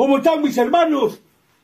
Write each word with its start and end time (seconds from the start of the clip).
¿Cómo 0.00 0.16
están 0.16 0.40
mis 0.40 0.56
hermanos? 0.56 1.20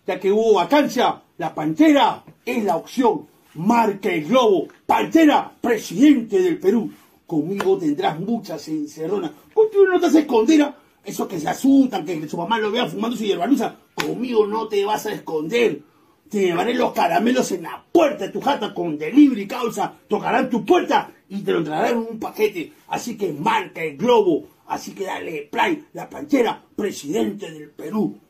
Ya 0.06 0.20
que 0.20 0.30
hubo 0.30 0.52
vacancia, 0.52 1.22
la 1.38 1.54
Pantera 1.54 2.22
es 2.44 2.64
la 2.64 2.76
opción. 2.76 3.26
Marca 3.54 4.10
el 4.10 4.26
globo. 4.26 4.68
Pantera, 4.84 5.50
presidente 5.58 6.42
del 6.42 6.58
Perú. 6.58 6.92
Conmigo 7.26 7.78
tendrás 7.78 8.20
muchas 8.20 8.68
encerronas. 8.68 9.30
Contigo 9.54 9.86
no 9.86 9.98
te 9.98 10.08
haces 10.08 10.20
esconder. 10.20 10.70
Esos 11.02 11.26
que 11.26 11.40
se 11.40 11.48
asustan, 11.48 12.04
que 12.04 12.28
su 12.28 12.36
mamá 12.36 12.58
lo 12.58 12.70
vea 12.70 12.86
fumando 12.86 13.16
su 13.16 13.24
hierbanuza. 13.24 13.74
Conmigo 13.94 14.46
no 14.46 14.68
te 14.68 14.84
vas 14.84 15.06
a 15.06 15.14
esconder. 15.14 15.80
Te 16.28 16.40
llevaré 16.42 16.74
los 16.74 16.92
caramelos 16.92 17.50
en 17.52 17.62
la 17.62 17.82
puerta 17.90 18.26
de 18.26 18.32
tu 18.32 18.42
jata 18.42 18.74
con 18.74 18.98
delivery 18.98 19.48
causa. 19.48 19.94
Tocarán 20.06 20.50
tu 20.50 20.62
puerta 20.62 21.10
y 21.30 21.40
te 21.40 21.52
lo 21.52 21.64
traerán 21.64 21.92
en 21.92 22.06
un 22.10 22.18
paquete. 22.18 22.70
Así 22.88 23.16
que 23.16 23.32
marca 23.32 23.82
el 23.82 23.96
globo. 23.96 24.44
Así 24.66 24.92
que 24.92 25.04
dale 25.04 25.48
play, 25.50 25.86
la 25.94 26.10
panchera, 26.10 26.62
presidente 26.76 27.50
del 27.50 27.70
Perú. 27.70 28.25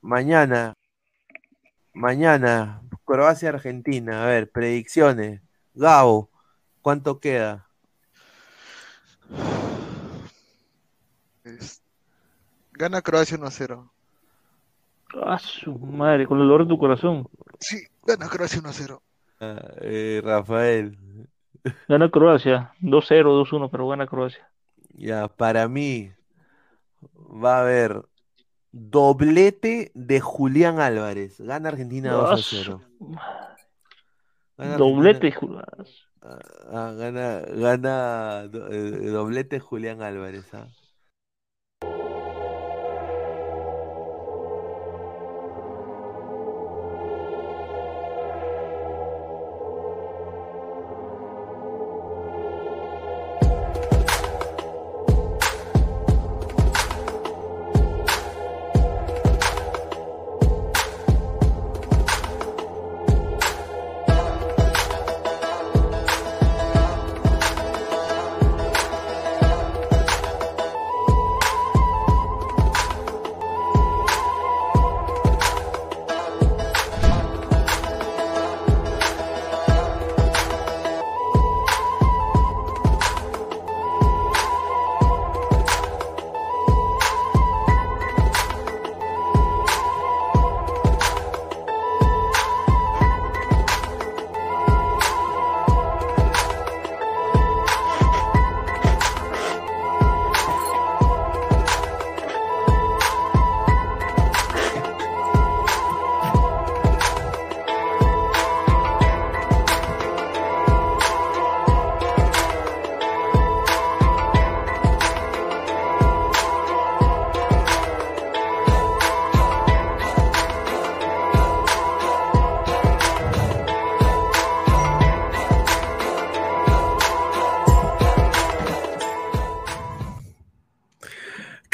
Mañana, 0.00 0.74
mañana, 1.94 2.82
Croacia-Argentina. 3.04 4.24
A 4.24 4.26
ver, 4.26 4.50
predicciones. 4.50 5.40
Gabo, 5.74 6.30
¿cuánto 6.82 7.18
queda? 7.20 7.66
Es- 11.44 11.82
Gana 12.72 13.02
Croacia 13.02 13.36
1 13.36 13.46
a 13.46 13.50
0. 13.50 13.92
Ah, 15.24 15.38
su 15.38 15.78
madre, 15.78 16.26
con 16.26 16.40
el 16.40 16.46
dolor 16.48 16.62
de 16.64 16.68
tu 16.70 16.78
corazón. 16.78 17.28
Sí, 17.60 17.84
gana 18.04 18.28
Croacia 18.28 18.60
1 18.60 18.68
a 18.68 18.72
0. 18.72 19.02
Ah, 19.40 19.60
eh, 19.80 20.20
Rafael, 20.24 20.96
Gana 21.88 22.10
Croacia, 22.10 22.72
2-0, 22.80 23.32
2-1, 23.34 23.70
pero 23.70 23.86
gana 23.88 24.06
Croacia. 24.06 24.48
ya, 24.94 25.28
para 25.28 25.68
mí 25.68 26.12
va 27.16 27.58
a 27.58 27.60
haber 27.60 28.02
doblete 28.72 29.90
de 29.94 30.20
Julián 30.20 30.80
Álvarez. 30.80 31.40
Gana 31.40 31.68
Argentina 31.68 32.12
2 32.12 32.30
Ah, 32.30 32.32
a 32.32 32.36
su 32.38 32.56
0. 32.56 32.82
Gana 34.58 34.76
Doblete, 34.76 35.26
Argentina- 35.28 35.40
Julas. 35.40 35.88
ah, 36.22 36.92
gana, 36.96 37.40
gana 37.40 38.48
do- 38.48 38.68
eh, 38.68 39.06
doblete 39.10 39.60
Julián 39.60 40.02
Álvarez. 40.02 40.44
ah. 40.54 40.66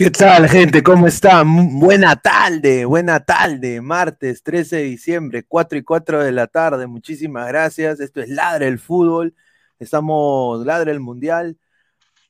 ¿Qué 0.09 0.13
tal, 0.13 0.49
gente? 0.49 0.83
¿Cómo 0.83 1.07
están? 1.07 1.79
Buena 1.79 2.17
tarde, 2.17 2.87
buena 2.87 3.21
tarde. 3.21 3.83
Martes 3.83 4.43
13 4.43 4.77
de 4.77 4.83
diciembre, 4.85 5.45
4 5.47 5.81
y 5.81 5.83
4 5.83 6.25
de 6.25 6.33
la 6.33 6.47
tarde. 6.47 6.87
Muchísimas 6.87 7.47
gracias. 7.49 8.01
Esto 8.01 8.23
es 8.23 8.31
Ladre 8.31 8.69
el 8.69 8.79
Fútbol. 8.79 9.35
Estamos 9.79 10.65
Ladre 10.65 10.93
el 10.93 11.01
Mundial. 11.01 11.59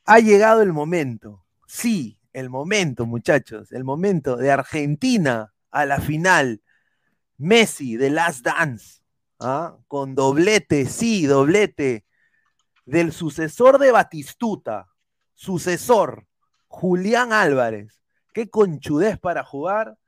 Ha 0.07 0.19
llegado 0.19 0.61
el 0.63 0.73
momento. 0.73 1.45
Sí, 1.69 2.19
el 2.33 2.51
momento, 2.51 3.07
muchachos. 3.07 3.71
El 3.71 3.85
momento 3.85 4.37
de 4.37 4.51
Argentina 4.51 5.55
a 5.71 5.87
la 5.87 6.01
final. 6.01 6.61
Messi, 7.37 7.97
de 7.97 8.11
Last 8.11 8.45
Dance. 8.45 9.03
¿ah? 9.39 9.77
Con 9.87 10.17
doblete, 10.17 10.85
sí, 10.87 11.27
doblete. 11.27 12.05
Del 12.85 13.13
sucesor 13.13 13.79
de 13.79 13.93
Batistuta. 13.93 14.89
Sucesor 15.33 16.28
Julián 16.69 17.33
Álvarez, 17.33 18.01
qué 18.33 18.49
conchudez 18.49 19.19
para 19.19 19.45
jugar. 19.45 19.99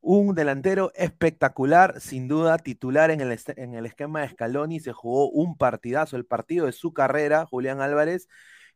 Un 0.00 0.36
delantero 0.36 0.92
espectacular, 0.94 2.00
sin 2.00 2.28
duda 2.28 2.58
titular 2.58 3.10
en 3.10 3.20
el, 3.20 3.36
en 3.56 3.74
el 3.74 3.86
esquema 3.86 4.20
de 4.20 4.28
Scaloni. 4.28 4.78
Se 4.78 4.92
jugó 4.92 5.28
un 5.30 5.56
partidazo, 5.56 6.16
el 6.16 6.24
partido 6.24 6.66
de 6.66 6.72
su 6.72 6.92
carrera, 6.92 7.44
Julián 7.46 7.80
Álvarez. 7.80 8.28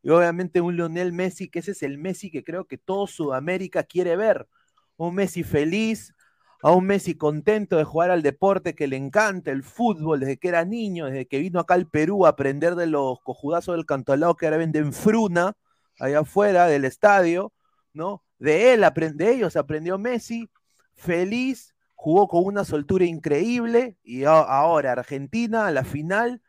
Y 0.02 0.10
obviamente 0.10 0.60
un 0.60 0.76
Lionel 0.76 1.12
Messi, 1.12 1.48
que 1.48 1.60
ese 1.60 1.72
es 1.72 1.82
el 1.84 1.98
Messi 1.98 2.32
que 2.32 2.42
creo 2.42 2.66
que 2.66 2.78
todo 2.78 3.06
Sudamérica 3.06 3.84
quiere 3.84 4.16
ver. 4.16 4.48
Un 4.96 5.14
Messi 5.14 5.44
feliz, 5.44 6.14
a 6.62 6.72
un 6.72 6.86
Messi 6.86 7.14
contento 7.16 7.76
de 7.76 7.84
jugar 7.84 8.10
al 8.10 8.22
deporte 8.22 8.74
que 8.74 8.88
le 8.88 8.96
encanta, 8.96 9.52
el 9.52 9.62
fútbol, 9.62 10.20
desde 10.20 10.38
que 10.38 10.48
era 10.48 10.64
niño, 10.64 11.06
desde 11.06 11.26
que 11.26 11.38
vino 11.38 11.60
acá 11.60 11.74
al 11.74 11.88
Perú 11.88 12.26
a 12.26 12.30
aprender 12.30 12.74
de 12.74 12.86
los 12.86 13.20
cojudazos 13.20 13.76
del 13.76 13.86
cantolao 13.86 14.36
que 14.36 14.46
ahora 14.46 14.58
venden 14.58 14.92
fruna 14.92 15.54
allá 16.00 16.20
afuera 16.20 16.66
del 16.66 16.84
estadio, 16.84 17.52
¿no? 17.92 18.24
De 18.38 18.72
él, 18.72 18.84
de 19.14 19.32
ellos 19.32 19.56
aprendió 19.56 19.98
Messi, 19.98 20.50
feliz, 20.94 21.74
jugó 21.94 22.26
con 22.28 22.44
una 22.44 22.64
soltura 22.64 23.04
increíble 23.04 23.96
y 24.02 24.24
ahora 24.24 24.92
Argentina 24.92 25.66
a 25.66 25.70
la 25.70 25.84
final 25.84 26.40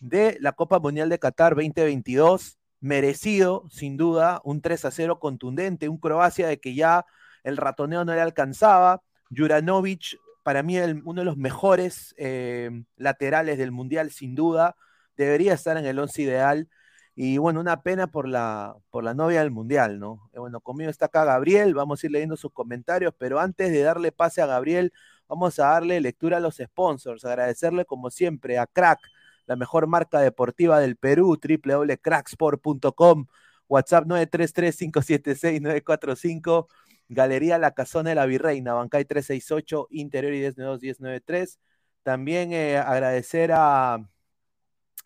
de 0.00 0.36
la 0.40 0.52
Copa 0.52 0.78
Mundial 0.78 1.08
de 1.08 1.18
Qatar 1.18 1.54
2022, 1.54 2.58
merecido, 2.80 3.64
sin 3.70 3.96
duda, 3.96 4.42
un 4.44 4.60
3 4.60 4.84
a 4.84 4.90
0 4.90 5.18
contundente, 5.18 5.88
un 5.88 5.96
Croacia 5.96 6.46
de 6.46 6.60
que 6.60 6.74
ya 6.74 7.06
el 7.42 7.56
ratoneo 7.56 8.04
no 8.04 8.14
le 8.14 8.20
alcanzaba, 8.20 9.02
Juranovic, 9.34 10.18
para 10.42 10.62
mí 10.62 10.78
uno 10.78 11.22
de 11.22 11.24
los 11.24 11.38
mejores 11.38 12.14
eh, 12.18 12.70
laterales 12.96 13.56
del 13.56 13.72
Mundial, 13.72 14.10
sin 14.10 14.34
duda, 14.34 14.76
debería 15.16 15.54
estar 15.54 15.78
en 15.78 15.86
el 15.86 15.98
once 15.98 16.20
ideal. 16.20 16.68
Y 17.16 17.38
bueno, 17.38 17.60
una 17.60 17.82
pena 17.82 18.08
por 18.08 18.26
la, 18.28 18.76
por 18.90 19.04
la 19.04 19.14
novia 19.14 19.40
del 19.40 19.52
Mundial, 19.52 20.00
¿no? 20.00 20.28
Eh, 20.32 20.40
bueno, 20.40 20.60
conmigo 20.60 20.90
está 20.90 21.06
acá 21.06 21.24
Gabriel, 21.24 21.72
vamos 21.74 22.02
a 22.02 22.06
ir 22.06 22.12
leyendo 22.12 22.36
sus 22.36 22.52
comentarios, 22.52 23.14
pero 23.16 23.38
antes 23.38 23.70
de 23.70 23.82
darle 23.82 24.10
pase 24.10 24.42
a 24.42 24.46
Gabriel, 24.46 24.92
vamos 25.28 25.60
a 25.60 25.68
darle 25.68 26.00
lectura 26.00 26.38
a 26.38 26.40
los 26.40 26.56
sponsors, 26.56 27.24
agradecerle 27.24 27.84
como 27.84 28.10
siempre 28.10 28.58
a 28.58 28.66
Crack, 28.66 28.98
la 29.46 29.54
mejor 29.56 29.86
marca 29.86 30.20
deportiva 30.20 30.80
del 30.80 30.96
Perú, 30.96 31.38
www.cracksport.com, 31.40 33.26
WhatsApp 33.68 34.06
933-576-945, 34.06 36.66
Galería 37.08 37.58
La 37.58 37.72
Casona 37.72 38.10
de 38.10 38.16
la 38.16 38.26
Virreina, 38.26 38.74
Bancay 38.74 39.04
368, 39.04 39.88
Interior 39.90 40.34
y 40.34 40.42
1092-1093. 40.42 41.58
También 42.02 42.52
eh, 42.52 42.78
agradecer 42.78 43.52
a, 43.52 43.98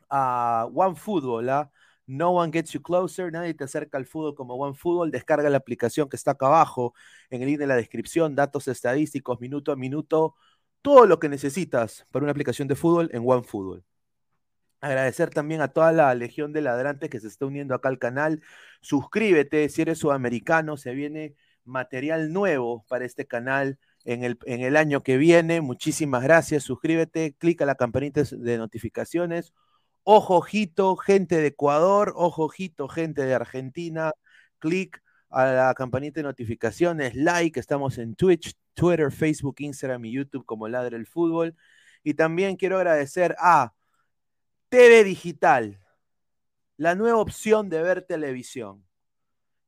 a 0.09 0.69
OneFootball, 0.73 1.49
¿ah? 1.51 1.71
No 2.09 2.31
one 2.31 2.51
gets 2.51 2.73
you 2.73 2.81
closer, 2.81 3.31
nadie 3.31 3.53
te 3.53 3.65
acerca 3.65 3.99
al 3.99 4.07
fútbol 4.07 4.35
como 4.35 4.55
OneFootball. 4.55 5.11
Descarga 5.11 5.51
la 5.51 5.59
aplicación 5.59 6.09
que 6.09 6.17
está 6.17 6.33
acá 6.33 6.47
abajo, 6.47 6.95
en 7.29 7.43
el 7.43 7.49
link 7.49 7.59
de 7.59 7.67
la 7.67 7.77
descripción, 7.77 8.35
datos 8.35 8.67
estadísticos, 8.67 9.41
minuto 9.41 9.73
a 9.73 9.77
minuto, 9.77 10.35
todo 10.81 11.07
lo 11.07 11.19
que 11.19 11.29
necesitas 11.29 12.07
para 12.11 12.25
una 12.25 12.33
aplicación 12.33 12.67
de 12.67 12.77
fútbol 12.77 13.11
en 13.13 13.23
OneFootball. 13.27 13.85
Agradecer 14.81 15.29
también 15.31 15.61
a 15.61 15.69
toda 15.69 15.93
la 15.93 16.15
legión 16.15 16.53
de 16.55 16.63
ladrantes 16.63 17.11
que 17.11 17.21
se 17.21 17.29
está 17.29 17.45
uniendo 17.45 17.75
acá 17.75 17.91
al 17.91 17.99
canal. 17.99 18.43
Suscríbete 18.81 19.69
si 19.69 19.83
eres 19.83 19.99
sudamericano, 19.99 20.79
se 20.79 20.95
viene 20.95 21.35
material 21.65 22.33
nuevo 22.33 22.87
para 22.89 23.05
este 23.05 23.27
canal 23.27 23.79
en 24.05 24.25
el, 24.25 24.39
en 24.47 24.63
el 24.63 24.77
año 24.77 25.03
que 25.03 25.19
viene. 25.19 25.61
Muchísimas 25.61 26.23
gracias. 26.23 26.63
Suscríbete, 26.63 27.35
clica 27.35 27.67
la 27.67 27.75
campanita 27.75 28.23
de 28.31 28.57
notificaciones 28.57 29.53
Ojo, 30.11 30.37
ojito, 30.37 30.97
gente 30.97 31.37
de 31.37 31.49
Ecuador, 31.49 32.15
ojo, 32.17 32.45
ojito, 32.45 32.89
gente 32.89 33.27
de 33.27 33.35
Argentina. 33.35 34.13
Clic 34.59 35.03
a 35.29 35.45
la 35.45 35.75
campanita 35.75 36.21
de 36.21 36.23
notificaciones, 36.23 37.15
like, 37.15 37.61
estamos 37.61 37.99
en 37.99 38.15
Twitch, 38.15 38.55
Twitter, 38.73 39.13
Facebook, 39.13 39.57
Instagram 39.59 40.07
y 40.07 40.13
YouTube 40.13 40.47
como 40.47 40.67
Ladre 40.67 40.97
el 40.97 41.07
Fútbol. 41.07 41.55
Y 42.03 42.15
también 42.15 42.57
quiero 42.57 42.79
agradecer 42.79 43.37
a 43.39 43.75
TV 44.71 45.05
Digital, 45.05 45.79
la 46.79 46.95
nueva 46.95 47.19
opción 47.19 47.69
de 47.69 47.83
ver 47.83 48.01
televisión. 48.01 48.87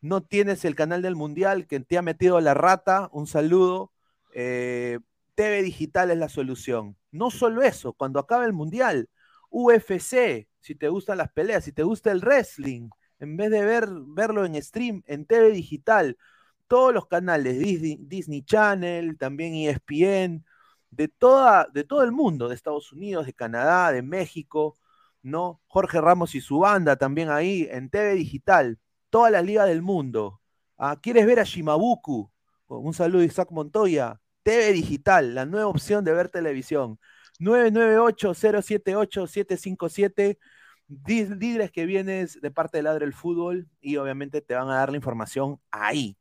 No 0.00 0.22
tienes 0.22 0.64
el 0.64 0.74
canal 0.74 1.02
del 1.02 1.16
Mundial 1.16 1.66
que 1.66 1.80
te 1.80 1.96
ha 1.96 2.02
metido 2.02 2.40
la 2.40 2.54
rata, 2.54 3.08
un 3.12 3.26
saludo. 3.26 3.92
Eh, 4.34 4.98
TV 5.34 5.62
Digital 5.62 6.10
es 6.10 6.18
la 6.18 6.28
solución. 6.28 6.96
No 7.10 7.30
solo 7.30 7.62
eso, 7.62 7.94
cuando 7.94 8.20
acabe 8.20 8.46
el 8.46 8.52
Mundial, 8.52 9.08
UFC, 9.50 10.46
si 10.60 10.74
te 10.74 10.88
gustan 10.88 11.18
las 11.18 11.32
peleas, 11.32 11.64
si 11.64 11.72
te 11.72 11.82
gusta 11.82 12.12
el 12.12 12.20
wrestling, 12.20 12.90
en 13.18 13.36
vez 13.36 13.50
de 13.50 13.64
ver, 13.64 13.88
verlo 14.08 14.44
en 14.44 14.60
stream, 14.62 15.02
en 15.06 15.24
TV 15.24 15.52
Digital, 15.52 16.18
todos 16.66 16.94
los 16.94 17.06
canales, 17.06 17.58
Disney, 17.58 18.42
Channel, 18.42 19.16
también 19.18 19.54
ESPN, 19.54 20.44
de, 20.90 21.08
toda, 21.08 21.68
de 21.72 21.84
todo 21.84 22.02
el 22.02 22.12
mundo, 22.12 22.48
de 22.48 22.54
Estados 22.54 22.92
Unidos, 22.92 23.26
de 23.26 23.32
Canadá, 23.32 23.92
de 23.92 24.02
México, 24.02 24.76
¿no? 25.22 25.60
Jorge 25.66 26.00
Ramos 26.00 26.34
y 26.34 26.40
su 26.40 26.58
banda 26.60 26.96
también 26.96 27.30
ahí 27.30 27.68
en 27.70 27.90
TV 27.90 28.14
Digital, 28.14 28.78
toda 29.10 29.30
la 29.30 29.42
liga 29.42 29.64
del 29.66 29.82
mundo. 29.82 30.40
¿Ah? 30.76 30.98
¿Quieres 31.00 31.26
ver 31.26 31.40
a 31.40 31.44
Shimabuku? 31.44 32.30
Un 32.66 32.94
saludo 32.94 33.20
de 33.20 33.26
Isaac 33.26 33.50
Montoya. 33.50 34.20
TV 34.42 34.72
Digital, 34.72 35.34
la 35.34 35.46
nueva 35.46 35.68
opción 35.68 36.04
de 36.04 36.12
ver 36.12 36.28
televisión. 36.28 36.98
998-078-757. 37.40 40.38
Diles 40.86 41.72
que 41.72 41.86
vienes 41.86 42.40
de 42.40 42.50
parte 42.50 42.78
de 42.78 42.82
Ladre 42.82 43.06
el 43.06 43.14
Fútbol 43.14 43.68
y 43.80 43.96
obviamente 43.96 44.40
te 44.42 44.54
van 44.54 44.68
a 44.68 44.76
dar 44.76 44.90
la 44.90 44.96
información 44.96 45.60
ahí. 45.70 46.18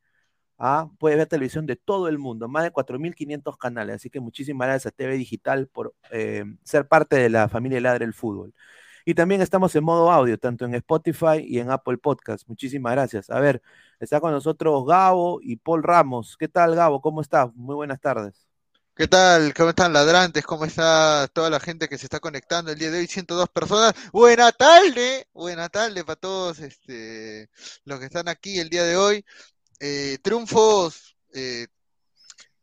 ¿Ah? 0.58 0.90
puedes 1.00 1.18
ver 1.18 1.28
televisión 1.28 1.66
de 1.66 1.76
todo 1.76 2.08
el 2.08 2.18
mundo, 2.18 2.48
más 2.48 2.64
de 2.64 2.72
4.500 2.72 3.58
canales. 3.58 3.96
Así 3.98 4.10
que 4.10 4.20
muchísimas 4.20 4.68
gracias 4.68 4.94
a 4.94 4.96
TV 4.96 5.18
Digital 5.18 5.68
por 5.68 5.94
eh, 6.12 6.46
ser 6.64 6.88
parte 6.88 7.16
de 7.18 7.30
la 7.30 7.50
familia 7.50 7.82
Ladre 7.82 8.06
el 8.06 8.14
Fútbol. 8.14 8.54
Y 9.06 9.16
también 9.16 9.42
estamos 9.42 9.76
en 9.76 9.84
modo 9.84 10.12
audio, 10.12 10.38
tanto 10.38 10.66
en 10.66 10.76
Spotify 10.76 11.40
y 11.46 11.60
en 11.60 11.72
Apple 11.72 11.98
Podcast. 11.98 12.48
Muchísimas 12.48 12.94
gracias. 12.94 13.30
A 13.30 13.40
ver, 13.40 13.62
está 14.00 14.22
con 14.22 14.32
nosotros 14.32 14.86
Gabo 14.86 15.40
y 15.42 15.58
Paul 15.58 15.84
Ramos. 15.84 16.38
¿Qué 16.38 16.48
tal, 16.48 16.76
Gabo? 16.76 17.02
¿Cómo 17.02 17.22
estás? 17.22 17.54
Muy 17.56 17.76
buenas 17.76 18.00
tardes. 18.00 18.48
¿Qué 18.96 19.08
tal? 19.08 19.54
¿Cómo 19.56 19.70
están 19.70 19.92
ladrantes? 19.92 20.46
¿Cómo 20.46 20.66
está 20.66 21.28
toda 21.34 21.50
la 21.50 21.60
gente 21.60 21.90
que 21.90 21.98
se 21.98 22.06
está 22.06 22.20
conectando 22.20 22.72
el 22.72 22.78
día 22.78 22.92
de 22.92 23.00
hoy? 23.00 23.08
102 23.08 23.50
personas. 23.50 23.94
Buena 24.12 24.52
tarde, 24.52 25.28
buena 25.34 25.68
tarde 25.68 26.06
para 26.06 26.16
todos 26.16 26.60
este, 26.60 27.50
los 27.86 28.00
que 28.00 28.06
están 28.06 28.28
aquí 28.30 28.60
el 28.60 28.70
día 28.70 28.84
de 28.84 28.96
hoy. 28.96 29.26
Eh, 29.86 30.18
triunfos, 30.22 31.18
eh, 31.34 31.68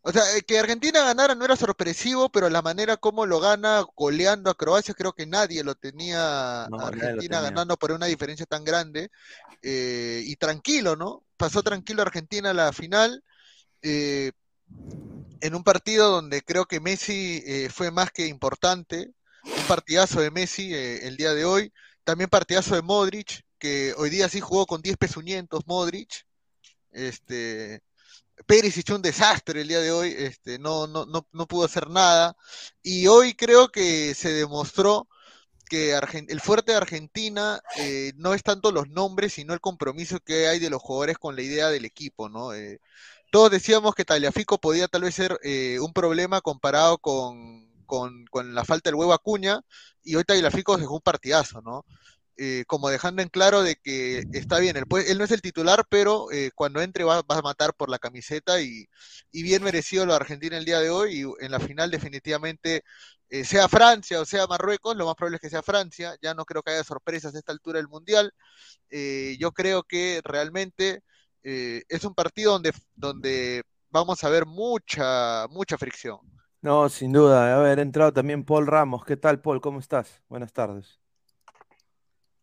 o 0.00 0.10
sea, 0.10 0.22
que 0.46 0.58
Argentina 0.58 1.04
ganara 1.04 1.34
no 1.34 1.44
era 1.44 1.54
sorpresivo, 1.54 2.30
pero 2.30 2.48
la 2.48 2.62
manera 2.62 2.96
como 2.96 3.26
lo 3.26 3.40
gana 3.40 3.84
goleando 3.94 4.48
a 4.48 4.54
Croacia, 4.54 4.94
creo 4.94 5.12
que 5.12 5.26
nadie 5.26 5.62
lo 5.62 5.74
tenía 5.74 6.64
Argentina 6.64 7.42
ganando 7.42 7.76
por 7.76 7.92
una 7.92 8.06
diferencia 8.06 8.46
tan 8.46 8.64
grande. 8.64 9.10
Eh, 9.60 10.22
y 10.24 10.36
tranquilo, 10.36 10.96
¿no? 10.96 11.22
Pasó 11.36 11.62
tranquilo 11.62 12.00
Argentina 12.00 12.50
a 12.50 12.54
la 12.54 12.72
final. 12.72 13.22
en 13.82 14.34
un 15.54 15.62
partido 15.62 16.10
donde 16.10 16.40
creo 16.40 16.64
que 16.64 16.80
Messi 16.80 17.68
fue 17.68 17.90
más 17.90 18.10
que 18.12 18.28
importante. 18.28 19.12
Un 19.44 19.66
partidazo 19.68 20.22
de 20.22 20.30
Messi 20.30 20.72
el 20.72 21.18
día 21.18 21.34
de 21.34 21.44
hoy. 21.44 21.70
También 22.02 22.30
partidazo 22.30 22.76
de 22.76 22.82
Modric, 22.82 23.42
que 23.58 23.92
hoy 23.98 24.08
día 24.08 24.30
sí 24.30 24.40
jugó 24.40 24.64
con 24.64 24.80
10 24.80 24.96
pezuñientos 24.96 25.66
Modric. 25.66 26.24
Este, 26.92 27.82
Pérez 28.46 28.76
hizo 28.76 28.96
un 28.96 29.02
desastre 29.02 29.62
el 29.62 29.68
día 29.68 29.80
de 29.80 29.92
hoy, 29.92 30.14
este, 30.16 30.58
no, 30.58 30.86
no, 30.86 31.06
no, 31.06 31.26
no 31.32 31.46
pudo 31.46 31.64
hacer 31.66 31.88
nada. 31.90 32.36
Y 32.82 33.06
hoy 33.06 33.34
creo 33.34 33.68
que 33.70 34.14
se 34.14 34.32
demostró 34.32 35.08
que 35.68 35.94
el 36.28 36.40
fuerte 36.40 36.72
de 36.72 36.78
Argentina 36.78 37.62
eh, 37.78 38.12
no 38.16 38.34
es 38.34 38.42
tanto 38.42 38.72
los 38.72 38.88
nombres, 38.88 39.34
sino 39.34 39.54
el 39.54 39.60
compromiso 39.60 40.18
que 40.20 40.48
hay 40.48 40.58
de 40.58 40.68
los 40.70 40.82
jugadores 40.82 41.16
con 41.18 41.36
la 41.36 41.42
idea 41.42 41.68
del 41.70 41.84
equipo, 41.84 42.28
¿no? 42.28 42.52
Eh, 42.54 42.80
todos 43.30 43.50
decíamos 43.52 43.94
que 43.94 44.04
Tagliafico 44.04 44.58
podía 44.58 44.88
tal 44.88 45.02
vez 45.02 45.14
ser 45.14 45.38
eh, 45.44 45.78
un 45.80 45.92
problema 45.92 46.40
comparado 46.40 46.98
con, 46.98 47.70
con, 47.86 48.26
con 48.26 48.54
la 48.54 48.64
falta 48.64 48.90
del 48.90 48.96
huevo 48.96 49.12
Acuña, 49.12 49.60
y 50.02 50.16
hoy 50.16 50.24
Tagliafico 50.24 50.76
dejó 50.76 50.94
un 50.96 51.00
partidazo, 51.02 51.62
¿no? 51.62 51.84
Eh, 52.42 52.64
como 52.66 52.88
dejando 52.88 53.20
en 53.20 53.28
claro 53.28 53.62
de 53.62 53.76
que 53.76 54.24
está 54.32 54.58
bien, 54.60 54.74
él, 54.78 54.84
él 55.06 55.18
no 55.18 55.24
es 55.24 55.30
el 55.30 55.42
titular, 55.42 55.84
pero 55.90 56.32
eh, 56.32 56.50
cuando 56.54 56.80
entre 56.80 57.04
va, 57.04 57.20
va 57.20 57.36
a 57.36 57.42
matar 57.42 57.74
por 57.74 57.90
la 57.90 57.98
camiseta 57.98 58.62
y, 58.62 58.86
y 59.30 59.42
bien 59.42 59.62
merecido 59.62 60.06
lo 60.06 60.14
Argentina 60.14 60.56
el 60.56 60.64
día 60.64 60.80
de 60.80 60.88
hoy, 60.88 61.20
y 61.20 61.44
en 61.44 61.50
la 61.50 61.60
final 61.60 61.90
definitivamente 61.90 62.82
eh, 63.28 63.44
sea 63.44 63.68
Francia 63.68 64.22
o 64.22 64.24
sea 64.24 64.46
Marruecos, 64.46 64.96
lo 64.96 65.04
más 65.04 65.16
probable 65.16 65.36
es 65.36 65.42
que 65.42 65.50
sea 65.50 65.62
Francia, 65.62 66.16
ya 66.22 66.32
no 66.32 66.46
creo 66.46 66.62
que 66.62 66.70
haya 66.70 66.82
sorpresas 66.82 67.34
a 67.34 67.38
esta 67.38 67.52
altura 67.52 67.78
del 67.78 67.88
Mundial, 67.88 68.32
yo 69.38 69.52
creo 69.52 69.82
que 69.82 70.22
realmente 70.24 71.02
es 71.42 72.04
un 72.04 72.14
partido 72.14 72.52
donde, 72.52 72.72
donde 72.94 73.64
vamos 73.90 74.24
a 74.24 74.30
ver 74.30 74.46
mucha, 74.46 75.46
mucha 75.48 75.76
fricción. 75.76 76.20
No, 76.62 76.88
sin 76.88 77.12
duda. 77.12 77.54
A 77.54 77.58
ver, 77.60 77.78
ha 77.78 77.82
entrado 77.82 78.14
también 78.14 78.44
Paul 78.44 78.66
Ramos. 78.66 79.04
¿Qué 79.04 79.18
tal, 79.18 79.42
Paul? 79.42 79.60
¿Cómo 79.60 79.78
estás? 79.78 80.22
Buenas 80.28 80.54
tardes. 80.54 81.00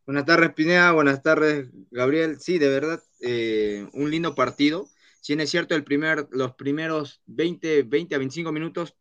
Buenas 0.08 0.24
tardes, 0.24 0.54
Pineda. 0.54 0.94
Buenas 0.94 1.22
tardes, 1.22 1.68
Gabriel. 1.92 2.40
Sí, 2.40 2.60
de 2.60 2.70
verdad, 2.70 3.04
eh, 3.20 3.86
un 3.92 4.10
lindo 4.10 4.36
partido. 4.36 4.88
Si 5.20 5.34
bien 5.34 5.42
es 5.42 5.50
cierto, 5.50 5.76
el 5.76 5.84
primer, 5.84 6.30
los 6.32 6.56
primeros 6.56 7.22
20, 7.26 7.84
20 7.84 8.16
a 8.16 8.18
25 8.18 8.54
minutos, 8.54 8.96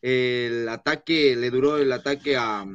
el 0.00 0.68
ataque, 0.68 1.36
le 1.36 1.48
duró 1.50 1.76
el 1.76 1.92
ataque 1.92 2.36
a, 2.36 2.66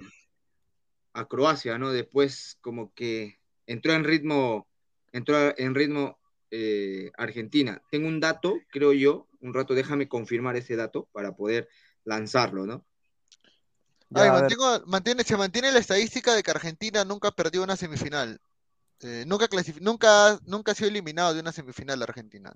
a 1.12 1.28
Croacia, 1.28 1.78
¿no? 1.78 1.92
Después 1.92 2.58
como 2.62 2.94
que 2.94 3.38
entró 3.66 3.92
en 3.92 4.06
ritmo, 4.06 4.66
entró 5.12 5.54
en 5.58 5.76
ritmo 5.76 6.20
eh, 6.52 7.12
Argentina. 7.18 7.82
Tengo 7.92 8.08
un 8.08 8.22
dato, 8.22 8.62
creo 8.70 8.94
yo, 8.94 9.28
un 9.42 9.54
rato 9.54 9.74
déjame 9.74 10.08
confirmar 10.08 10.56
ese 10.56 10.78
dato 10.78 11.10
para 11.12 11.36
poder 11.36 11.68
lanzarlo, 12.06 12.66
¿no? 12.66 12.86
Ya, 14.10 14.24
Ay, 14.24 14.30
a 14.30 14.34
ver. 14.34 14.42
mantengo- 14.44 14.84
mantiene, 14.86 15.24
se 15.24 15.38
mantiene 15.38 15.72
la 15.72 15.80
estadística 15.80 16.34
de 16.34 16.44
que 16.44 16.52
Argentina 16.52 17.04
nunca 17.04 17.32
perdió 17.32 17.64
una 17.64 17.76
semifinal. 17.76 18.40
Eh, 19.02 19.26
nunca, 19.28 19.48
nunca, 19.82 20.40
nunca 20.46 20.72
ha 20.72 20.76
sido 20.76 20.90
eliminado 20.90 21.34
de 21.34 21.42
una 21.42 21.52
semifinal 21.52 22.02
Argentina. 22.02 22.54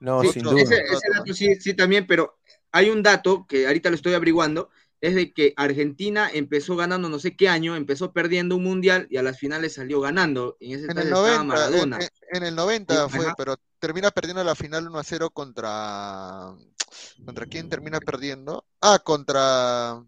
No, 0.00 0.20
Sí, 0.22 0.32
sin 0.32 0.42
duda. 0.42 0.60
ese, 0.62 0.76
ese 0.82 1.08
dato 1.12 1.32
sí, 1.32 1.54
sí 1.56 1.74
también, 1.74 2.06
pero 2.06 2.38
hay 2.72 2.90
un 2.90 3.02
dato 3.02 3.46
que 3.48 3.66
ahorita 3.66 3.88
lo 3.88 3.96
estoy 3.96 4.12
averiguando, 4.14 4.68
es 5.00 5.14
de 5.14 5.32
que 5.32 5.54
Argentina 5.56 6.28
empezó 6.32 6.76
ganando 6.76 7.08
no 7.08 7.18
sé 7.18 7.36
qué 7.36 7.48
año, 7.48 7.74
empezó 7.76 8.12
perdiendo 8.12 8.56
un 8.56 8.64
mundial 8.64 9.06
y 9.10 9.16
a 9.16 9.22
las 9.22 9.38
finales 9.38 9.74
salió 9.74 10.00
ganando. 10.00 10.56
En 10.60 10.72
ese 10.72 10.84
En 10.84 10.98
el 10.98 11.08
entonces 11.08 11.12
estaba 11.12 11.28
90, 11.28 11.40
en, 11.42 11.46
Maradona. 11.48 11.98
en- 12.00 12.36
en 12.36 12.42
el 12.44 12.54
90 12.54 13.08
Sí, 13.08 13.16
fue, 13.16 13.26
ajá. 13.26 13.34
pero 13.36 13.56
termina 13.78 14.10
perdiendo 14.10 14.44
la 14.44 14.54
final 14.54 14.86
1 14.88 14.98
a 14.98 15.04
0 15.04 15.30
contra. 15.30 16.54
¿Contra 17.24 17.46
quién 17.46 17.68
termina 17.68 17.98
perdiendo? 17.98 18.64
Ah, 18.80 18.98
contra. 19.02 20.02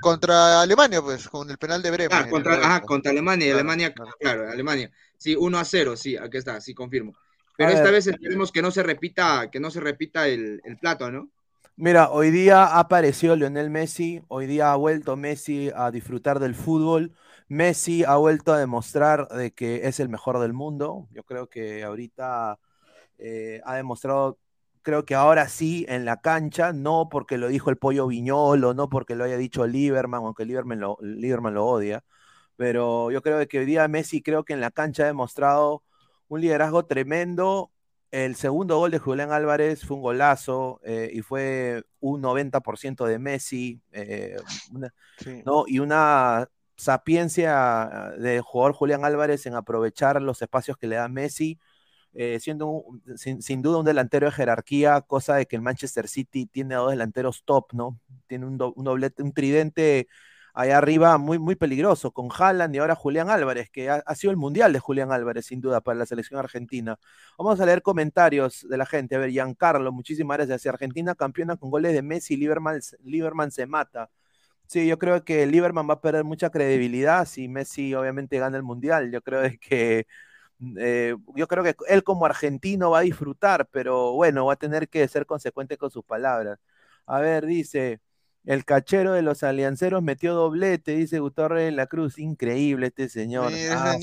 Contra 0.00 0.60
Alemania, 0.62 1.02
pues, 1.02 1.28
con 1.28 1.50
el 1.50 1.58
penal 1.58 1.82
de 1.82 1.90
Bremen. 1.90 2.20
Ah, 2.20 2.26
contra, 2.28 2.54
ajá, 2.54 2.84
90. 2.84 2.86
contra 2.86 3.10
Alemania, 3.12 3.50
Claro, 3.50 3.52
Alemania, 3.52 3.94
claro. 3.94 4.12
claro, 4.18 4.48
Alemania. 4.50 4.90
Sí, 5.16 5.36
1 5.36 5.58
a 5.58 5.64
0, 5.64 5.96
sí, 5.96 6.16
aquí 6.16 6.38
está, 6.38 6.60
sí 6.60 6.74
confirmo. 6.74 7.16
Pero 7.56 7.70
A 7.70 7.72
esta 7.72 7.90
ver. 7.90 7.90
vez 7.90 8.06
esperemos 8.06 8.50
que 8.52 8.62
no 8.62 8.70
se 8.70 8.82
repita, 8.82 9.50
que 9.50 9.60
no 9.60 9.70
se 9.70 9.80
repita 9.80 10.26
el, 10.28 10.60
el 10.64 10.78
plato, 10.78 11.10
¿no? 11.10 11.30
Mira, 11.76 12.10
hoy 12.10 12.30
día 12.30 12.78
apareció 12.78 13.36
Lionel 13.36 13.70
Messi, 13.70 14.20
hoy 14.28 14.46
día 14.46 14.72
ha 14.72 14.76
vuelto 14.76 15.16
Messi 15.16 15.70
a 15.74 15.90
disfrutar 15.92 16.40
del 16.40 16.54
fútbol. 16.56 17.14
Messi 17.48 18.02
ha 18.04 18.16
vuelto 18.16 18.52
a 18.52 18.58
demostrar 18.58 19.28
de 19.28 19.52
que 19.52 19.86
es 19.86 20.00
el 20.00 20.08
mejor 20.08 20.40
del 20.40 20.52
mundo. 20.52 21.06
Yo 21.12 21.22
creo 21.24 21.48
que 21.48 21.84
ahorita 21.84 22.58
eh, 23.18 23.60
ha 23.64 23.76
demostrado, 23.76 24.38
creo 24.88 25.04
que 25.04 25.14
ahora 25.14 25.48
sí 25.50 25.84
en 25.86 26.06
la 26.06 26.16
cancha, 26.22 26.72
no 26.72 27.10
porque 27.10 27.36
lo 27.36 27.48
dijo 27.48 27.68
el 27.68 27.76
pollo 27.76 28.06
Viñolo, 28.06 28.72
no 28.72 28.88
porque 28.88 29.14
lo 29.16 29.24
haya 29.24 29.36
dicho 29.36 29.66
Lieberman, 29.66 30.22
aunque 30.24 30.46
Lieberman 30.46 30.80
lo, 30.80 30.96
Lieberman 31.02 31.52
lo 31.52 31.66
odia, 31.66 32.02
pero 32.56 33.10
yo 33.10 33.20
creo 33.20 33.46
que 33.46 33.58
hoy 33.58 33.66
día 33.66 33.86
Messi 33.86 34.22
creo 34.22 34.44
que 34.46 34.54
en 34.54 34.62
la 34.62 34.70
cancha 34.70 35.02
ha 35.02 35.06
demostrado 35.06 35.82
un 36.28 36.40
liderazgo 36.40 36.86
tremendo. 36.86 37.70
El 38.10 38.34
segundo 38.34 38.78
gol 38.78 38.90
de 38.90 38.98
Julián 38.98 39.30
Álvarez 39.30 39.84
fue 39.84 39.98
un 39.98 40.02
golazo 40.02 40.80
eh, 40.82 41.10
y 41.12 41.20
fue 41.20 41.84
un 42.00 42.22
90% 42.22 43.04
de 43.04 43.18
Messi, 43.18 43.82
eh, 43.92 44.38
una- 44.72 44.94
Sí. 45.18 45.42
¿no? 45.44 45.64
Y 45.66 45.80
una 45.80 46.48
sapiencia 46.78 48.14
del 48.16 48.40
jugador 48.40 48.72
Julián 48.72 49.04
Álvarez 49.04 49.44
en 49.44 49.54
aprovechar 49.54 50.22
los 50.22 50.40
espacios 50.40 50.78
que 50.78 50.86
le 50.86 50.96
da 50.96 51.08
Messi, 51.08 51.58
eh, 52.14 52.38
siendo 52.40 52.84
sin, 53.16 53.62
duda 53.62 53.78
un 53.78 53.84
delantero 53.84 54.26
de 54.26 54.32
jerarquía, 54.32 55.00
cosa 55.02 55.36
de 55.36 55.46
que 55.46 55.56
el 55.56 55.62
Manchester 55.62 56.08
City 56.08 56.46
tiene 56.46 56.74
a 56.74 56.78
dos 56.78 56.90
delanteros 56.90 57.44
top, 57.44 57.72
¿no? 57.72 57.98
Tiene 58.26 58.46
un, 58.46 58.58
do- 58.58 58.72
un 58.74 58.84
doblete, 58.84 59.22
un 59.22 59.32
tridente 59.32 60.08
allá 60.54 60.78
arriba 60.78 61.18
muy, 61.18 61.38
muy 61.38 61.54
peligroso, 61.54 62.10
con 62.12 62.28
Haaland 62.36 62.74
y 62.74 62.78
ahora 62.78 62.94
Julián 62.96 63.30
Álvarez, 63.30 63.70
que 63.70 63.90
ha, 63.90 64.14
sido 64.16 64.32
el 64.32 64.36
mundial 64.36 64.72
de 64.72 64.80
Julián 64.80 65.12
Álvarez, 65.12 65.46
sin 65.46 65.60
duda, 65.60 65.80
para 65.80 65.98
la 65.98 66.06
selección 66.06 66.40
argentina. 66.40 66.98
Vamos 67.38 67.60
a 67.60 67.66
leer 67.66 67.82
comentarios 67.82 68.66
de 68.68 68.76
la 68.76 68.84
gente. 68.86 69.14
A 69.14 69.18
ver, 69.20 69.30
Giancarlo, 69.30 69.92
muchísimas 69.92 70.36
gracias. 70.38 70.66
Argentina 70.66 71.14
campeona 71.14 71.56
con 71.56 71.70
goles 71.70 71.92
de 71.92 72.02
Messi, 72.02 72.36
Lieberman, 72.36 72.80
Lieberman 73.04 73.52
se 73.52 73.66
mata. 73.66 74.10
Sí, 74.66 74.86
yo 74.86 74.98
creo 74.98 75.24
que 75.24 75.46
Lieberman 75.46 75.88
va 75.88 75.94
a 75.94 76.00
perder 76.00 76.24
mucha 76.24 76.50
credibilidad 76.50 77.26
si 77.26 77.48
Messi 77.48 77.94
obviamente 77.94 78.38
gana 78.38 78.56
el 78.56 78.62
mundial. 78.64 79.10
Yo 79.12 79.22
creo 79.22 79.42
que 79.60 80.06
eh, 80.78 81.14
yo 81.36 81.46
creo 81.48 81.62
que 81.64 81.74
él 81.88 82.02
como 82.04 82.26
argentino 82.26 82.90
va 82.90 82.98
a 83.00 83.02
disfrutar, 83.02 83.68
pero 83.70 84.12
bueno, 84.12 84.46
va 84.46 84.54
a 84.54 84.56
tener 84.56 84.88
que 84.88 85.06
ser 85.08 85.26
consecuente 85.26 85.76
con 85.76 85.90
sus 85.90 86.04
palabras. 86.04 86.58
A 87.06 87.20
ver, 87.20 87.46
dice, 87.46 88.00
el 88.44 88.64
cachero 88.64 89.12
de 89.12 89.22
los 89.22 89.42
alianceros 89.42 90.02
metió 90.02 90.34
doblete, 90.34 90.92
dice 90.96 91.18
Gustavo 91.20 91.48
Reyes 91.50 91.72
de 91.72 91.76
la 91.76 91.86
Cruz. 91.86 92.18
Increíble 92.18 92.88
este 92.88 93.08
señor. 93.08 93.52
Sí, 93.52 93.66
Ah. 93.70 93.96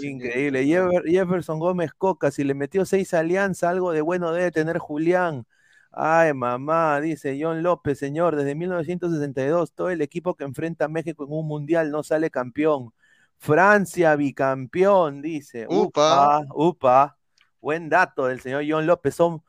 Increíble. 0.00 0.64
Jefferson 1.04 1.58
Gómez 1.58 1.92
Coca, 1.94 2.30
si 2.30 2.44
le 2.44 2.54
metió 2.54 2.84
seis 2.84 3.14
alianzas, 3.14 3.70
algo 3.70 3.92
de 3.92 4.00
bueno 4.02 4.32
debe 4.32 4.50
tener 4.50 4.78
Julián. 4.78 5.46
Ay, 5.90 6.32
mamá, 6.34 7.00
dice 7.00 7.38
John 7.40 7.62
López, 7.62 7.98
señor, 7.98 8.36
desde 8.36 8.54
1962, 8.54 9.72
todo 9.72 9.90
el 9.90 10.02
equipo 10.02 10.34
que 10.36 10.44
enfrenta 10.44 10.84
a 10.84 10.88
México 10.88 11.24
en 11.24 11.32
un 11.32 11.46
mundial 11.46 11.90
no 11.90 12.02
sale 12.02 12.30
campeón. 12.30 12.92
Francia, 13.38 14.16
bicampeón, 14.16 15.22
dice. 15.22 15.66
Upa. 15.68 16.40
Upa, 16.40 16.46
upa. 16.54 17.18
Buen 17.60 17.88
dato 17.88 18.26
del 18.26 18.40
señor 18.40 18.64
John 18.68 18.86
López. 18.86 19.14
Son, 19.14 19.42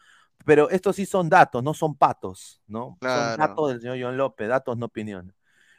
pero 0.45 0.69
estos 0.69 0.95
sí 0.95 1.06
son 1.06 1.30
datos, 1.30 1.63
no 1.63 1.73
son 1.73 1.95
patos, 1.95 2.62
¿no? 2.67 2.97
Son 3.02 3.38
datos 3.38 3.69
del 3.69 3.82
señor 3.82 3.97
John 4.02 4.17
López, 4.17 4.47
datos, 4.47 4.78
no 4.78 4.88
opiniones. 4.88 5.36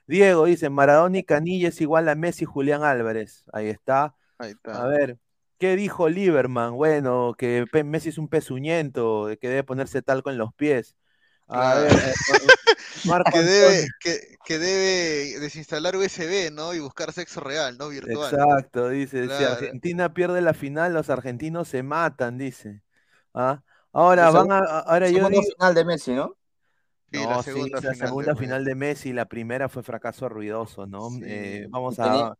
Diego 0.06 0.44
dice, 0.46 0.70
Maradona 0.70 1.18
y 1.18 1.22
Canilla 1.22 1.68
es 1.68 1.80
igual 1.80 2.08
a 2.08 2.14
Messi 2.16 2.44
y 2.44 2.46
Julián 2.46 2.82
Álvarez. 2.82 3.44
Ahí 3.52 3.68
está. 3.68 4.16
Ahí 4.38 4.50
está. 4.50 4.82
A 4.82 4.86
ver, 4.88 5.18
¿qué 5.58 5.76
dijo 5.76 6.08
Lieberman? 6.08 6.74
Bueno, 6.74 7.34
que 7.38 7.64
Messi 7.84 8.08
es 8.08 8.18
un 8.18 8.28
pezuñento, 8.28 9.28
que 9.40 9.48
debe 9.48 9.62
ponerse 9.62 10.02
talco 10.02 10.30
en 10.30 10.38
los 10.38 10.52
pies. 10.54 10.96
A 11.50 11.74
Claro. 11.74 11.80
ver, 11.82 11.92
eh, 11.92 12.14
Marco 13.04 13.30
que 13.32 13.42
debe, 13.42 13.88
que, 14.00 14.20
que 14.44 14.58
debe 14.58 15.40
desinstalar 15.40 15.96
USB, 15.96 16.50
¿no? 16.52 16.74
Y 16.74 16.80
buscar 16.80 17.12
sexo 17.12 17.40
real, 17.40 17.76
¿no? 17.78 17.88
Virtual. 17.88 18.32
Exacto, 18.32 18.88
dice, 18.88 19.28
si. 19.28 19.44
Argentina 19.44 20.14
pierde 20.14 20.40
la 20.40 20.54
final, 20.54 20.94
los 20.94 21.10
argentinos 21.10 21.68
se 21.68 21.82
matan, 21.82 22.38
dice. 22.38 22.82
¿Ah? 23.34 23.62
Ahora 23.92 24.30
van 24.30 24.52
a, 24.52 24.58
ahora 24.80 25.08
yo 25.08 25.14
Segunda 25.14 25.40
digo, 25.40 25.42
final 25.56 25.74
de 25.74 25.84
Messi, 25.84 26.12
¿no? 26.12 26.36
Sí, 27.12 27.26
no, 27.26 27.30
la 27.30 27.42
sí, 27.42 27.50
segunda 27.50 27.76
la 27.76 27.82
final. 27.82 27.96
segunda 27.98 28.32
de- 28.34 28.40
final 28.40 28.64
de 28.64 28.74
Messi, 28.76 29.12
la 29.12 29.26
primera 29.26 29.68
fue 29.68 29.82
fracaso 29.82 30.28
ruidoso, 30.28 30.86
¿no? 30.86 31.08
Sí. 31.08 31.24
Eh, 31.24 31.66
vamos 31.70 31.98
Tenía- 31.98 32.30
a, 32.30 32.38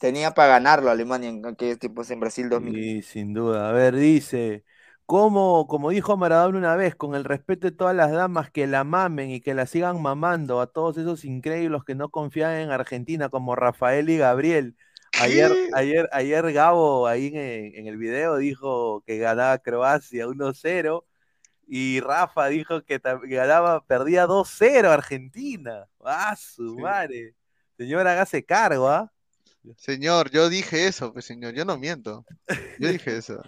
Tenía 0.00 0.32
para 0.34 0.48
ganarlo 0.54 0.90
Alemania 0.90 1.28
en 1.30 1.46
aquellos 1.46 1.78
tiempos 1.78 2.10
en 2.10 2.20
Brasil 2.20 2.48
2000. 2.48 2.74
Sí, 2.74 3.02
sin 3.02 3.32
duda. 3.32 3.68
A 3.70 3.72
ver, 3.72 3.94
dice, 3.96 4.64
como, 5.10 5.66
como 5.66 5.90
dijo 5.90 6.16
Maradona 6.16 6.56
una 6.56 6.76
vez, 6.76 6.94
con 6.94 7.16
el 7.16 7.24
respeto 7.24 7.66
de 7.66 7.76
todas 7.76 7.96
las 7.96 8.12
damas 8.12 8.48
que 8.52 8.68
la 8.68 8.84
mamen 8.84 9.32
y 9.32 9.40
que 9.40 9.54
la 9.54 9.66
sigan 9.66 10.00
mamando, 10.00 10.60
a 10.60 10.68
todos 10.68 10.98
esos 10.98 11.24
increíbles 11.24 11.82
que 11.84 11.96
no 11.96 12.10
confían 12.10 12.54
en 12.54 12.70
Argentina, 12.70 13.28
como 13.28 13.56
Rafael 13.56 14.08
y 14.08 14.18
Gabriel. 14.18 14.76
Ayer, 15.20 15.50
ayer, 15.74 16.08
ayer 16.12 16.52
Gabo 16.52 17.08
ahí 17.08 17.26
en, 17.26 17.34
el- 17.34 17.74
en 17.74 17.86
el 17.88 17.96
video 17.96 18.36
dijo 18.36 19.02
que 19.04 19.18
ganaba 19.18 19.58
Croacia 19.58 20.28
1-0 20.28 21.04
y 21.66 21.98
Rafa 21.98 22.46
dijo 22.46 22.84
que, 22.84 23.00
ganaba, 23.24 23.84
perdía 23.84 24.26
2-0 24.28 24.92
Argentina. 24.92 25.88
¡Ah, 26.04 26.36
su 26.36 26.76
Sí. 26.76 26.82
madre! 26.82 27.34
Señor, 27.76 28.06
hágase 28.06 28.44
cargo, 28.44 28.88
¿ah? 28.88 29.10
Señor, 29.76 30.30
yo 30.30 30.48
dije 30.48 30.86
eso, 30.86 31.12
pues 31.12 31.24
señor, 31.24 31.52
yo 31.54 31.64
no 31.64 31.76
miento. 31.78 32.24
Yo 32.78 32.90
dije 32.90 33.16
eso. 33.16 33.42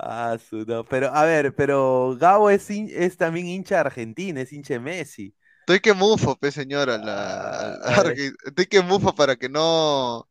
Ah, 0.00 0.38
su, 0.38 0.64
no, 0.64 0.84
pero 0.84 1.08
a 1.14 1.24
ver, 1.24 1.54
pero 1.54 2.16
Gabo 2.18 2.50
es, 2.50 2.68
hin- 2.70 2.90
es 2.92 3.16
también 3.16 3.46
hincha 3.46 3.80
Argentina, 3.80 4.40
es 4.40 4.52
hincha 4.52 4.74
de 4.74 4.80
Messi. 4.80 5.34
Estoy 5.60 5.80
que 5.80 5.92
mufo, 5.92 6.36
pe 6.36 6.50
señora. 6.50 6.96
La... 6.98 7.76
Arge- 7.96 8.34
Estoy 8.46 8.66
que 8.66 8.80
mufo 8.82 9.14
para 9.14 9.36
que 9.36 9.48
no. 9.48 10.28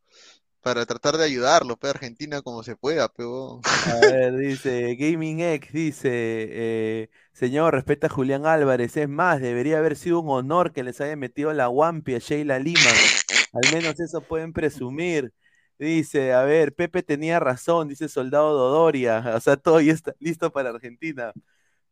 Para 0.62 0.86
tratar 0.86 1.17
de 1.17 1.26
ayudarlo, 1.26 1.78
pe 1.78 1.89
Argentina 1.89 2.41
como 2.41 2.63
se 2.63 2.76
pueda, 2.76 3.08
pe. 3.10 3.24
A 3.24 3.96
ver, 4.02 4.36
dice 4.38 4.96
Gaming 4.96 5.39
X, 5.41 5.72
dice, 5.74 6.10
eh, 6.12 7.10
señor, 7.34 7.74
respeta 7.74 8.08
a 8.08 8.10
Julián 8.10 8.46
Álvarez, 8.46 8.98
es 8.98 9.08
más, 9.10 9.41
debería 9.41 9.78
haber 9.80 9.96
sido 9.96 10.20
un 10.22 10.30
honor 10.30 10.74
que 10.74 10.84
les 10.84 11.00
haya 11.02 11.15
metido 11.15 11.54
la 11.54 11.70
Wampi 11.70 12.15
a 12.15 12.20
Sheila 12.20 12.60
Lima, 12.60 13.12
al 13.54 13.67
menos 13.67 14.00
eso 14.00 14.26
pueden 14.28 14.54
presumir. 14.54 15.32
Dice, 15.79 16.33
a 16.33 16.43
ver, 16.43 16.73
Pepe 16.73 17.03
tenía 17.03 17.39
razón, 17.39 17.87
dice 17.87 18.09
Soldado 18.09 18.53
Dodoria, 18.53 19.19
o 19.35 19.39
sea, 19.39 19.57
todo 19.57 19.79
ya 19.81 19.93
está 19.93 20.13
listo 20.19 20.51
para 20.51 20.69
Argentina. 20.69 21.31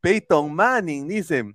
Peyton 0.02 0.54
Manning, 0.54 1.08
dice, 1.08 1.52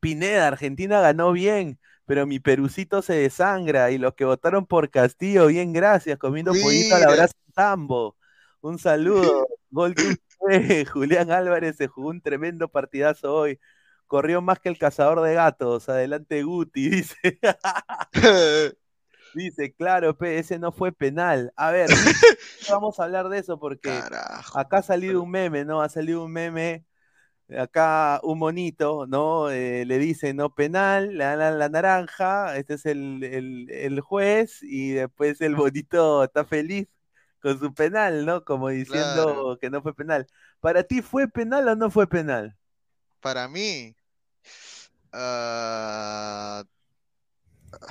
Pineda, 0.00 0.48
Argentina 0.48 1.00
ganó 1.00 1.32
bien, 1.32 1.78
pero 2.04 2.26
mi 2.26 2.40
perucito 2.40 3.02
se 3.02 3.14
desangra 3.14 3.90
y 3.90 3.98
los 3.98 4.14
que 4.14 4.24
votaron 4.24 4.66
por 4.66 4.90
Castillo, 4.90 5.46
bien 5.46 5.72
gracias, 5.72 6.18
comiendo 6.18 6.52
pollito 6.52 6.96
Mira. 6.96 7.12
brasa 7.12 7.34
en 7.46 7.52
tambo. 7.52 8.16
Un 8.60 8.78
saludo. 8.78 9.46
Gol 9.70 9.94
de 9.94 10.02
usted. 10.02 10.86
Julián 10.92 11.30
Álvarez 11.30 11.76
se 11.76 11.86
jugó 11.88 12.08
un 12.10 12.20
tremendo 12.20 12.68
partidazo 12.68 13.34
hoy. 13.34 13.60
Corrió 14.06 14.42
más 14.42 14.58
que 14.60 14.68
el 14.68 14.78
cazador 14.78 15.22
de 15.22 15.34
gatos. 15.34 15.88
Adelante 15.88 16.42
Guti, 16.42 16.88
dice. 16.90 17.38
Dice, 19.34 19.74
claro, 19.74 20.16
pe, 20.16 20.38
ese 20.38 20.58
no 20.60 20.72
fue 20.72 20.92
penal. 20.92 21.52
A 21.56 21.70
ver, 21.72 21.96
vamos 22.68 23.00
a 23.00 23.04
hablar 23.04 23.28
de 23.28 23.38
eso 23.40 23.58
porque 23.58 24.08
acá 24.52 24.78
ha 24.78 24.82
salido 24.82 25.22
un 25.22 25.30
meme, 25.30 25.64
¿no? 25.64 25.82
Ha 25.82 25.88
salido 25.88 26.24
un 26.24 26.32
meme, 26.32 26.86
acá 27.58 28.20
un 28.24 28.38
monito, 28.40 29.06
¿no? 29.06 29.50
Eh, 29.50 29.84
le 29.86 29.98
dice, 29.98 30.34
no 30.34 30.54
penal, 30.54 31.16
le 31.18 31.24
dan 31.24 31.38
la, 31.40 31.50
la 31.52 31.68
naranja, 31.70 32.56
este 32.58 32.74
es 32.74 32.86
el, 32.86 33.22
el- 33.24 33.70
el 33.70 34.00
juez 34.00 34.60
y 34.62 34.92
después 34.92 35.40
el 35.42 35.56
bonito 35.56 36.24
está 36.24 36.44
feliz 36.44 36.88
con 37.40 37.58
su 37.60 37.74
penal, 37.74 38.26
¿no? 38.26 38.44
Como 38.44 38.68
diciendo 38.70 39.32
Claro. 39.32 39.58
que 39.60 39.70
no 39.70 39.82
fue 39.82 39.94
penal. 39.94 40.26
¿Para 40.60 40.84
ti 40.84 41.02
fue 41.02 41.28
penal 41.28 41.68
o 41.68 41.76
no 41.76 41.90
fue 41.90 42.08
penal? 42.08 42.56
Para 43.20 43.48
mí. 43.48 43.96
ah, 45.12 46.64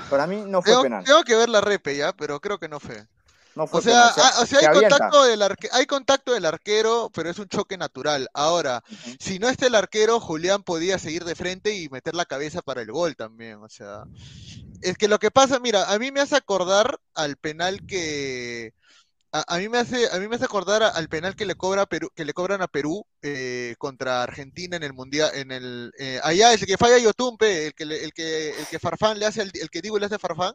Para 0.09 0.27
mí 0.27 0.43
no 0.47 0.61
fue 0.61 0.71
tengo, 0.71 0.83
penal. 0.83 1.03
tengo 1.03 1.23
que 1.23 1.35
ver 1.35 1.49
la 1.49 1.61
repe 1.61 1.95
ya, 1.97 2.13
pero 2.13 2.39
creo 2.39 2.59
que 2.59 2.69
no 2.69 2.79
fue. 2.79 3.05
No 3.55 3.67
fue 3.67 3.79
O 3.79 3.83
sea, 3.83 4.11
penal. 4.15 4.31
ah, 4.33 4.41
o 4.41 4.45
sea, 4.47 4.59
se 4.61 4.67
hay 4.67 4.73
contacto 4.79 5.23
del 5.25 5.41
arque- 5.43 5.69
hay 5.71 5.85
contacto 5.85 6.33
del 6.33 6.45
arquero, 6.45 7.11
pero 7.13 7.29
es 7.29 7.37
un 7.37 7.47
choque 7.47 7.77
natural. 7.77 8.27
Ahora, 8.33 8.83
si 9.19 9.37
no 9.37 9.47
está 9.47 9.67
el 9.67 9.75
arquero, 9.75 10.19
Julián 10.19 10.63
podía 10.63 10.97
seguir 10.97 11.23
de 11.23 11.35
frente 11.35 11.75
y 11.75 11.87
meter 11.89 12.15
la 12.15 12.25
cabeza 12.25 12.61
para 12.63 12.81
el 12.81 12.91
gol 12.91 13.15
también. 13.15 13.57
O 13.61 13.69
sea, 13.69 14.05
es 14.81 14.97
que 14.97 15.07
lo 15.07 15.19
que 15.19 15.29
pasa, 15.29 15.59
mira, 15.59 15.91
a 15.91 15.99
mí 15.99 16.11
me 16.11 16.21
hace 16.21 16.35
acordar 16.35 16.99
al 17.13 17.37
penal 17.37 17.85
que 17.85 18.73
a, 19.33 19.55
a 19.55 19.59
mí 19.59 19.69
me 19.69 19.79
hace 19.79 20.07
a 20.11 20.19
mí 20.19 20.27
me 20.27 20.35
hace 20.37 20.45
acordar 20.45 20.83
al 20.83 21.09
penal 21.09 21.35
que 21.35 21.45
le 21.45 21.55
cobra 21.55 21.85
Perú, 21.87 22.09
que 22.15 22.25
le 22.25 22.33
cobran 22.33 22.61
a 22.61 22.67
Perú 22.67 23.05
eh, 23.21 23.75
contra 23.79 24.23
Argentina 24.23 24.77
en 24.77 24.83
el 24.83 24.93
mundial, 24.93 25.31
en 25.35 25.51
el 25.51 25.91
eh, 25.99 26.19
allá 26.23 26.53
el 26.53 26.65
que 26.65 26.77
falla 26.77 26.97
Yotumpe, 26.99 27.67
el 27.67 27.73
que 27.75 27.83
el 27.83 28.13
que 28.13 28.51
el 28.59 28.67
que 28.67 28.79
Farfán 28.79 29.19
le 29.19 29.25
hace 29.25 29.41
al- 29.41 29.51
el 29.53 29.69
que 29.69 29.81
Dibu 29.81 29.97
le 29.99 30.05
hace 30.07 30.19
Farfán 30.19 30.53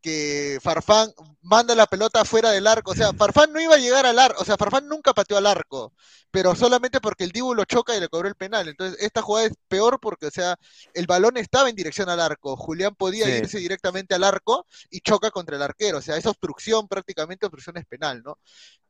que 0.00 0.58
Farfán 0.62 1.10
manda 1.42 1.74
la 1.74 1.86
pelota 1.86 2.24
fuera 2.24 2.50
del 2.50 2.66
arco. 2.66 2.92
O 2.92 2.94
sea, 2.94 3.12
Farfán 3.12 3.52
no 3.52 3.60
iba 3.60 3.74
a 3.74 3.78
llegar 3.78 4.06
al 4.06 4.18
arco. 4.18 4.40
O 4.42 4.44
sea, 4.44 4.56
Farfán 4.56 4.88
nunca 4.88 5.12
pateó 5.14 5.36
al 5.38 5.46
arco. 5.46 5.92
Pero 6.30 6.54
solamente 6.54 7.00
porque 7.00 7.24
el 7.24 7.32
Dibu 7.32 7.54
lo 7.54 7.64
choca 7.64 7.96
y 7.96 8.00
le 8.00 8.08
cobró 8.08 8.28
el 8.28 8.34
penal. 8.34 8.68
Entonces, 8.68 8.98
esta 9.02 9.22
jugada 9.22 9.46
es 9.46 9.54
peor 9.68 9.98
porque, 10.00 10.26
o 10.26 10.30
sea, 10.30 10.56
el 10.94 11.06
balón 11.06 11.36
estaba 11.38 11.68
en 11.70 11.76
dirección 11.76 12.08
al 12.08 12.20
arco. 12.20 12.56
Julián 12.56 12.94
podía 12.94 13.26
Sí. 13.26 13.32
irse 13.32 13.58
directamente 13.58 14.14
al 14.14 14.24
arco 14.24 14.66
y 14.90 15.00
choca 15.00 15.30
contra 15.30 15.56
el 15.56 15.62
arquero. 15.62 15.98
O 15.98 16.02
sea, 16.02 16.16
esa 16.16 16.30
obstrucción, 16.30 16.86
prácticamente 16.88 17.46
obstrucción 17.46 17.76
es 17.78 17.86
penal, 17.86 18.22
¿no? 18.22 18.38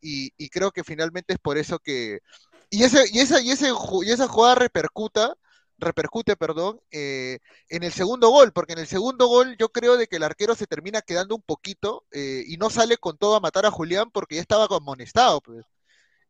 Y, 0.01 0.33
y 0.37 0.49
creo 0.51 0.71
que 0.73 0.85
finalmente 0.85 1.33
es 1.35 1.39
por 1.39 1.59
eso 1.59 1.79
que. 1.79 2.21
Y, 2.71 2.83
ese, 2.85 3.05
y, 3.11 3.21
esa, 3.21 3.41
y, 3.41 3.51
ese, 3.51 3.71
y 4.05 4.11
esa 4.11 4.29
jugada 4.29 4.57
repercuta 4.57 5.35
repercute, 5.79 6.37
perdón, 6.37 6.81
eh, 6.91 7.39
en 7.69 7.83
el 7.85 7.93
segundo 7.93 8.31
gol, 8.31 8.53
porque 8.53 8.75
en 8.75 8.81
el 8.81 8.87
segundo 8.87 9.27
gol 9.29 9.57
yo 9.59 9.71
creo 9.71 9.97
de 9.97 10.07
que 10.07 10.17
el 10.17 10.25
arquero 10.25 10.55
se 10.55 10.67
termina 10.67 11.03
quedando 11.03 11.35
un 11.35 11.43
poquito 11.43 12.05
eh, 12.13 12.45
y 12.47 12.57
no 12.57 12.71
sale 12.71 12.97
con 12.99 13.17
todo 13.19 13.37
a 13.37 13.41
matar 13.41 13.67
a 13.67 13.71
Julián 13.71 14.11
porque 14.11 14.37
ya 14.37 14.41
estaba 14.43 14.67
amonestado, 14.71 15.41
pues. 15.41 15.65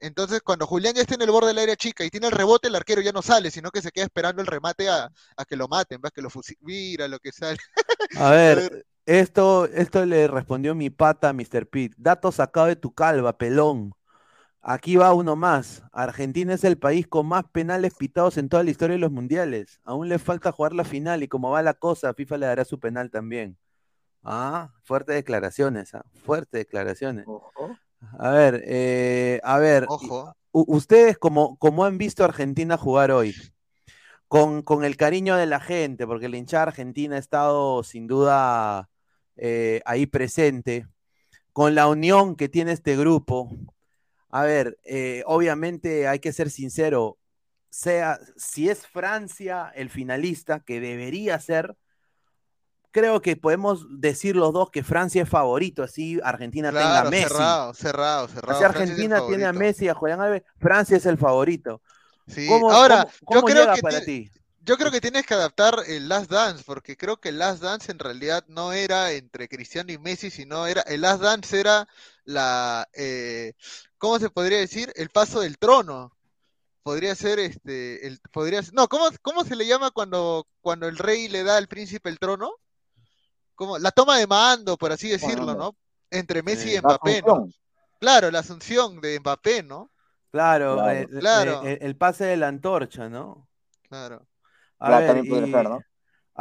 Entonces, 0.01 0.43
cuando 0.43 0.67
Julián 0.67 0.95
ya 0.95 1.03
está 1.03 1.15
en 1.15 1.23
el 1.23 1.31
borde 1.31 1.49
del 1.49 1.59
área 1.59 1.77
chica 1.77 2.05
y 2.05 2.11
tiene 2.11 2.29
el 2.29 2.33
rebote, 2.33 2.69
el 2.69 2.77
arquero 2.77 3.01
ya 3.03 3.13
no 3.13 3.23
sale, 3.23 3.51
sino 3.51 3.71
que 3.71 3.83
se 3.83 3.91
queda 3.91 4.05
esperando 4.05 4.41
el 4.43 4.47
remate 4.47 4.89
a, 4.89 5.11
a 5.37 5.45
que 5.45 5.57
lo 5.57 5.67
maten, 5.69 6.01
¿ves? 6.01 6.13
Que 6.13 6.23
lo 6.23 6.31
fusilen, 6.31 6.61
mira 6.63 7.09
lo 7.09 7.19
que 7.19 7.33
sale. 7.33 7.59
A 8.15 8.31
ver, 8.31 8.87
esto, 9.07 9.67
esto 9.67 10.05
le 10.07 10.29
respondió 10.29 10.75
mi 10.75 10.91
pata, 10.91 11.33
Mr. 11.33 11.67
Pete. 11.69 11.95
Dato 11.99 12.33
sacado 12.33 12.67
de 12.67 12.77
tu 12.77 12.93
calva, 12.95 13.37
pelón. 13.39 13.95
Aquí 14.71 14.97
va 14.97 15.15
uno 15.15 15.35
más. 15.35 15.83
Argentina 15.93 16.53
es 16.53 16.63
el 16.63 16.77
país 16.77 17.07
con 17.07 17.27
más 17.27 17.45
penales 17.51 17.95
pitados 17.95 18.37
en 18.37 18.51
toda 18.51 18.63
la 18.63 18.71
historia 18.71 18.97
de 18.97 19.01
los 19.01 19.11
mundiales. 19.11 19.81
Aún 19.83 20.11
le 20.11 20.19
falta 20.19 20.53
jugar 20.53 20.75
la 20.75 20.85
final 20.85 21.23
y 21.23 21.29
como 21.29 21.49
va 21.49 21.63
la 21.63 21.73
cosa, 21.73 22.13
FIFA 22.13 22.37
le 22.37 22.47
dará 22.47 22.67
su 22.67 22.79
penal 22.79 23.11
también. 23.11 23.57
Ah, 24.23 24.75
fuertes 24.85 25.15
declaraciones, 25.15 25.95
ah, 25.95 26.05
Fuertes 26.23 26.61
declaraciones. 26.61 27.25
A 28.19 28.31
ver, 28.31 28.63
eh, 28.67 29.41
a 29.43 29.57
ver, 29.57 29.87
Ojo. 29.89 30.37
ustedes 30.53 31.17
como, 31.17 31.57
como 31.57 31.87
han 31.87 31.97
visto 31.97 32.23
a 32.23 32.27
Argentina 32.27 32.77
jugar 32.77 33.11
hoy, 33.11 33.35
con, 34.29 34.61
con 34.61 34.85
el 34.85 34.99
cariño 34.99 35.37
de 35.37 35.47
la 35.47 35.61
gente, 35.61 36.07
porque 36.07 36.29
la 36.29 36.37
hinchada 36.37 36.65
argentina 36.65 37.17
ha 37.17 37.19
estado 37.19 37.83
sin 37.85 38.07
duda 38.07 38.91
eh, 39.37 39.81
ahí 39.87 40.05
presente, 40.05 40.87
con 41.55 41.75
la 41.75 41.89
unión 41.89 42.37
que 42.37 42.51
tiene 42.51 42.73
este 42.73 42.99
grupo. 42.99 43.49
A 44.31 44.43
ver, 44.45 44.79
eh, 44.85 45.23
obviamente 45.27 46.07
hay 46.07 46.19
que 46.19 46.33
ser 46.33 46.51
sincero, 46.51 47.19
sea 47.71 48.19
si 48.37 48.69
es 48.69 48.87
Francia 48.87 49.73
el 49.75 49.91
finalista, 49.91 50.61
que 50.61 50.81
debería 50.81 51.39
ser, 51.41 51.77
creo 52.91 53.21
que 53.21 53.37
podemos 53.37 53.87
decir 54.01 54.37
los 54.37 54.53
dos 54.53 54.71
que 54.71 54.83
Francia 54.83 55.23
es 55.23 55.29
favorito, 55.29 55.83
así 55.83 56.19
Argentina 56.23 56.71
tenga 56.71 56.83
Claro, 56.83 57.09
a 57.09 57.11
Messi. 57.11 57.29
cerrado, 57.29 57.75
cerrado, 57.75 58.29
cerrado. 58.29 58.59
Así 58.59 58.65
Argentina 58.65 59.23
tiene 59.27 59.47
a. 59.47 59.53
Messi 59.53 59.85
y 59.87 59.89
a 59.89 59.95
Julián 59.95 60.21
Álvarez, 60.21 60.45
Francia 60.59 60.97
es 60.97 61.07
el 61.07 61.19
favorito. 61.19 61.81
Sí, 62.27 62.47
¿Cómo- 62.49 62.71
ahora, 62.73 63.09
cómo- 63.25 63.41
yo 63.41 63.47
creo 63.55 63.73
que 63.75 63.83
para 63.83 64.05
ti? 64.05 64.31
Yo 64.61 64.77
creo 64.77 64.91
que 64.91 65.01
tienes 65.01 65.25
que 65.25 65.33
adaptar 65.33 65.77
el 65.87 66.11
Last 66.11 66.31
Dance, 66.31 66.63
porque 66.67 66.95
creo 66.95 67.19
que 67.19 67.31
el 67.31 67.39
Last 67.39 67.63
Dance 67.63 67.91
en 67.91 67.99
realidad 67.99 68.45
no 68.49 68.75
era 68.75 69.13
entre 69.13 69.49
Cristiano 69.49 69.91
y 69.93 69.97
Messi, 69.97 70.31
sino 70.31 70.67
era, 70.67 70.83
el 70.83 71.01
Last 71.01 71.23
Dance 71.23 71.59
era 71.59 71.89
la, 72.25 72.87
eh, 72.93 73.55
¿cómo 73.99 74.19
se 74.19 74.31
podría 74.31 74.59
decir? 74.59 74.93
El 74.97 75.11
paso 75.11 75.41
del 75.41 75.59
trono. 75.59 76.13
Podría 76.83 77.15
ser 77.15 77.39
este, 77.39 78.07
el, 78.07 78.21
podría 78.33 78.63
ser- 78.63 78.75
no, 78.75 78.89
¿cómo, 78.89 79.07
cómo 79.23 79.45
se 79.45 79.57
le 79.57 79.67
llama 79.67 79.91
cuando, 79.91 80.47
cuando 80.63 80.89
el 80.89 80.99
rey 80.99 81.29
le 81.29 81.45
da 81.45 81.57
al 81.59 81.69
príncipe 81.69 82.09
el 82.09 82.19
trono? 82.19 82.53
Como, 83.55 83.79
la 83.79 83.91
toma 83.91 84.19
de 84.19 84.27
mando, 84.27 84.77
por 84.77 84.93
así 84.93 85.09
decirlo, 85.09 85.55
¿no? 85.55 85.77
Entre 86.11 86.43
Messi 86.43 86.75
y. 86.75 86.81
Mbappé, 86.81 87.23
¿no? 87.23 87.49
Claro, 88.01 88.31
la 88.31 88.39
asunción 88.39 89.01
de 89.01 89.19
Mbappé, 89.21 89.63
¿no? 89.65 89.91
Claro, 90.31 90.75
Claro. 90.77 90.93
eh, 90.93 91.09
eh, 91.11 91.19
Claro. 91.21 91.63
eh, 91.65 91.79
el 91.83 91.97
pase 91.97 92.25
de 92.25 92.37
la 92.37 92.49
antorcha, 92.49 93.09
¿no? 93.09 93.49
Claro. 93.89 94.27
A 94.79 94.87
Claro, 94.87 95.01
ver, 95.01 95.17
también 95.17 95.51
ser, 95.51 95.65
¿no? 95.65 95.85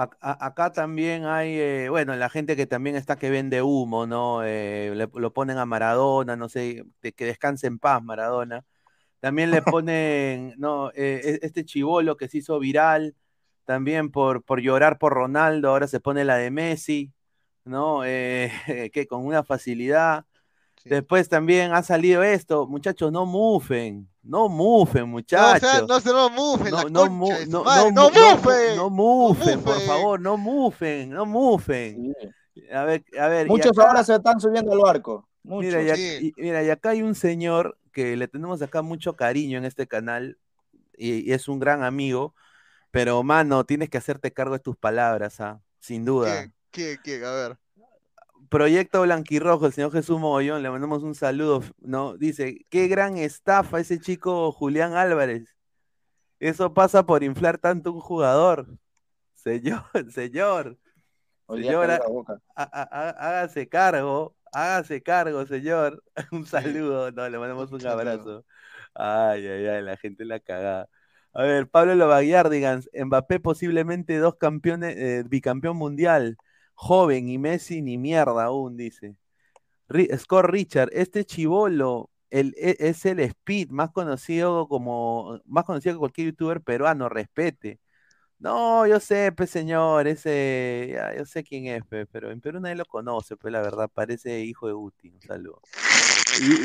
A- 0.03 0.45
acá 0.45 0.71
también 0.71 1.25
hay, 1.25 1.59
eh, 1.59 1.89
bueno, 1.89 2.15
la 2.15 2.29
gente 2.29 2.55
que 2.55 2.67
también 2.67 2.95
está 2.95 3.17
que 3.17 3.29
vende 3.29 3.61
humo, 3.63 4.05
¿no? 4.07 4.43
Eh, 4.43 4.93
le- 4.95 5.09
lo 5.13 5.33
ponen 5.33 5.57
a 5.57 5.65
Maradona, 5.65 6.35
no 6.35 6.49
sé, 6.49 6.83
de- 7.01 7.13
que 7.13 7.25
descanse 7.25 7.67
en 7.67 7.79
paz, 7.79 8.03
Maradona. 8.03 8.65
También 9.21 9.51
le 9.51 9.61
ponen, 9.63 10.55
no, 10.57 10.91
eh, 10.91 11.21
e- 11.23 11.39
este 11.43 11.65
chivolo 11.65 12.17
que 12.17 12.27
se 12.29 12.39
hizo 12.39 12.59
viral, 12.59 13.15
también 13.65 14.11
por, 14.11 14.43
por 14.43 14.61
llorar 14.61 14.99
por 14.99 15.13
Ronaldo, 15.13 15.69
ahora 15.69 15.87
se 15.87 15.99
pone 16.01 16.25
la 16.25 16.37
de 16.37 16.51
Messi, 16.51 17.13
¿no? 17.65 18.01
Que 18.93 19.07
con 19.09 19.25
una 19.25 19.43
facilidad. 19.43 20.25
Después 20.89 21.29
también 21.29 21.73
ha 21.73 21.83
salido 21.83 22.23
esto, 22.23 22.67
muchachos, 22.67 23.11
no 23.11 23.25
mufen, 23.25 24.07
no 24.23 24.49
mufen, 24.49 25.01
No, 25.01 25.05
o 25.05 25.11
muchachos. 25.11 25.59
sea, 25.69 25.81
no 25.87 25.99
se 25.99 26.09
no 26.09 26.29
mufen, 26.29 26.73
la 26.73 26.83
No, 26.85 27.09
mu- 27.09 27.27
su 27.27 27.49
no, 27.49 27.63
no 27.63 27.75
¡No 27.75 27.91
no 27.91 28.09
mu- 28.09 28.35
mufen! 28.35 28.75
no 28.75 28.89
mufen, 28.89 29.61
por 29.61 29.79
favor, 29.81 30.19
no 30.19 30.37
mufen, 30.37 31.09
no 31.09 31.25
mufen. 31.25 32.13
A 32.73 32.83
ver, 32.85 33.03
a 33.19 33.27
ver, 33.27 33.47
Muchos 33.47 33.77
acá- 33.77 33.87
ahora 33.87 34.03
se 34.03 34.15
están 34.15 34.39
subiendo 34.39 34.71
al 34.73 34.79
barco. 34.79 35.27
Muchos. 35.43 35.73
Mira, 35.75 35.95
y, 35.97 36.33
mira, 36.37 36.63
y 36.63 36.69
acá 36.69 36.89
hay 36.89 37.01
un 37.03 37.15
señor 37.15 37.77
que 37.93 38.17
le 38.17 38.27
tenemos 38.27 38.61
acá 38.61 38.81
mucho 38.81 39.15
cariño 39.15 39.57
en 39.57 39.65
este 39.65 39.87
canal 39.87 40.37
y, 40.97 41.29
y 41.29 41.33
es 41.33 41.47
un 41.47 41.59
gran 41.59 41.83
amigo, 41.83 42.33
pero 42.91 43.21
mano, 43.23 43.63
tienes 43.65 43.89
que 43.89 43.97
hacerte 43.97 44.33
cargo 44.33 44.53
de 44.55 44.59
tus 44.59 44.75
palabras, 44.75 45.39
¿ah? 45.39 45.61
Sin 45.79 46.03
duda. 46.03 46.51
¿Qué, 46.71 46.97
qué? 47.03 47.23
A 47.23 47.31
ver. 47.31 47.57
Proyecto 48.49 49.01
Blanquirrojo, 49.01 49.65
el 49.65 49.73
señor 49.73 49.91
Jesús 49.91 50.19
Mogollón, 50.19 50.63
le 50.63 50.69
mandamos 50.69 51.03
un 51.03 51.15
saludo, 51.15 51.63
¿no? 51.79 52.17
Dice, 52.17 52.65
qué 52.69 52.87
gran 52.87 53.17
estafa 53.17 53.79
ese 53.79 53.99
chico 53.99 54.51
Julián 54.51 54.93
Álvarez. 54.93 55.55
Eso 56.39 56.73
pasa 56.73 57.05
por 57.05 57.23
inflar 57.23 57.57
tanto 57.57 57.91
un 57.91 57.99
jugador. 57.99 58.67
señor, 59.35 59.83
señor, 60.11 60.77
señor, 61.49 61.89
hágase 62.55 63.67
cargo, 63.67 64.35
hágase 64.51 65.01
cargo, 65.01 65.45
señor. 65.45 66.03
Un 66.31 66.45
saludo, 66.45 67.11
no, 67.11 67.29
le 67.29 67.37
mandamos 67.39 67.71
un 67.71 67.85
abrazo. 67.87 68.45
Ay, 68.93 69.47
ay, 69.47 69.67
ay, 69.67 69.83
la 69.83 69.97
gente 69.97 70.25
la 70.25 70.39
cagada. 70.39 70.89
A 71.33 71.43
ver, 71.43 71.69
Pablo 71.69 71.95
Lovaguiardigans, 71.95 72.89
Mbappé 72.93 73.39
posiblemente 73.39 74.17
dos 74.17 74.35
campeones, 74.37 74.95
eh, 74.97 75.23
bicampeón 75.27 75.77
mundial, 75.77 76.37
joven 76.77 77.27
y 77.29 77.37
Messi 77.39 77.81
ni 77.81 77.97
mierda 77.97 78.45
aún, 78.45 78.77
dice. 78.77 79.15
Ri- 79.89 80.15
Score 80.17 80.51
Richard, 80.51 80.89
este 80.93 81.25
chivolo 81.25 82.09
e- 82.31 82.53
es 82.79 83.05
el 83.05 83.19
Speed, 83.21 83.69
más 83.71 83.91
conocido 83.91 84.67
como, 84.67 85.41
más 85.45 85.65
conocido 85.65 85.95
que 85.95 85.99
cualquier 85.99 86.27
youtuber 86.27 86.61
peruano, 86.61 87.09
respete. 87.09 87.79
No, 88.39 88.85
yo 88.87 88.99
sé, 88.99 89.31
pues 89.31 89.49
señor, 89.49 90.07
ese, 90.07 90.91
ya, 90.93 91.15
yo 91.17 91.25
sé 91.25 91.43
quién 91.43 91.67
es, 91.67 91.83
pe, 91.85 92.05
pero 92.05 92.31
en 92.31 92.41
Perú 92.41 92.59
nadie 92.59 92.75
lo 92.75 92.85
conoce, 92.85 93.35
pues 93.37 93.51
la 93.51 93.61
verdad, 93.61 93.89
parece 93.91 94.41
hijo 94.41 94.67
de 94.67 94.73
Guti, 94.73 95.09
un 95.09 95.21
saludo. 95.21 95.61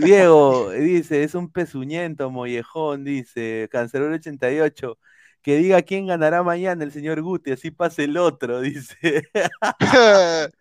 Diego 0.03 0.71
dice, 0.71 1.23
es 1.23 1.35
un 1.35 1.51
pezuñento, 1.51 2.31
mollejón, 2.31 3.05
dice, 3.05 3.69
Cancelero 3.71 4.15
88, 4.15 4.99
que 5.43 5.57
diga 5.57 5.83
quién 5.83 6.07
ganará 6.07 6.43
mañana 6.43 6.85
el 6.85 6.93
señor 6.93 7.21
Guti, 7.23 7.53
así 7.53 7.71
pasa 7.71 8.03
el 8.03 8.17
otro, 8.17 8.61
dice. 8.63 9.29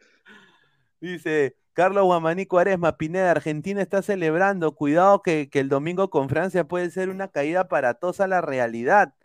Dice 0.99 1.55
Carlos 1.73 2.03
Guamaní 2.03 2.45
Cuaresma, 2.45 2.97
Pineda, 2.97 3.31
Argentina 3.31 3.81
está 3.81 4.01
celebrando. 4.03 4.75
Cuidado 4.75 5.21
que, 5.21 5.49
que 5.49 5.59
el 5.59 5.69
domingo 5.69 6.09
con 6.09 6.29
Francia 6.29 6.67
puede 6.67 6.91
ser 6.91 7.09
una 7.09 7.27
caída 7.29 7.61
aparatosa 7.61 8.25
a 8.25 8.27
la 8.27 8.41
realidad. 8.41 9.15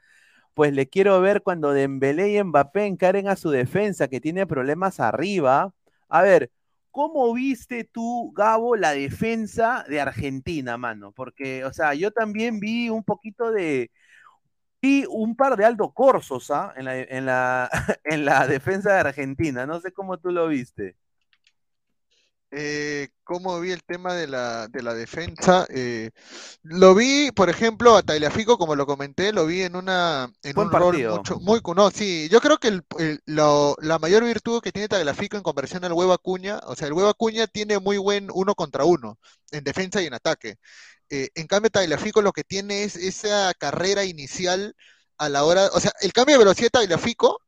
Pues 0.54 0.72
le 0.72 0.88
quiero 0.88 1.20
ver 1.20 1.42
cuando 1.42 1.72
Dembélé 1.72 2.30
y 2.32 2.42
Mbappé 2.42 2.86
encaren 2.86 3.28
a 3.28 3.36
su 3.36 3.50
defensa, 3.50 4.08
que 4.08 4.20
tiene 4.22 4.46
problemas 4.46 5.00
arriba. 5.00 5.74
A 6.08 6.22
ver, 6.22 6.50
¿cómo 6.90 7.32
viste 7.34 7.84
tú, 7.84 8.32
Gabo, 8.34 8.76
la 8.76 8.92
defensa 8.92 9.84
de 9.88 10.00
Argentina, 10.00 10.78
mano? 10.78 11.12
Porque, 11.12 11.64
o 11.64 11.72
sea, 11.74 11.94
yo 11.94 12.10
también 12.10 12.58
vi 12.60 12.88
un 12.88 13.04
poquito 13.04 13.52
de, 13.52 13.90
vi 14.82 15.04
un 15.08 15.36
par 15.36 15.56
de 15.56 15.64
Aldo 15.64 15.92
Corzos, 15.92 16.50
¿ah? 16.50 16.72
En 16.76 16.84
la, 16.86 16.96
en 16.98 17.26
la, 17.26 17.70
en 18.04 18.24
la 18.24 18.46
defensa 18.46 18.92
de 18.94 19.00
Argentina. 19.00 19.66
No 19.66 19.80
sé 19.80 19.92
cómo 19.92 20.18
tú 20.18 20.30
lo 20.30 20.48
viste. 20.48 20.96
Eh, 22.52 23.08
¿cómo 23.24 23.58
vi 23.60 23.72
el 23.72 23.82
tema 23.82 24.14
de 24.14 24.28
la, 24.28 24.68
de 24.68 24.80
la 24.82 24.94
defensa? 24.94 25.66
Eh, 25.68 26.10
lo 26.62 26.94
vi, 26.94 27.30
por 27.32 27.50
ejemplo, 27.50 27.96
a 27.96 28.02
Tagliafico, 28.02 28.56
como 28.56 28.76
lo 28.76 28.86
comenté, 28.86 29.32
lo 29.32 29.46
vi 29.46 29.62
en 29.62 29.74
una 29.76 30.30
en 30.42 30.56
Buen 30.56 30.60
un 30.60 30.70
rol 30.70 31.00
partido. 31.00 31.04
mucho, 31.04 31.38
muy, 31.40 31.60
no, 31.74 31.90
sí, 31.90 32.28
yo 32.30 32.40
creo 32.40 32.56
que 32.58 32.68
el- 32.68 32.84
el- 32.98 33.20
lo- 33.26 33.74
la 33.82 33.98
mayor 33.98 34.24
virtud 34.24 34.62
que 34.62 34.70
tiene 34.72 34.88
Tagliafico 34.88 35.36
en 35.36 35.42
comparación 35.42 35.84
al 35.84 35.92
Huevo 35.92 36.12
Acuña, 36.12 36.60
o 36.66 36.76
sea, 36.76 36.86
el 36.86 36.92
Huevo 36.94 37.08
Acuña 37.10 37.46
tiene 37.48 37.78
muy 37.80 37.98
buen 37.98 38.28
uno 38.32 38.54
contra 38.54 38.84
uno, 38.84 39.18
en 39.50 39.64
defensa 39.64 40.00
y 40.00 40.06
en 40.06 40.14
ataque. 40.14 40.56
Eh, 41.10 41.28
en 41.34 41.46
cambio, 41.46 41.70
Tagliafico 41.70 42.22
lo 42.22 42.32
que 42.32 42.44
tiene 42.44 42.84
es 42.84 42.96
esa 42.96 43.52
carrera 43.54 44.04
inicial 44.04 44.74
a 45.18 45.28
la 45.28 45.44
hora, 45.44 45.66
o 45.72 45.80
sea, 45.80 45.92
el 46.00 46.12
cambio 46.12 46.34
de 46.34 46.40
velocidad 46.40 46.66
de 46.66 46.70
Tagliafico 46.70 47.38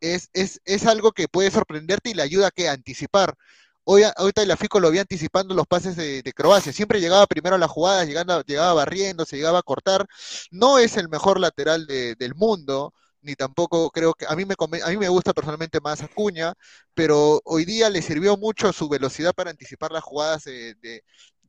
es, 0.00 0.30
es, 0.34 0.60
es 0.64 0.86
algo 0.86 1.12
que 1.12 1.28
puede 1.28 1.50
sorprenderte 1.50 2.10
y 2.10 2.14
le 2.14 2.22
ayuda 2.22 2.48
a 2.48 2.50
que 2.50 2.68
a 2.68 2.72
anticipar. 2.72 3.34
Hoy, 3.84 4.04
hoy 4.18 4.32
Tagliafico 4.32 4.80
lo 4.80 4.90
vi 4.90 4.98
anticipando 4.98 5.54
los 5.54 5.66
pases 5.66 5.96
de, 5.96 6.22
Croacia. 6.34 6.72
Siempre 6.72 7.00
llegaba 7.00 7.26
primero 7.26 7.56
a 7.56 7.58
la 7.58 7.68
jugada, 7.68 8.04
llegando, 8.04 8.42
llegaba 8.44 8.74
barriendo, 8.74 9.24
se 9.24 9.36
llegaba 9.36 9.58
a 9.60 9.62
cortar. 9.62 10.06
No 10.50 10.78
es 10.78 10.96
el 10.96 11.08
mejor 11.08 11.40
lateral 11.40 11.86
de- 11.86 12.14
del 12.16 12.34
mundo, 12.34 12.94
ni 13.22 13.34
tampoco 13.34 13.90
creo 13.90 14.14
que 14.14 14.26
a 14.28 14.36
mí 14.36 14.44
me 14.44 14.54
a 14.84 14.88
mí 14.90 14.96
me 14.96 15.08
gusta 15.08 15.32
personalmente 15.32 15.80
más 15.80 16.02
Acuña, 16.02 16.54
pero 16.94 17.40
hoy 17.44 17.64
día 17.64 17.90
le 17.90 18.02
sirvió 18.02 18.36
mucho 18.36 18.72
su 18.72 18.88
velocidad 18.88 19.32
para 19.34 19.50
anticipar 19.50 19.92
las 19.92 20.02
jugadas 20.04 20.44
de- 20.44 21.02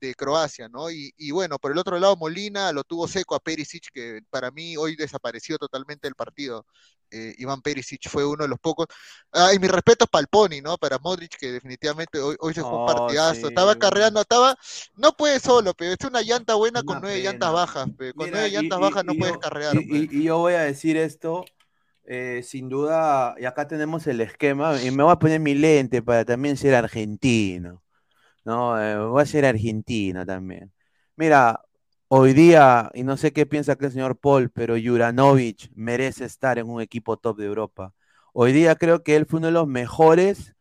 de 0.07 0.15
Croacia, 0.15 0.67
¿no? 0.69 0.89
Y, 0.91 1.13
y 1.17 1.31
bueno, 1.31 1.57
por 1.59 1.71
el 1.71 1.77
otro 1.77 1.99
lado, 1.99 2.15
Molina 2.15 2.71
lo 2.71 2.83
tuvo 2.83 3.07
seco 3.07 3.35
a 3.35 3.39
Perisic, 3.39 3.89
que 3.93 4.21
para 4.29 4.51
mí 4.51 4.75
hoy 4.77 4.95
desapareció 4.95 5.57
totalmente 5.57 6.07
del 6.07 6.15
partido. 6.15 6.65
Eh, 7.11 7.35
Iván 7.37 7.61
Perisic 7.61 8.09
fue 8.09 8.25
uno 8.25 8.43
de 8.43 8.49
los 8.49 8.57
pocos. 8.59 8.87
Ah, 9.31 9.53
y 9.53 9.59
mi 9.59 9.67
respeto 9.67 10.07
para 10.07 10.21
el 10.21 10.27
Pony, 10.27 10.61
¿no? 10.63 10.77
Para 10.79 10.97
Modric, 10.97 11.37
que 11.37 11.51
definitivamente 11.51 12.17
hoy, 12.19 12.35
hoy 12.39 12.53
se 12.55 12.61
fue 12.61 12.71
un 12.71 12.81
Oh, 12.81 12.85
partidazo. 12.87 13.35
sí. 13.41 13.47
Estaba 13.47 13.75
carreando, 13.75 14.19
estaba. 14.21 14.57
No 14.95 15.11
puede 15.11 15.39
solo, 15.39 15.75
pero 15.75 15.91
es 15.93 16.05
una 16.07 16.21
llanta 16.23 16.55
buena 16.55 16.81
con 16.81 17.01
nueve 17.01 17.17
pena. 17.17 17.31
llantas 17.31 17.53
bajas. 17.53 17.87
pe. 17.97 18.13
Con 18.13 18.25
Mira, 18.25 18.37
nueve 18.39 18.49
y- 18.49 18.51
llantas 18.53 18.79
y- 18.79 18.81
bajas 18.81 19.05
no 19.05 19.13
puedes 19.13 19.35
yo- 19.35 19.39
carrear. 19.39 19.75
y 19.77 20.23
yo 20.23 20.37
voy 20.39 20.53
a 20.53 20.61
decir 20.61 20.97
esto, 20.97 21.45
eh, 22.05 22.41
sin 22.43 22.67
duda, 22.67 23.35
y 23.39 23.45
acá 23.45 23.67
tenemos 23.67 24.07
el 24.07 24.19
esquema, 24.21 24.81
y 24.81 24.89
me 24.89 25.03
voy 25.03 25.11
a 25.13 25.19
poner 25.19 25.39
mi 25.39 25.53
lente 25.53 26.01
para 26.01 26.25
también 26.25 26.57
ser 26.57 26.73
argentino, 26.73 27.82
¿no? 28.45 28.81
Eh, 28.81 28.97
voy 28.97 29.21
a 29.21 29.25
ser 29.25 29.45
argentino 29.45 30.25
también. 30.25 30.71
Mira, 31.15 31.61
hoy 32.07 32.33
día, 32.33 32.91
y 32.93 33.03
no 33.03 33.17
sé 33.17 33.33
qué 33.33 33.45
piensa 33.45 33.75
que 33.75 33.85
el 33.85 33.91
señor 33.91 34.17
Paul, 34.17 34.49
pero 34.51 34.75
Juranovic 34.83 35.69
merece 35.75 36.25
estar 36.25 36.57
en 36.59 36.69
un 36.69 36.81
equipo 36.81 37.17
top 37.17 37.37
de 37.37 37.45
Europa. 37.45 37.93
Hoy 38.33 38.51
día 38.53 38.75
creo 38.75 39.03
que 39.03 39.15
él 39.15 39.25
fue 39.25 39.39
uno 39.39 39.47
de 39.47 39.53
los 39.53 39.67
mejores 39.67 40.55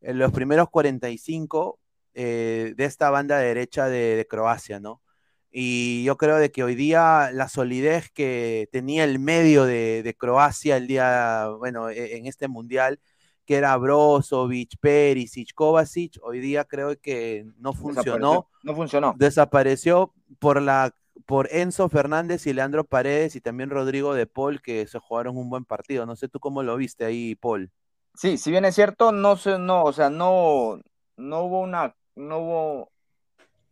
en 0.00 0.18
los 0.18 0.32
primeros 0.32 0.70
45 0.70 1.80
eh, 2.14 2.74
de 2.76 2.84
esta 2.84 3.10
banda 3.10 3.38
derecha 3.38 3.88
de, 3.88 4.26
Croacia, 4.28 4.80
¿no? 4.80 5.02
Y 5.50 6.04
yo 6.04 6.16
creo 6.16 6.36
de 6.36 6.50
que 6.52 6.64
hoy 6.64 6.74
día 6.74 7.30
la 7.32 7.48
solidez 7.48 8.10
que 8.10 8.68
tenía 8.72 9.04
el 9.04 9.18
medio 9.18 9.64
de, 9.64 10.02
de 10.02 10.14
Croacia 10.14 10.76
el 10.76 10.86
día, 10.86 11.48
bueno, 11.58 11.88
e- 11.90 12.16
en 12.16 12.26
este 12.26 12.48
mundial, 12.48 13.00
que 13.46 13.56
era 13.56 13.76
Brozovic, 13.76 14.76
Perisic, 14.80 15.54
Kovacic, 15.54 16.18
hoy 16.22 16.40
día 16.40 16.64
creo 16.64 17.00
que 17.00 17.46
no 17.58 17.72
funcionó. 17.72 18.48
No 18.62 18.74
funcionó. 18.74 19.14
desapareció 19.16 20.12
por 20.38 20.60
la 20.60 20.92
por 21.24 21.48
Enzo 21.50 21.88
Fernández 21.88 22.46
y 22.46 22.52
Leandro 22.52 22.84
Paredes 22.84 23.36
y 23.36 23.40
también 23.40 23.70
Rodrigo 23.70 24.12
de 24.14 24.26
Paul 24.26 24.60
que 24.60 24.86
se 24.86 24.98
jugaron 24.98 25.36
un 25.38 25.48
buen 25.48 25.64
partido. 25.64 26.04
No 26.04 26.14
sé 26.14 26.28
tú 26.28 26.38
cómo 26.40 26.62
lo 26.62 26.76
viste 26.76 27.04
ahí, 27.04 27.34
Paul. 27.36 27.70
Sí, 28.14 28.38
si 28.38 28.50
bien 28.50 28.64
es 28.64 28.74
cierto, 28.74 29.12
no 29.12 29.36
sé, 29.36 29.58
no, 29.58 29.82
o 29.84 29.92
sea, 29.92 30.10
no, 30.10 30.80
no 31.16 31.42
hubo 31.42 31.60
una, 31.60 31.94
no 32.14 32.38
hubo 32.38 32.90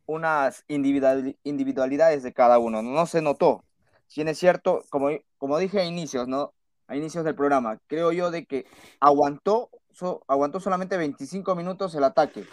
unas 0.07 0.65
individual- 0.69 1.37
individualidades 1.45 2.23
de 2.23 2.33
cada 2.33 2.59
uno, 2.59 2.83
no 2.83 3.07
se 3.07 3.23
notó. 3.23 3.65
Si 4.07 4.21
bien 4.21 4.29
es 4.29 4.39
cierto, 4.39 4.83
como, 4.91 5.09
como 5.39 5.59
dije 5.59 5.81
a 5.81 5.85
inicios, 5.85 6.29
¿no? 6.29 6.53
A 6.87 6.97
inicios 6.97 7.25
del 7.25 7.35
programa, 7.35 7.79
creo 7.87 8.13
yo 8.13 8.31
de 8.31 8.45
que 8.45 8.67
aguantó, 9.01 9.71
so- 9.93 10.23
aguantó 10.29 10.61
solamente 10.61 10.97
25 10.97 11.55
minutos 11.55 11.95
el 11.95 12.05
ataque. 12.05 12.45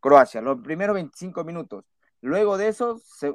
Croacia, 0.00 0.40
los 0.40 0.60
primeros 0.60 0.94
25 0.94 1.44
minutos. 1.44 1.84
Luego 2.20 2.56
de 2.56 2.68
eso 2.68 3.00
se, 3.04 3.34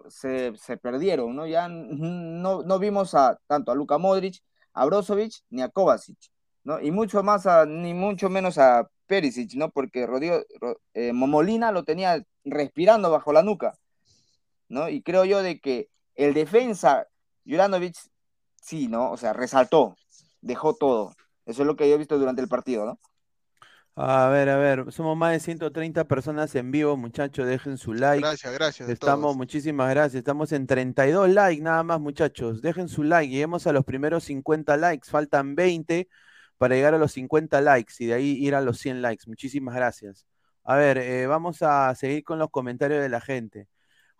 se- 0.57 0.77
perdieron, 0.77 1.35
¿no? 1.35 1.45
Ya 1.47 1.67
no, 1.69 2.63
no 2.63 2.79
vimos 2.79 3.13
a 3.15 3.37
tanto 3.47 3.71
a 3.71 3.75
Luka 3.75 3.97
Modric, 3.97 4.41
a 4.73 4.85
Brozovic 4.85 5.33
ni 5.49 5.61
a 5.61 5.69
Kovacic. 5.69 6.17
¿no? 6.63 6.79
Y 6.79 6.91
mucho 6.91 7.23
más, 7.23 7.47
a, 7.47 7.65
ni 7.65 7.93
mucho 7.93 8.29
menos 8.29 8.57
a 8.57 8.87
Perisic, 9.07 9.55
¿no? 9.55 9.69
Porque 9.71 10.05
Rodrigo, 10.05 10.41
Ro- 10.59 10.79
eh, 10.93 11.11
Momolina 11.13 11.71
lo 11.71 11.83
tenía 11.83 12.23
respirando 12.43 13.09
bajo 13.09 13.33
la 13.33 13.41
nuca, 13.43 13.73
¿no? 14.69 14.87
Y 14.89 15.01
creo 15.01 15.25
yo 15.25 15.41
de 15.41 15.59
que 15.59 15.89
el 16.15 16.33
defensa, 16.33 17.07
Juranovic, 17.45 17.95
sí, 18.61 18.87
¿no? 18.87 19.11
O 19.11 19.17
sea, 19.17 19.33
resaltó, 19.33 19.95
dejó 20.41 20.75
todo. 20.75 21.13
Eso 21.45 21.63
es 21.63 21.67
lo 21.67 21.75
que 21.75 21.87
yo 21.89 21.95
he 21.95 21.97
visto 21.97 22.17
durante 22.19 22.41
el 22.41 22.47
partido, 22.47 22.85
¿no? 22.85 22.99
A 23.95 24.29
ver, 24.29 24.47
a 24.49 24.57
ver, 24.57 24.91
somos 24.91 25.17
más 25.17 25.33
de 25.33 25.39
130 25.41 26.05
personas 26.05 26.55
en 26.55 26.71
vivo, 26.71 26.95
muchachos, 26.95 27.45
dejen 27.45 27.77
su 27.77 27.93
like. 27.93 28.21
Gracias, 28.25 28.53
gracias 28.53 28.89
a 28.89 28.91
Estamos, 28.91 29.23
todos. 29.23 29.37
muchísimas 29.37 29.89
gracias. 29.89 30.15
Estamos 30.19 30.51
en 30.53 30.65
32 30.65 31.29
likes 31.29 31.61
nada 31.61 31.83
más, 31.83 31.99
muchachos. 31.99 32.61
Dejen 32.61 32.87
su 32.87 33.03
like. 33.03 33.29
Lleguemos 33.31 33.67
a 33.67 33.73
los 33.73 33.83
primeros 33.83 34.23
50 34.23 34.77
likes. 34.77 35.09
Faltan 35.09 35.55
20 35.55 36.07
para 36.57 36.75
llegar 36.75 36.93
a 36.93 36.97
los 36.97 37.11
50 37.11 37.59
likes 37.61 37.95
y 37.99 38.05
de 38.07 38.13
ahí 38.13 38.31
ir 38.39 38.55
a 38.55 38.61
los 38.61 38.77
100 38.79 39.01
likes. 39.01 39.25
Muchísimas 39.27 39.75
gracias. 39.75 40.25
A 40.63 40.75
ver, 40.75 40.97
eh, 40.97 41.27
vamos 41.27 41.61
a 41.61 41.93
seguir 41.95 42.23
con 42.23 42.39
los 42.39 42.49
comentarios 42.49 43.01
de 43.01 43.09
la 43.09 43.19
gente. 43.19 43.67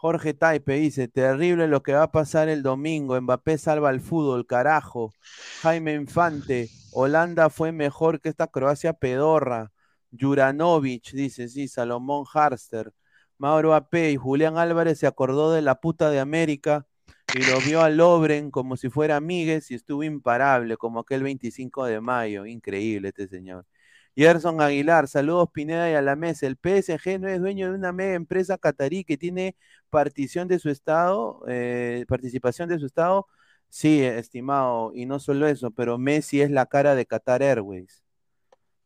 Jorge 0.02 0.34
Taipe 0.34 0.74
dice, 0.80 1.08
terrible 1.08 1.68
lo 1.68 1.84
que 1.84 1.94
va 1.94 2.02
a 2.02 2.12
pasar 2.12 2.50
el 2.50 2.64
domingo. 2.64 3.22
Mbappé 3.22 3.60
salva 3.60 3.90
al 3.90 4.02
fútbol, 4.02 4.48
carajo. 4.48 5.14
Jaime 5.62 5.94
Infante, 5.94 6.70
Holanda 6.92 7.52
fue 7.52 7.72
mejor 7.72 8.20
que 8.20 8.30
esta 8.30 8.48
Croacia 8.48 8.94
pedorra. 8.94 9.72
Juranovic, 10.20 11.12
dice, 11.12 11.48
sí, 11.50 11.68
Salomón 11.68 12.26
Harster. 12.34 12.92
Mauro 13.38 13.76
AP 13.76 13.94
y 14.10 14.18
Julián 14.18 14.58
Álvarez 14.58 14.98
se 14.98 15.06
acordó 15.06 15.52
de 15.52 15.62
la 15.62 15.76
puta 15.76 16.10
de 16.10 16.20
América 16.20 16.88
y 17.36 17.46
lo 17.46 17.60
vio 17.60 17.82
a 17.84 17.92
Lobren 17.92 18.50
como 18.50 18.78
si 18.78 18.90
fuera 18.90 19.18
amigues 19.18 19.70
y 19.70 19.76
estuvo 19.76 20.04
imparable, 20.04 20.78
como 20.78 21.02
aquel 21.02 21.22
25 21.22 21.86
de 21.86 22.02
mayo. 22.02 22.48
Increíble 22.48 23.10
este 23.10 23.28
señor. 23.28 23.68
Gerson 24.16 24.62
Aguilar, 24.62 25.08
saludos 25.08 25.50
Pineda 25.54 25.90
y 25.90 25.94
a 25.94 26.02
la 26.02 26.16
mesa. 26.16 26.46
El 26.46 26.58
PSG 26.58 27.20
no 27.20 27.30
es 27.30 27.40
dueño 27.40 27.70
de 27.70 27.78
una 27.78 27.94
mega 27.94 28.14
empresa 28.14 28.58
catarí 28.58 29.06
que 29.06 29.18
tiene 29.18 29.56
partición 29.92 30.48
de 30.48 30.58
su 30.58 30.70
estado, 30.72 31.44
eh, 31.48 32.06
participación 32.08 32.68
de 32.70 32.80
su 32.80 32.88
estado. 32.88 33.28
Sí, 33.70 34.02
estimado, 34.04 34.92
y 34.96 35.06
no 35.06 35.20
solo 35.20 35.48
eso, 35.48 35.70
pero 35.72 35.98
Messi 36.00 36.42
es 36.42 36.50
la 36.50 36.66
cara 36.66 36.96
de 36.96 37.06
Qatar 37.06 37.44
Airways. 37.44 38.02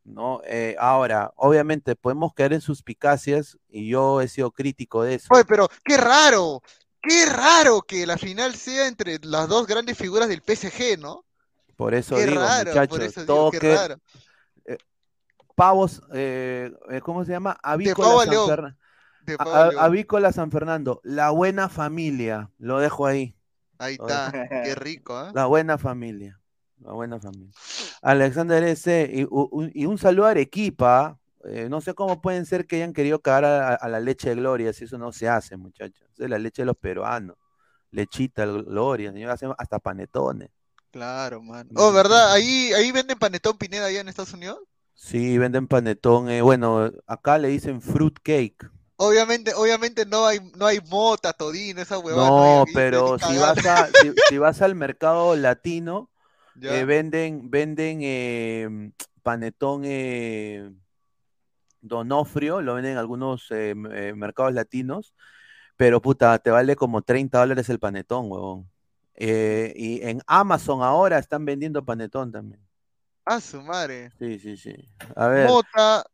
¿no? 0.04 0.42
Eh, 0.46 0.76
ahora, 0.78 1.32
obviamente 1.36 1.96
podemos 1.96 2.32
caer 2.36 2.54
en 2.54 2.62
suspicacias 2.62 3.58
y 3.70 3.88
yo 3.90 4.22
he 4.22 4.28
sido 4.28 4.52
crítico 4.52 5.02
de 5.02 5.16
eso. 5.16 5.30
Oye, 5.32 5.46
pero 5.46 5.68
qué 5.84 5.98
raro, 5.98 6.62
qué 7.02 7.26
raro 7.26 7.82
que 7.82 8.06
la 8.06 8.16
final 8.20 8.54
sea 8.54 8.88
entre 8.88 9.18
las 9.24 9.48
dos 9.48 9.66
grandes 9.66 9.98
figuras 9.98 10.30
del 10.30 10.44
PSG, 10.44 11.00
¿no? 11.00 11.26
Por 11.76 11.96
eso 11.96 12.16
Qué 12.18 12.28
digo, 12.28 12.40
raro, 12.40 12.70
muchachos, 12.70 12.88
por 12.98 13.02
eso 13.02 13.22
digo, 13.22 13.36
todo 13.36 13.52
qué 13.52 13.60
que- 13.60 13.76
raro. 13.76 13.96
eh, 14.66 14.78
pavos, 15.56 16.04
eh, 16.14 16.72
eh, 16.92 17.02
¿cómo 17.02 17.26
se 17.26 17.32
llama? 17.32 17.58
Avícola 17.64 18.24
San. 18.26 18.78
De 19.26 19.36
A-. 19.40 19.86
Avícola 19.86 20.32
San 20.32 20.52
Fernando, 20.52 21.02
la 21.04 21.30
buena 21.32 21.70
familia, 21.70 22.52
lo 22.58 22.80
dejo 22.80 23.06
ahí. 23.06 23.36
Ahí 23.78 23.96
está, 23.96 24.32
qué 24.64 24.76
rico, 24.76 25.16
¿ah? 25.18 25.32
La 25.34 25.46
buena 25.48 25.78
familia. 25.78 26.40
La 26.80 26.92
buena 26.94 27.20
familia. 27.20 27.52
Alexander 28.02 28.64
S. 28.64 29.10
Y, 29.12 29.26
un- 29.30 29.72
y 29.74 29.86
un 29.86 29.98
saludo 29.98 30.28
a 30.28 30.32
Arequipa. 30.32 31.18
eh, 31.48 31.68
no 31.70 31.80
sé 31.82 31.94
cómo 31.94 32.22
pueden 32.22 32.46
ser 32.46 32.66
que 32.66 32.78
hayan 32.78 32.92
querido 32.94 33.20
cagar 33.22 33.46
a, 33.46 33.76
a 33.76 33.88
la 33.90 34.00
leche 34.00 34.30
de 34.30 34.36
Gloria, 34.36 34.74
si 34.74 34.86
eso 34.86 34.98
no 34.98 35.12
se 35.12 35.30
hace, 35.30 35.58
muchachos. 35.58 36.08
Es 36.18 36.30
la 36.30 36.40
leche 36.40 36.64
de 36.64 36.66
los 36.68 36.78
peruanos. 36.78 37.38
Lechita 37.92 38.46
Gloria, 38.46 39.12
señor, 39.12 39.32
hacen 39.32 39.52
hasta 39.58 39.80
panetones. 39.80 40.50
Claro, 40.92 41.42
mano. 41.42 41.70
Oh, 41.76 41.92
¿verdad? 41.94 42.32
Ahí, 42.32 42.72
ahí 42.74 42.92
venden 42.92 43.20
panetón 43.20 43.58
Pineda 43.58 43.86
allá 43.86 44.02
en 44.02 44.08
Estados 44.08 44.34
Unidos. 44.34 44.60
Sí, 44.96 45.38
venden 45.38 45.68
panetón. 45.68 46.30
eh, 46.30 46.42
bueno, 46.42 46.92
acá 47.06 47.38
le 47.38 47.50
dicen 47.50 47.82
fruit 47.82 48.18
cake. 48.24 48.70
Obviamente, 48.98 49.54
obviamente 49.54 50.06
no 50.06 50.26
hay, 50.26 50.40
no 50.56 50.66
hay 50.66 50.80
mota, 50.90 51.34
todino, 51.34 51.82
esa 51.82 52.00
huevada. 52.00 52.30
No, 52.30 52.66
pero 52.74 53.20
si 53.20 53.38
vas, 53.38 53.66
a, 53.66 53.88
si, 53.88 54.14
si 54.30 54.38
vas 54.38 54.62
al 54.62 54.76
mercado 54.76 55.36
latino, 55.36 56.10
eh, 56.62 56.86
venden, 56.86 57.50
venden 57.52 58.00
eh, 58.02 58.92
panetón 59.22 59.82
eh, 59.84 60.72
Donofrio, 61.82 62.62
lo 62.62 62.76
venden 62.76 62.94
en 62.94 62.98
algunos 62.98 63.48
eh, 63.52 63.76
mercados 63.76 64.54
latinos, 64.54 65.14
pero 65.76 66.02
puta, 66.02 66.40
te 66.40 66.50
vale 66.50 66.78
como 66.78 67.02
30 67.02 67.38
dólares 67.38 67.68
el 67.70 67.80
panetón, 67.80 68.32
huevón. 68.32 68.70
Y 69.18 70.02
en 70.04 70.22
Amazon 70.26 70.84
ahora 70.84 71.20
están 71.20 71.46
vendiendo 71.46 71.84
panetón 71.84 72.32
también. 72.32 72.62
Ah, 73.26 73.42
su 73.42 73.62
madre. 73.62 74.12
Sí, 74.20 74.40
sí, 74.40 74.56
sí. 74.56 74.74
A 75.16 75.28
ver, 75.28 75.48
Mota. 75.48 76.06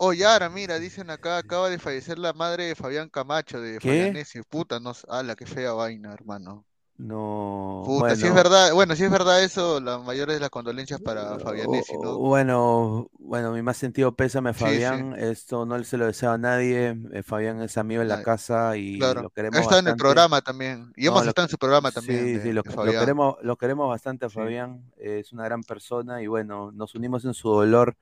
Oyara, 0.00 0.48
mira, 0.48 0.78
dicen 0.78 1.10
acá, 1.10 1.38
acaba 1.38 1.68
de 1.68 1.78
fallecer 1.78 2.18
la 2.18 2.32
madre 2.32 2.64
de 2.66 2.74
Fabián 2.76 3.08
Camacho, 3.08 3.60
de 3.60 3.78
¿Qué? 3.78 3.88
Fabianesi. 3.98 4.42
Puta, 4.48 4.78
no, 4.78 4.92
ala, 5.08 5.34
qué 5.34 5.44
fea 5.44 5.72
vaina, 5.72 6.12
hermano. 6.12 6.64
no. 6.98 7.82
Puta, 7.84 8.10
si 8.14 8.22
es 8.26 8.32
bueno. 8.32 8.34
verdad, 8.34 8.72
bueno, 8.74 8.94
si 8.94 9.02
es 9.04 9.10
verdad 9.10 9.42
eso, 9.42 9.80
las 9.80 10.00
mayores 10.04 10.36
de 10.36 10.40
las 10.40 10.50
condolencias 10.50 11.00
para 11.00 11.38
Fabianesi, 11.40 11.94
¿no? 12.00 12.16
Bueno, 12.18 13.08
bueno, 13.18 13.52
mi 13.52 13.62
más 13.62 13.76
sentido 13.76 14.14
pésame 14.14 14.50
a 14.50 14.52
Sí, 14.52 14.58
sí. 14.60 14.64
Fabián. 14.66 15.14
Esto 15.18 15.66
no 15.66 15.82
se 15.82 15.96
lo 15.96 16.06
deseo 16.06 16.30
a 16.30 16.38
nadie. 16.38 16.96
eh, 17.12 17.22
Fabián 17.24 17.60
es 17.62 17.76
amigo 17.76 18.00
en 18.02 18.08
la 18.08 18.22
casa 18.22 18.76
y 18.76 18.98
Claro. 18.98 19.22
lo 19.22 19.30
queremos 19.30 19.58
Ha 19.58 19.62
estado 19.62 19.80
en 19.80 19.88
el 19.88 19.96
programa 19.96 20.40
también. 20.42 20.92
Y 20.96 21.04
No, 21.06 21.10
hemos 21.10 21.24
lo- 21.24 21.28
estado 21.30 21.46
en 21.46 21.50
su 21.50 21.58
programa 21.58 21.90
también. 21.90 22.24
Sí, 22.24 22.32
de- 22.34 22.42
sí, 22.42 22.52
lo, 22.52 22.62
de 22.62 22.70
lo 22.70 22.74
Fabián. 22.76 23.00
queremos, 23.00 23.36
lo 23.42 23.56
queremos 23.56 23.88
bastante 23.88 24.26
a. 24.26 24.30
Fabián. 24.30 24.84
es 24.96 25.32
una 25.32 25.44
gran 25.44 25.62
persona 25.64 26.22
y 26.22 26.28
bueno, 26.28 26.70
nos 26.72 26.94
unimos 26.94 27.24
en 27.24 27.34
su 27.34 27.48
dolor. 27.48 27.96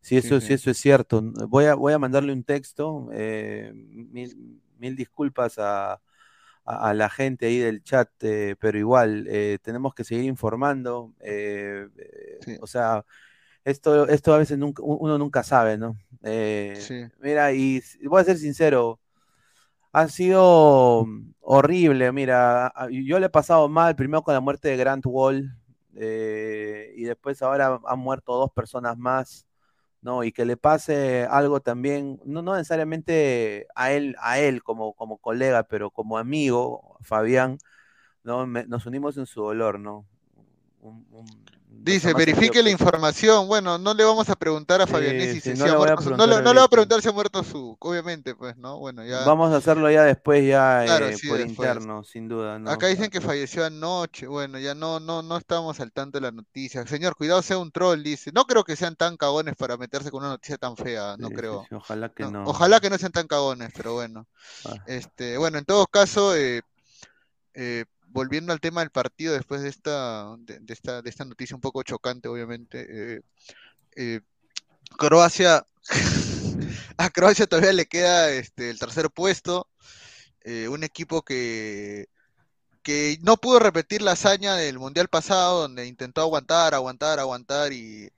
Si 0.00 0.20
Sí, 0.20 0.26
eso, 0.26 0.40
sí. 0.40 0.48
si 0.48 0.52
eso 0.54 0.70
es 0.70 0.78
cierto, 0.78 1.22
voy 1.48 1.66
a, 1.66 1.74
voy 1.74 1.92
a 1.92 1.98
mandarle 1.98 2.32
un 2.32 2.44
texto. 2.44 3.08
eh, 3.12 3.72
mil, 3.74 4.60
mil 4.78 4.96
disculpas 4.96 5.58
a, 5.58 5.92
a- 5.94 6.00
a 6.90 6.94
la 6.94 7.08
gente 7.10 7.46
ahí 7.46 7.58
del 7.58 7.82
chat, 7.82 8.08
eh, 8.22 8.56
pero 8.60 8.78
igual 8.78 9.26
eh, 9.28 9.58
tenemos 9.62 9.94
que 9.94 10.04
seguir 10.04 10.24
informando. 10.24 11.12
Sí. 12.44 12.56
O 12.60 12.66
sea, 12.66 13.04
esto, 13.64 14.08
esto 14.08 14.34
a 14.34 14.38
veces 14.38 14.58
nunca, 14.58 14.82
uno 14.84 15.18
nunca 15.18 15.42
sabe, 15.42 15.76
¿no? 15.78 15.96
Eh. 16.22 16.78
Mira, 17.20 17.52
y 17.52 17.82
voy 18.04 18.20
a 18.22 18.24
ser 18.24 18.38
sincero, 18.38 19.00
ha 19.92 20.08
sido 20.08 21.06
horrible. 21.40 22.12
Mira, 22.12 22.72
yo 22.90 23.18
le 23.18 23.26
he 23.26 23.30
pasado 23.30 23.68
mal 23.68 23.96
primero 23.96 24.22
con 24.22 24.34
la 24.34 24.40
muerte 24.40 24.68
de 24.68 24.76
Grant 24.76 25.04
Wall 25.06 25.50
eh, 25.96 26.92
y 26.96 27.04
después 27.04 27.42
ahora 27.42 27.80
han 27.86 27.98
muerto 27.98 28.34
dos 28.36 28.50
personas 28.52 28.96
más, 28.98 29.46
¿no? 30.02 30.24
Y 30.24 30.32
que 30.32 30.44
le 30.44 30.56
pase 30.56 31.24
algo 31.30 31.60
también, 31.60 32.20
no, 32.24 32.42
necesariamente 32.42 33.66
a 33.74 33.92
él, 33.92 34.16
a 34.20 34.38
él 34.40 34.62
como, 34.62 34.94
como 34.94 35.18
colega, 35.18 35.64
pero 35.64 35.90
como 35.90 36.18
amigo, 36.18 36.98
Fabián, 37.02 37.58
¿no? 38.24 38.46
Me- 38.46 38.66
nos 38.66 38.86
unimos 38.86 39.16
en 39.18 39.26
su 39.26 39.42
dolor, 39.42 39.80
¿no? 39.80 40.06
Un- 40.82 41.06
un- 41.12 41.44
Dice, 41.72 42.12
verifique 42.12 42.62
la 42.62 42.68
información. 42.68 43.46
Bueno, 43.48 43.78
no 43.78 43.94
le 43.94 44.04
vamos 44.04 44.28
a 44.28 44.36
preguntar 44.36 44.82
a 44.82 44.86
Fabianesi 44.86 45.40
sí, 45.40 45.52
si, 45.54 45.58
no 45.58 45.64
si 45.64 45.70
ha 45.70 45.76
muerto 45.78 46.02
su- 46.02 46.10
no, 46.10 46.26
le, 46.26 46.42
no 46.42 46.52
le 46.52 46.58
va 46.60 46.66
a 46.66 46.68
preguntar 46.68 47.00
si 47.00 47.08
ha 47.08 47.12
muerto 47.12 47.42
su, 47.42 47.74
obviamente, 47.80 48.34
pues, 48.34 48.56
¿no? 48.58 48.78
Bueno, 48.78 49.02
ya. 49.04 49.24
Vamos 49.24 49.50
a 49.52 49.56
hacerlo 49.56 49.90
ya 49.90 50.02
después, 50.04 50.46
ya 50.46 50.82
Claro, 50.84 51.06
eh, 51.06 51.16
sí, 51.16 51.28
por 51.28 51.38
después. 51.38 51.56
interno, 51.68 52.04
sin 52.04 52.28
duda, 52.28 52.58
¿no? 52.58 52.70
Acá 52.70 52.88
dicen 52.88 53.08
que 53.08 53.22
falleció 53.22 53.64
anoche. 53.64 54.26
Bueno, 54.26 54.58
ya 54.58 54.74
no, 54.74 55.00
no, 55.00 55.22
no 55.22 55.36
estamos 55.38 55.80
al 55.80 55.90
tanto 55.90 56.18
de 56.18 56.22
la 56.22 56.32
noticia. 56.32 56.86
Señor, 56.86 57.16
cuidado 57.16 57.40
sea 57.40 57.56
un 57.56 57.72
troll, 57.72 58.02
dice. 58.02 58.30
No 58.34 58.44
creo 58.44 58.62
que 58.62 58.76
sean 58.76 58.94
tan 58.94 59.16
cagones 59.16 59.54
para 59.56 59.78
meterse 59.78 60.10
con 60.10 60.20
una 60.22 60.32
noticia 60.32 60.58
tan 60.58 60.76
fea, 60.76 61.16
no 61.18 61.28
Sí, 61.28 61.34
creo. 61.34 61.66
ojalá 61.72 62.10
que 62.10 62.24
No, 62.24 62.30
no. 62.30 62.44
Ojalá 62.44 62.80
que 62.80 62.90
no 62.90 62.98
sean 62.98 63.12
tan 63.12 63.26
cagones, 63.26 63.70
pero 63.74 63.94
bueno. 63.94 64.26
Ah. 64.66 64.74
Este, 64.86 65.38
bueno, 65.38 65.56
en 65.56 65.64
todo 65.64 65.86
caso, 65.86 66.36
eh, 66.36 66.60
eh, 67.54 67.84
volviendo 68.10 68.52
al 68.52 68.60
tema 68.60 68.80
del 68.80 68.90
partido 68.90 69.34
después 69.34 69.62
de 69.62 69.68
esta, 69.68 70.36
de, 70.38 70.60
esta, 70.72 71.02
de 71.02 71.10
esta 71.10 71.24
noticia 71.24 71.56
un 71.56 71.60
poco 71.62 71.82
chocante, 71.82 72.28
obviamente, 72.28 73.16
eh, 73.16 73.20
eh, 73.96 74.20
Croacia, 74.98 75.64
a 76.96 77.10
Croacia 77.10 77.46
todavía 77.46 77.72
le 77.72 77.86
queda 77.86 78.30
este, 78.30 78.70
el 78.70 78.78
tercer 78.78 79.10
puesto, 79.10 79.68
eh, 80.42 80.68
un 80.68 80.84
equipo 80.84 81.22
que, 81.22 82.08
que 82.82 83.18
no 83.22 83.36
pudo 83.36 83.58
repetir 83.60 84.02
la 84.02 84.12
hazaña 84.12 84.56
del 84.56 84.78
Mundial 84.78 85.08
pasado, 85.08 85.62
donde 85.62 85.86
intentó 85.86 86.22
aguantar, 86.22 86.74
aguantar, 86.74 87.20
aguantar 87.20 87.72
y, 87.72 88.10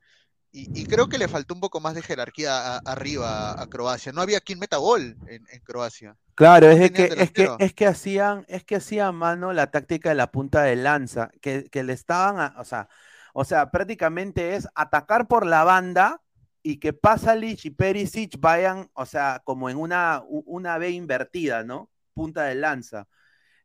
y, 0.52 0.70
y 0.82 0.86
creo 0.86 1.08
que 1.08 1.18
le 1.18 1.28
faltó 1.28 1.54
un 1.54 1.60
poco 1.60 1.80
más 1.80 1.94
de 1.94 2.02
jerarquía 2.02 2.76
a- 2.76 2.78
arriba 2.78 3.60
a, 3.60 3.66
Croacia. 3.68 4.12
No 4.12 4.20
había 4.22 4.40
quien 4.40 4.58
meta 4.58 4.76
gol 4.78 5.16
en, 5.28 5.46
en 5.50 5.60
Croacia. 5.62 6.16
Claro, 6.34 6.70
es 6.70 6.90
No 6.90 6.90
que, 6.90 7.12
es 7.16 7.30
que, 7.32 7.42
delantero. 7.42 7.56
es 7.58 7.74
que 7.74 7.86
hacían, 7.86 8.44
es 8.48 8.64
que 8.64 8.76
hacían 8.76 9.14
mano 9.14 9.52
la 9.52 9.70
táctica 9.70 10.08
de 10.08 10.14
la 10.14 10.30
punta 10.30 10.62
de 10.62 10.76
lanza, 10.76 11.30
que, 11.42 11.68
que 11.70 11.82
le 11.84 11.92
estaban, 11.92 12.40
a- 12.40 12.54
o 12.58 12.64
sea, 12.64 12.88
o 13.34 13.44
sea, 13.44 13.70
prácticamente 13.70 14.56
es 14.56 14.68
atacar 14.74 15.28
por 15.28 15.46
la 15.46 15.64
banda 15.64 16.22
y 16.62 16.78
que 16.78 16.92
Pasalic 16.92 17.64
y 17.66 17.70
Perisic 17.70 18.38
vayan, 18.40 18.90
o 18.94 19.04
sea, 19.06 19.42
como 19.44 19.68
en 19.70 19.76
una, 19.78 20.22
una 20.28 20.78
B 20.78 20.90
invertida, 20.90 21.64
¿no? 21.64 21.90
Punta 22.14 22.44
de 22.44 22.54
lanza. 22.54 23.08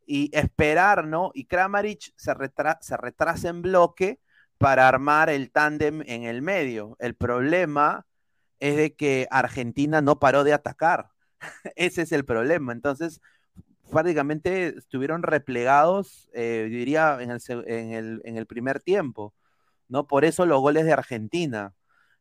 Y 0.06 0.30
esperar, 0.36 1.06
¿no? 1.06 1.30
Y 1.34 1.46
Kramaric 1.46 2.12
se, 2.16 2.34
retra- 2.34 2.78
se 2.80 2.96
retrasa 2.96 3.48
en 3.50 3.62
bloque 3.62 4.20
para 4.58 4.88
armar 4.88 5.30
el 5.30 5.50
tándem 5.50 6.02
en 6.06 6.24
el 6.24 6.42
medio. 6.42 6.96
El 7.00 7.14
problema 7.14 8.06
es 8.60 8.76
de 8.76 8.94
que 8.94 9.28
Argentina 9.30 10.00
no 10.02 10.18
paró 10.18 10.44
de 10.44 10.52
atacar. 10.52 11.10
Ese 11.76 12.02
es 12.02 12.12
el 12.12 12.24
problema. 12.24 12.72
Entonces, 12.72 13.20
prácticamente 13.90 14.78
estuvieron 14.78 15.22
replegados, 15.22 16.28
eh, 16.34 16.68
diría, 16.70 17.18
en 17.20 17.30
el, 17.30 18.22
en 18.24 18.36
el 18.36 18.46
primer 18.46 18.80
tiempo, 18.80 19.34
¿no? 19.88 20.06
Por 20.06 20.24
eso 20.24 20.46
los 20.46 20.60
goles 20.60 20.84
de 20.84 20.92
Argentina. 20.92 21.74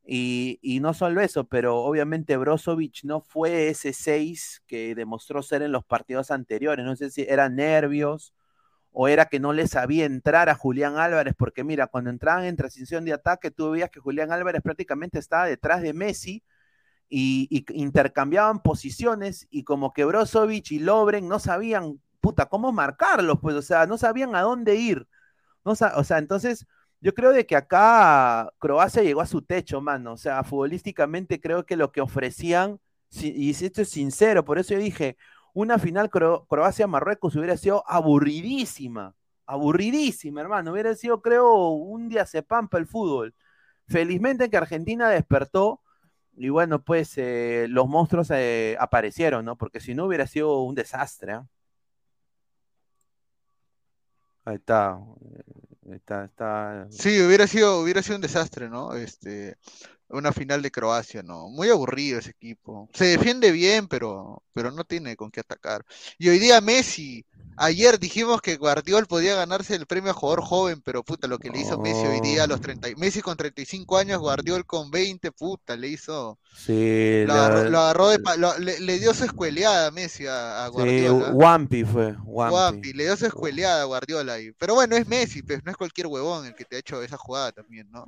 Y, 0.09 0.59
y 0.61 0.79
no 0.79 0.93
solo 0.93 1.19
eso, 1.21 1.47
pero 1.47 1.77
obviamente 1.79 2.37
Brozovic 2.37 3.03
no 3.03 3.21
fue 3.21 3.67
ese 3.69 3.91
6 3.93 4.63
que 4.65 4.95
demostró 4.95 5.43
ser 5.43 5.61
en 5.63 5.73
los 5.73 5.85
partidos 5.85 6.31
anteriores. 6.31 6.85
No 6.85 6.95
sé 6.95 7.09
si 7.11 7.23
eran 7.27 7.55
nervios 7.57 8.33
o 8.99 9.07
era 9.07 9.27
que 9.27 9.39
no 9.39 9.53
le 9.53 9.67
sabía 9.67 10.05
entrar 10.05 10.49
a 10.49 10.55
Julián 10.55 10.97
Álvarez, 10.97 11.35
porque 11.37 11.63
mira, 11.63 11.85
cuando 11.85 12.09
entraban 12.09 12.45
en 12.45 12.55
transición 12.55 13.05
de 13.05 13.13
ataque, 13.13 13.51
tú 13.51 13.69
veías 13.69 13.91
que 13.91 13.99
Julián 13.99 14.31
Álvarez 14.31 14.63
prácticamente 14.63 15.19
estaba 15.19 15.45
detrás 15.45 15.83
de 15.83 15.93
Messi 15.93 16.43
y, 17.07 17.63
intercambiaban 17.75 18.63
posiciones 18.63 19.45
y 19.51 19.63
como 19.63 19.93
que 19.93 20.03
Brozovic 20.03 20.71
y 20.71 20.79
Lobren 20.79 21.27
no 21.27 21.37
sabían, 21.37 22.01
puta, 22.21 22.47
cómo 22.47 22.71
marcarlos, 22.71 23.37
pues, 23.39 23.55
o 23.55 23.61
sea, 23.61 23.85
no 23.85 23.99
sabían 23.99 24.35
a 24.35 24.41
dónde 24.41 24.75
ir. 24.77 25.07
No, 25.63 25.73
o 25.73 26.03
sea, 26.03 26.17
entonces 26.17 26.65
yo 26.99 27.13
creo 27.13 27.33
de 27.33 27.45
que 27.45 27.55
acá 27.55 28.51
Croacia 28.57 29.03
llegó 29.03 29.21
a 29.21 29.27
su 29.27 29.43
techo, 29.43 29.79
mano. 29.79 30.13
O 30.13 30.17
sea, 30.17 30.43
futbolísticamente 30.43 31.39
creo 31.39 31.67
que 31.67 31.75
lo 31.75 31.91
que 31.91 32.01
ofrecían, 32.01 32.79
y 33.11 33.51
esto 33.51 33.83
es 33.83 33.89
sincero, 33.89 34.43
por 34.43 34.57
eso 34.57 34.73
yo 34.73 34.79
dije, 34.79 35.17
una 35.57 35.79
final 35.79 36.09
Cro- 36.11 36.45
Croacia-Marruecos 36.47 37.35
hubiera 37.35 37.57
sido 37.57 37.83
aburridísima, 37.87 39.15
aburridísima, 39.47 40.41
hermano. 40.41 40.71
Hubiera 40.71 40.93
sido, 40.95 41.21
creo, 41.21 41.69
un 41.69 42.09
día 42.09 42.25
se 42.27 42.43
pampa 42.43 42.77
el 42.77 42.85
fútbol. 42.87 43.33
Felizmente 43.87 44.49
que 44.49 44.57
Argentina 44.57 45.09
despertó 45.09 45.81
y 46.35 46.49
bueno, 46.49 46.83
pues 46.83 47.13
eh, 47.17 47.65
los 47.69 47.87
monstruos 47.87 48.29
eh, 48.31 48.77
aparecieron, 48.79 49.45
¿no? 49.45 49.57
Porque 49.57 49.79
si 49.79 49.95
no 49.95 50.05
hubiera 50.05 50.27
sido 50.27 50.61
un 50.61 50.75
desastre. 50.75 51.33
¿ah? 51.33 51.47
Ahí 54.45 54.55
está. 54.55 54.99
eh, 55.35 55.93
Está, 55.95 56.25
está. 56.25 56.85
Sí, 56.91 57.21
hubiera 57.21 57.47
sido, 57.47 57.79
hubiera 57.81 58.03
sido 58.03 58.17
un 58.17 58.21
desastre, 58.21 58.69
¿no? 58.69 58.93
Este, 58.93 59.57
una 60.09 60.31
final 60.31 60.61
de 60.61 60.71
Croacia, 60.71 61.23
¿no? 61.23 61.49
Muy 61.49 61.69
aburrido 61.69 62.19
ese 62.19 62.31
equipo. 62.31 62.89
Se 62.93 63.05
defiende 63.05 63.51
bien, 63.51 63.87
pero, 63.87 64.41
pero 64.53 64.71
no 64.71 64.83
tiene 64.83 65.15
con 65.15 65.31
qué 65.31 65.41
atacar. 65.41 65.85
Y 66.17 66.29
hoy 66.29 66.39
día 66.39 66.61
Messi, 66.61 67.25
ayer 67.57 67.99
dijimos 67.99 68.41
que 68.41 68.55
Guardiola 68.57 69.05
podía 69.05 69.35
ganarse 69.35 69.75
el 69.75 69.85
premio 69.85 70.11
a 70.11 70.13
jugador 70.13 70.41
joven, 70.43 70.81
pero 70.81 71.03
puta, 71.03 71.27
lo 71.27 71.39
que 71.39 71.49
le 71.49 71.59
hizo 71.59 71.77
Messi 71.77 72.05
hoy 72.07 72.19
día 72.21 72.43
a 72.43 72.47
los 72.47 72.61
30, 72.61 72.87
Messi 72.97 73.21
con 73.21 73.35
35 73.37 73.97
años, 73.97 74.19
Guardiola 74.19 74.63
con 74.63 74.89
20, 74.91 75.31
puta, 75.31 75.75
le 75.75 75.89
hizo, 75.89 76.39
Sí, 76.55 77.23
lo 77.25 77.33
la- 77.33 77.45
agarró, 77.45 77.69
lo 77.69 77.79
agarró 77.79 78.07
de 78.09 78.19
lo- 78.37 78.57
le, 78.59 78.79
le 78.79 78.99
dio 78.99 79.13
su 79.13 79.25
escueleada 79.25 79.87
a 79.87 79.91
Messi 79.91 80.25
a, 80.27 80.65
a 80.65 80.67
sí, 80.67 80.71
Guardiola. 80.73 81.31
Wampi 81.33 81.83
fue. 81.83 82.15
Wampi. 82.23 82.93
Le 82.93 83.03
dio 83.05 83.17
su 83.17 83.25
escueleada 83.25 83.81
a 83.81 83.85
Guardiola 83.85 84.33
ahí. 84.33 84.51
Pero 84.57 84.75
bueno, 84.75 84.95
es 84.95 85.07
Messi, 85.07 85.41
pues 85.43 85.63
no 85.63 85.71
es 85.71 85.77
cualquier 85.77 86.07
huevón 86.07 86.45
el 86.45 86.55
que 86.55 86.65
te 86.65 86.75
ha 86.77 86.79
hecho 86.79 87.01
esa 87.01 87.17
jugada 87.17 87.51
también, 87.51 87.89
¿no? 87.91 88.05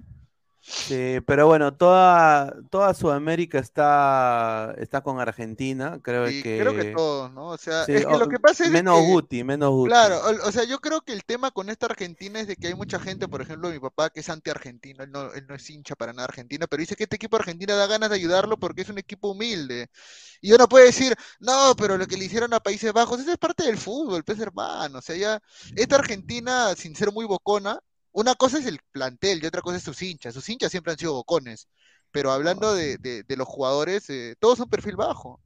Sí, 0.62 1.20
pero 1.26 1.48
bueno, 1.48 1.76
toda, 1.76 2.54
toda 2.70 2.94
Sudamérica 2.94 3.60
está, 3.60 4.74
está 4.78 5.02
con 5.02 5.20
Argentina. 5.20 6.00
Creo 6.04 6.28
Y 6.28 6.44
que. 6.44 6.60
creo 6.60 6.76
que 6.76 6.86
todos, 6.86 7.32
¿no? 7.34 7.48
O 7.48 7.58
sea, 7.58 7.84
Sí, 7.86 7.94
es 7.94 8.06
que 8.06 8.18
lo 8.18 8.28
que 8.28 8.40
pasa 8.40 8.66
es 8.66 8.72
menos 8.72 8.96
que- 8.96 9.08
Guti, 9.08 9.44
menos 9.44 9.72
Guti. 9.72 9.90
Claro, 9.90 10.20
o, 10.20 10.50
o 10.50 10.52
sea, 10.52 10.66
yo 10.66 10.80
creo 10.80 11.02
que 11.02 11.14
el 11.14 11.24
tema 11.26 11.52
con 11.52 11.70
esta 11.70 11.86
Argentina 11.88 12.40
es 12.42 12.48
de 12.48 12.58
que 12.58 12.68
hay 12.68 12.76
mucha 12.76 13.00
gente, 13.00 13.28
por 13.28 13.42
ejemplo, 13.42 13.70
mi 13.70 13.80
papá 13.80 14.10
que 14.10 14.20
es 14.20 14.30
anti-argentino, 14.30 15.04
él 15.04 15.12
no, 15.12 15.32
él 15.34 15.46
no 15.48 15.56
es 15.56 15.70
hincha 15.70 15.96
para 15.96 16.14
nada 16.14 16.26
argentina, 16.28 16.68
pero 16.68 16.82
dice 16.82 16.96
que 16.96 17.04
este 17.04 17.16
equipo 17.16 17.38
de 17.38 17.42
Argentina 17.44 17.76
da 17.76 17.88
ganas 17.88 18.10
de 18.10 18.16
ayudarlo 18.18 18.58
porque 18.60 18.82
es 18.84 18.90
un 18.90 18.98
equipo 19.00 19.30
humilde. 19.32 19.90
Y 20.42 20.52
uno 20.54 20.68
puede 20.68 20.86
decir, 20.88 21.16
no, 21.40 21.76
pero 21.78 21.98
lo 21.98 22.08
que 22.08 22.18
le 22.18 22.26
hicieron 22.26 22.54
a 22.54 22.60
Países 22.60 22.94
Bajos, 22.94 23.20
eso 23.22 23.32
es 23.32 23.38
parte 23.38 23.64
del 23.64 23.78
fútbol, 23.78 24.24
pues 24.24 24.40
hermano. 24.40 25.00
O 25.00 25.02
sea, 25.02 25.16
ya, 25.16 25.42
esta 25.76 25.96
Argentina, 25.98 26.76
sin 26.76 26.96
ser 26.96 27.12
muy 27.12 27.26
bocona, 27.26 27.80
una 28.20 28.36
cosa 28.36 28.60
es 28.60 28.66
el 28.66 28.80
plantel 28.92 29.44
y 29.44 29.48
otra 29.48 29.62
cosa 29.62 29.78
es 29.78 29.84
sus 29.84 30.02
hinchas. 30.02 30.34
Sus 30.34 30.48
hinchas 30.50 30.72
siempre 30.72 30.92
han 30.94 31.00
sido 31.00 31.14
bocones. 31.14 31.68
Pero 32.12 32.32
hablando 32.32 32.74
de, 32.74 32.98
de- 32.98 33.24
de 33.24 33.38
los 33.38 33.48
jugadores, 33.48 34.10
eh, 34.10 34.36
todos 34.40 34.58
son 34.58 34.70
perfil 34.70 34.96
bajo. 34.96 35.40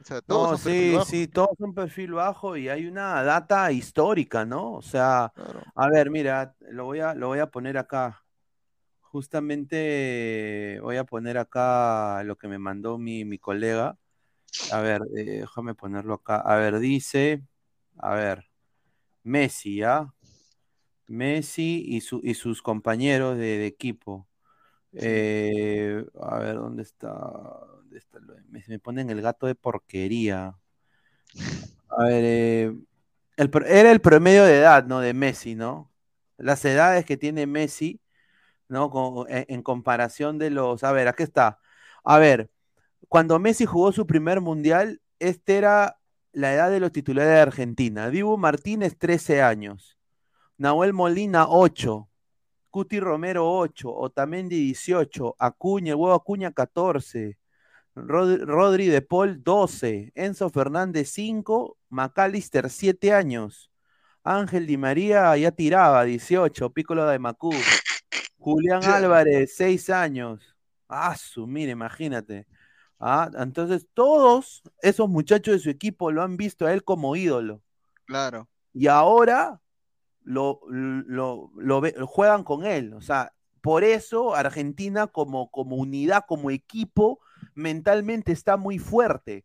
O 0.00 0.04
sea, 0.04 0.20
todos 0.22 0.48
No, 0.50 0.56
son 0.56 0.60
sí, 0.62 0.92
bajo. 0.92 1.04
sí, 1.06 1.28
todos 1.28 1.50
son 1.58 1.74
perfil 1.74 2.12
bajo 2.12 2.56
y 2.56 2.68
hay 2.68 2.86
una 2.86 3.22
data 3.22 3.70
histórica, 3.72 4.44
¿no? 4.44 4.72
O 4.74 4.82
sea, 4.82 5.32
a 5.74 5.88
ver, 5.90 6.10
mira, 6.10 6.54
lo 6.60 6.84
voy 6.86 7.00
a, 7.00 7.14
lo 7.14 7.28
voy 7.28 7.38
a 7.40 7.46
poner 7.50 7.76
acá. 7.78 8.22
Justamente 9.00 10.78
voy 10.82 10.96
a 10.96 11.04
poner 11.04 11.38
acá 11.38 12.22
lo 12.24 12.36
que 12.36 12.48
me 12.48 12.58
mandó 12.58 12.98
mi, 12.98 13.24
mi 13.24 13.38
colega. 13.38 13.96
A 14.72 14.80
ver, 14.80 15.02
eh, 15.16 15.40
déjame 15.40 15.74
ponerlo 15.74 16.14
acá. 16.14 16.36
A 16.38 16.56
ver, 16.56 16.78
dice, 16.80 17.42
a 17.98 18.14
ver, 18.14 18.46
Messi, 19.24 19.82
¿ah? 19.82 20.12
Messi 21.10 21.84
y, 21.86 22.00
su, 22.02 22.20
y 22.24 22.34
sus 22.34 22.62
compañeros 22.62 23.36
de, 23.38 23.58
de 23.58 23.66
equipo. 23.66 24.28
Eh, 24.94 26.04
a 26.22 26.38
ver, 26.40 26.56
¿dónde 26.56 26.82
está? 26.84 27.10
¿Dónde 27.12 27.98
está 27.98 28.20
Messi? 28.50 28.70
Me 28.72 28.78
ponen 28.80 29.10
el 29.10 29.22
gato 29.22 29.46
de 29.46 29.54
porquería. 29.56 30.58
A 31.88 32.04
ver, 32.04 32.22
eh, 32.24 32.74
el 33.36 33.50
era 33.66 33.90
el 33.92 34.00
promedio 34.00 34.44
de 34.44 34.58
edad, 34.58 34.84
¿no? 34.86 35.00
De 35.00 35.14
Messi, 35.14 35.54
¿no? 35.54 35.92
Las 36.38 36.64
edades 36.64 37.04
que 37.04 37.16
tiene 37.16 37.46
Messi, 37.46 38.00
¿no? 38.68 38.90
Con- 38.90 39.30
en, 39.30 39.46
en 39.48 39.62
comparación 39.64 40.38
de 40.38 40.50
los. 40.50 40.84
A 40.84 40.92
ver, 40.92 41.08
aquí 41.08 41.24
está. 41.24 41.60
A 42.04 42.18
ver, 42.20 42.50
cuando 43.08 43.40
Messi 43.40 43.66
jugó 43.66 43.92
su 43.92 44.06
primer 44.08 44.42
mundial, 44.42 45.02
este 45.20 45.58
era 45.58 46.00
la 46.32 46.54
edad 46.54 46.70
de 46.72 46.80
los 46.80 46.92
titulares 46.92 47.32
de 47.34 47.40
Argentina. 47.40 48.10
Dibu 48.10 48.38
Martínez, 48.38 48.98
13 48.98 49.42
años. 49.42 49.98
Nahuel 50.60 50.92
Molina, 50.92 51.46
8. 51.48 52.06
Cuti 52.70 53.00
Romero, 53.00 53.50
8. 53.50 53.90
Otamendi, 53.90 54.56
18. 54.60 55.34
Acuña, 55.38 55.92
el 55.92 55.96
huevo 55.96 56.12
Acuña, 56.14 56.52
14. 56.52 57.38
Rod- 57.94 58.42
Rodri 58.44 58.86
de 58.88 59.00
Paul, 59.00 59.42
12. 59.42 60.12
Enzo 60.14 60.50
Fernández, 60.50 61.10
5. 61.12 61.78
McAllister, 61.88 62.68
7 62.68 63.14
años. 63.14 63.70
Ángel 64.22 64.66
Di 64.66 64.76
María 64.76 65.34
ya 65.38 65.50
tiraba, 65.50 66.04
18. 66.04 66.70
Piccolo 66.74 67.06
de 67.06 67.18
Macú. 67.18 67.52
Julián 68.38 68.84
Álvarez, 68.84 69.54
6 69.56 69.88
años. 69.88 70.54
Ah, 70.88 71.16
su, 71.16 71.46
mire, 71.46 71.72
imagínate. 71.72 72.46
Ah, 72.98 73.30
entonces 73.38 73.86
todos 73.94 74.62
esos 74.82 75.08
muchachos 75.08 75.54
de 75.54 75.58
su 75.60 75.70
equipo 75.70 76.12
lo 76.12 76.22
han 76.22 76.36
visto 76.36 76.66
a 76.66 76.74
él 76.74 76.84
como 76.84 77.16
ídolo. 77.16 77.62
Claro. 78.04 78.46
Y 78.74 78.88
ahora 78.88 79.58
lo, 80.22 80.60
lo, 80.68 81.50
lo 81.56 82.06
juegan 82.06 82.44
con 82.44 82.64
él. 82.64 82.94
O 82.94 83.00
sea, 83.00 83.32
por 83.60 83.84
eso 83.84 84.34
Argentina 84.34 85.06
como, 85.06 85.50
como 85.50 85.76
unidad, 85.76 86.24
como 86.26 86.50
equipo, 86.50 87.20
mentalmente 87.54 88.32
está 88.32 88.56
muy 88.56 88.78
fuerte. 88.78 89.44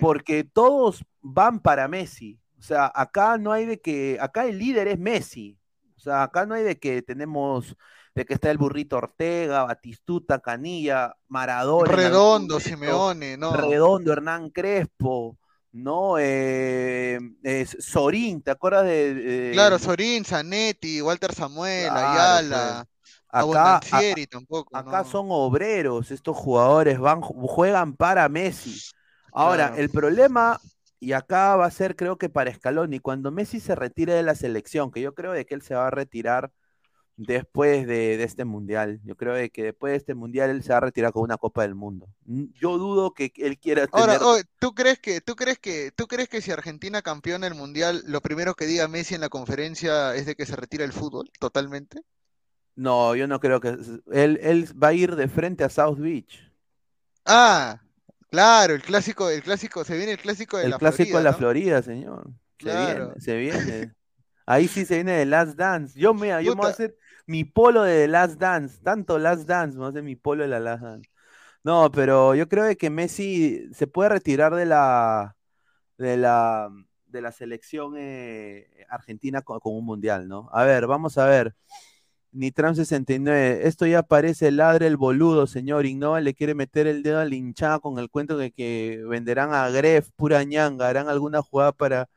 Porque 0.00 0.44
todos 0.44 1.04
van 1.22 1.60
para 1.60 1.88
Messi. 1.88 2.38
O 2.58 2.62
sea, 2.62 2.92
acá 2.94 3.38
no 3.38 3.52
hay 3.52 3.64
de 3.64 3.80
que, 3.80 4.18
acá 4.20 4.44
el 4.44 4.58
líder 4.58 4.88
es 4.88 4.98
Messi. 4.98 5.58
O 5.96 6.00
sea, 6.00 6.22
acá 6.22 6.44
no 6.44 6.54
hay 6.54 6.62
de 6.62 6.78
que 6.78 7.00
tenemos, 7.00 7.76
de 8.14 8.26
que 8.26 8.34
está 8.34 8.50
el 8.50 8.58
burrito 8.58 8.98
Ortega, 8.98 9.64
Batistuta, 9.64 10.40
Canilla, 10.40 11.16
Maradona. 11.28 11.90
Redondo, 11.90 12.60
Simeone, 12.60 13.38
no. 13.38 13.54
Redondo, 13.54 14.12
Hernán 14.12 14.50
Crespo, 14.50 15.38
¿no? 15.72 16.18
Eh, 16.18 17.18
eh, 17.42 17.66
Sorín, 17.66 18.42
¿te 18.42 18.50
acuerdas 18.50 18.84
de...? 18.86 19.50
Claro, 19.52 19.78
Sorín, 19.78 20.24
Zanetti, 20.24 21.00
Walter 21.00 21.32
Samuel, 21.34 21.88
Claro, 21.88 22.08
Ayala, 22.08 22.84
pues. 22.86 23.00
Acá, 23.32 23.80
tampoco, 24.28 24.76
acá 24.76 24.98
no. 24.98 25.04
son 25.04 25.26
obreros, 25.30 26.10
estos 26.10 26.36
jugadores 26.36 26.98
van, 26.98 27.20
juegan 27.20 27.94
para 27.94 28.28
Messi. 28.28 28.80
Ahora, 29.32 29.68
Claro. 29.68 29.82
el 29.82 29.90
problema, 29.90 30.60
y 30.98 31.12
acá 31.12 31.54
va 31.56 31.66
a 31.66 31.70
ser 31.70 31.94
creo 31.94 32.18
que 32.18 32.28
para 32.28 32.52
Scaloni, 32.52 32.98
cuando 32.98 33.30
Messi 33.30 33.60
se 33.60 33.76
retire 33.76 34.14
de 34.14 34.24
la 34.24 34.34
selección, 34.34 34.90
que 34.90 35.00
yo 35.00 35.14
creo 35.14 35.32
de 35.32 35.46
que 35.46 35.54
él 35.54 35.62
se 35.62 35.74
va 35.74 35.86
a 35.86 35.90
retirar 35.90 36.50
después 37.26 37.86
de, 37.86 38.16
de 38.16 38.24
este 38.24 38.44
mundial. 38.44 39.00
Yo 39.04 39.16
creo 39.16 39.34
de 39.34 39.50
que 39.50 39.64
después 39.64 39.92
de 39.92 39.96
este 39.98 40.14
mundial 40.14 40.50
él 40.50 40.62
se 40.62 40.70
va 40.72 40.78
a 40.78 40.80
retirar 40.80 41.12
con 41.12 41.22
una 41.22 41.36
Copa 41.36 41.62
del 41.62 41.74
Mundo. 41.74 42.08
Yo 42.26 42.78
dudo 42.78 43.12
que 43.14 43.32
él 43.36 43.58
quiera 43.58 43.86
Ahora, 43.92 44.18
tener... 44.18 44.22
oye, 44.22 44.42
¿tú 44.58 44.74
crees 44.74 44.98
que, 44.98 45.20
tú 45.20 45.36
crees 45.36 45.58
que, 45.60 45.92
tú 45.92 46.08
crees 46.08 46.28
que 46.28 46.42
si 46.42 46.50
Argentina 46.50 47.02
campeona 47.02 47.46
el 47.46 47.54
mundial, 47.54 48.02
lo 48.06 48.20
primero 48.20 48.54
que 48.54 48.66
diga 48.66 48.88
Messi 48.88 49.14
en 49.14 49.20
la 49.20 49.28
conferencia 49.28 50.14
es 50.16 50.26
de 50.26 50.34
que 50.34 50.44
se 50.46 50.56
retira 50.56 50.84
el 50.84 50.92
fútbol 50.92 51.30
totalmente? 51.38 52.02
No, 52.76 53.14
yo 53.14 53.26
no 53.26 53.40
creo 53.40 53.60
que... 53.60 53.76
Él, 54.12 54.38
él 54.42 54.66
va 54.82 54.88
a 54.88 54.92
ir 54.94 55.14
de 55.16 55.28
frente 55.28 55.64
a 55.64 55.68
South 55.68 55.98
Beach. 55.98 56.50
Ah, 57.24 57.80
claro, 58.30 58.74
el 58.74 58.82
clásico, 58.82 59.30
el 59.30 59.42
clásico, 59.42 59.84
se 59.84 59.96
viene 59.96 60.12
el 60.12 60.18
clásico 60.18 60.58
de 60.58 60.66
El 60.66 60.70
la 60.70 60.78
clásico 60.78 61.18
Florida, 61.18 61.18
de 61.18 61.24
la. 61.24 61.32
Florida, 61.32 61.82
señor. 61.82 62.30
Se 62.58 62.70
Claro. 62.70 62.76
viene, 62.76 63.20
se 63.20 63.36
viene. 63.36 63.94
Ahí 64.46 64.68
sí 64.68 64.84
se 64.84 64.96
viene 64.96 65.12
de 65.12 65.26
Last 65.26 65.56
Dance. 65.56 65.98
Yo, 65.98 66.14
mira, 66.14 66.42
yo 66.42 66.54
me 66.54 66.62
voy 66.62 66.68
a 66.68 66.70
hacer 66.70 66.96
mi 67.30 67.44
polo 67.44 67.82
de 67.84 68.08
Last 68.08 68.38
Dance. 68.40 68.80
Tanto 68.82 69.18
Last 69.18 69.46
Dance, 69.48 69.78
a 69.80 69.88
hacer 69.88 70.02
mi 70.02 70.16
polo 70.16 70.42
de 70.42 70.48
la 70.50 70.60
Last 70.60 70.82
Dance. 70.82 71.10
No, 71.64 71.90
pero 71.92 72.34
yo 72.34 72.48
creo 72.48 72.64
de 72.64 72.76
que 72.76 72.90
Messi 72.90 73.68
se 73.74 73.86
puede 73.86 74.10
retirar 74.10 74.54
de 74.54 74.66
la 74.66 75.36
de 75.98 76.16
la 76.16 76.70
de 77.06 77.22
la 77.22 77.32
selección 77.32 77.94
eh, 77.98 78.68
argentina 78.88 79.42
con, 79.42 79.60
un 79.64 79.84
mundial, 79.84 80.28
¿no? 80.28 80.48
A 80.52 80.64
ver, 80.64 80.86
vamos 80.86 81.18
a 81.18 81.26
ver. 81.26 81.54
Nitram 82.32 82.74
69, 82.76 83.66
esto 83.66 83.86
ya 83.86 84.02
parece 84.04 84.50
ladre 84.52 84.86
el 84.86 84.96
boludo, 84.96 85.46
señor. 85.46 85.86
Innova 85.86 86.20
le 86.20 86.34
quiere 86.34 86.54
meter 86.54 86.86
el 86.86 87.02
dedo 87.02 87.20
al 87.20 87.34
hinchada 87.34 87.80
con 87.80 87.98
el 87.98 88.10
cuento 88.10 88.36
de 88.38 88.52
que 88.52 89.02
venderán 89.08 89.52
a 89.52 89.68
Gref, 89.70 90.10
pura 90.16 90.44
ñanga, 90.44 90.88
harán 90.88 91.08
alguna 91.08 91.42
jugada 91.42 91.72
para 91.72 92.08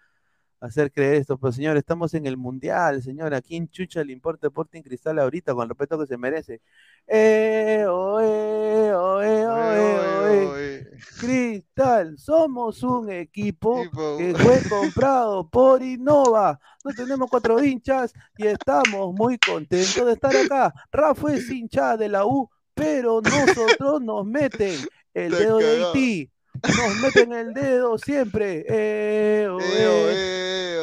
hacer 0.64 0.92
creer 0.92 1.16
esto. 1.16 1.38
Pero 1.38 1.52
señor, 1.52 1.78
estamos 1.78 2.14
en 2.14 2.26
el 2.26 2.38
mundial, 2.38 3.04
señor. 3.04 3.34
¿A 3.34 3.42
quién 3.42 3.68
chucha 3.70 4.04
le 4.04 4.14
importa 4.14 4.48
Sporting 4.48 4.82
Cristal 4.82 5.20
ahorita 5.20 5.54
con 5.54 5.64
el 5.64 5.70
respeto 5.70 6.00
que 6.00 6.08
se 6.08 6.18
merece? 6.18 6.62
Eh, 7.06 7.86
oe, 7.88 8.94
oe, 8.94 9.48
oe, 9.48 10.48
oe. 10.48 10.88
Cristal, 11.20 12.18
somos 12.18 12.82
un 12.84 13.12
equipo 13.12 13.84
que 14.18 14.34
fue 14.36 14.62
comprado 14.70 15.50
por 15.50 15.84
Innova. 15.84 16.60
No 16.84 16.92
tenemos 16.94 17.30
cuatro 17.30 17.62
hinchas 17.62 18.14
y 18.38 18.48
estamos 18.48 19.14
muy 19.14 19.38
contentos 19.38 20.06
de 20.06 20.14
estar 20.14 20.36
acá. 20.36 20.74
Rafa 20.92 21.34
es 21.34 21.50
hincha 21.50 21.98
de 21.98 22.08
la 22.08 22.26
U, 22.26 22.50
pero 22.74 23.22
nosotros 23.22 24.02
nos 24.02 24.26
meten 24.26 24.80
el 25.14 25.32
dedo 25.32 25.58
de. 25.58 25.86
Haití. 25.86 26.33
Nos 26.62 26.96
meten 27.02 27.34
el 27.34 27.54
dedo 27.54 27.98
siempre. 27.98 28.66
Eh. 28.68 29.48
Eh. 29.62 30.80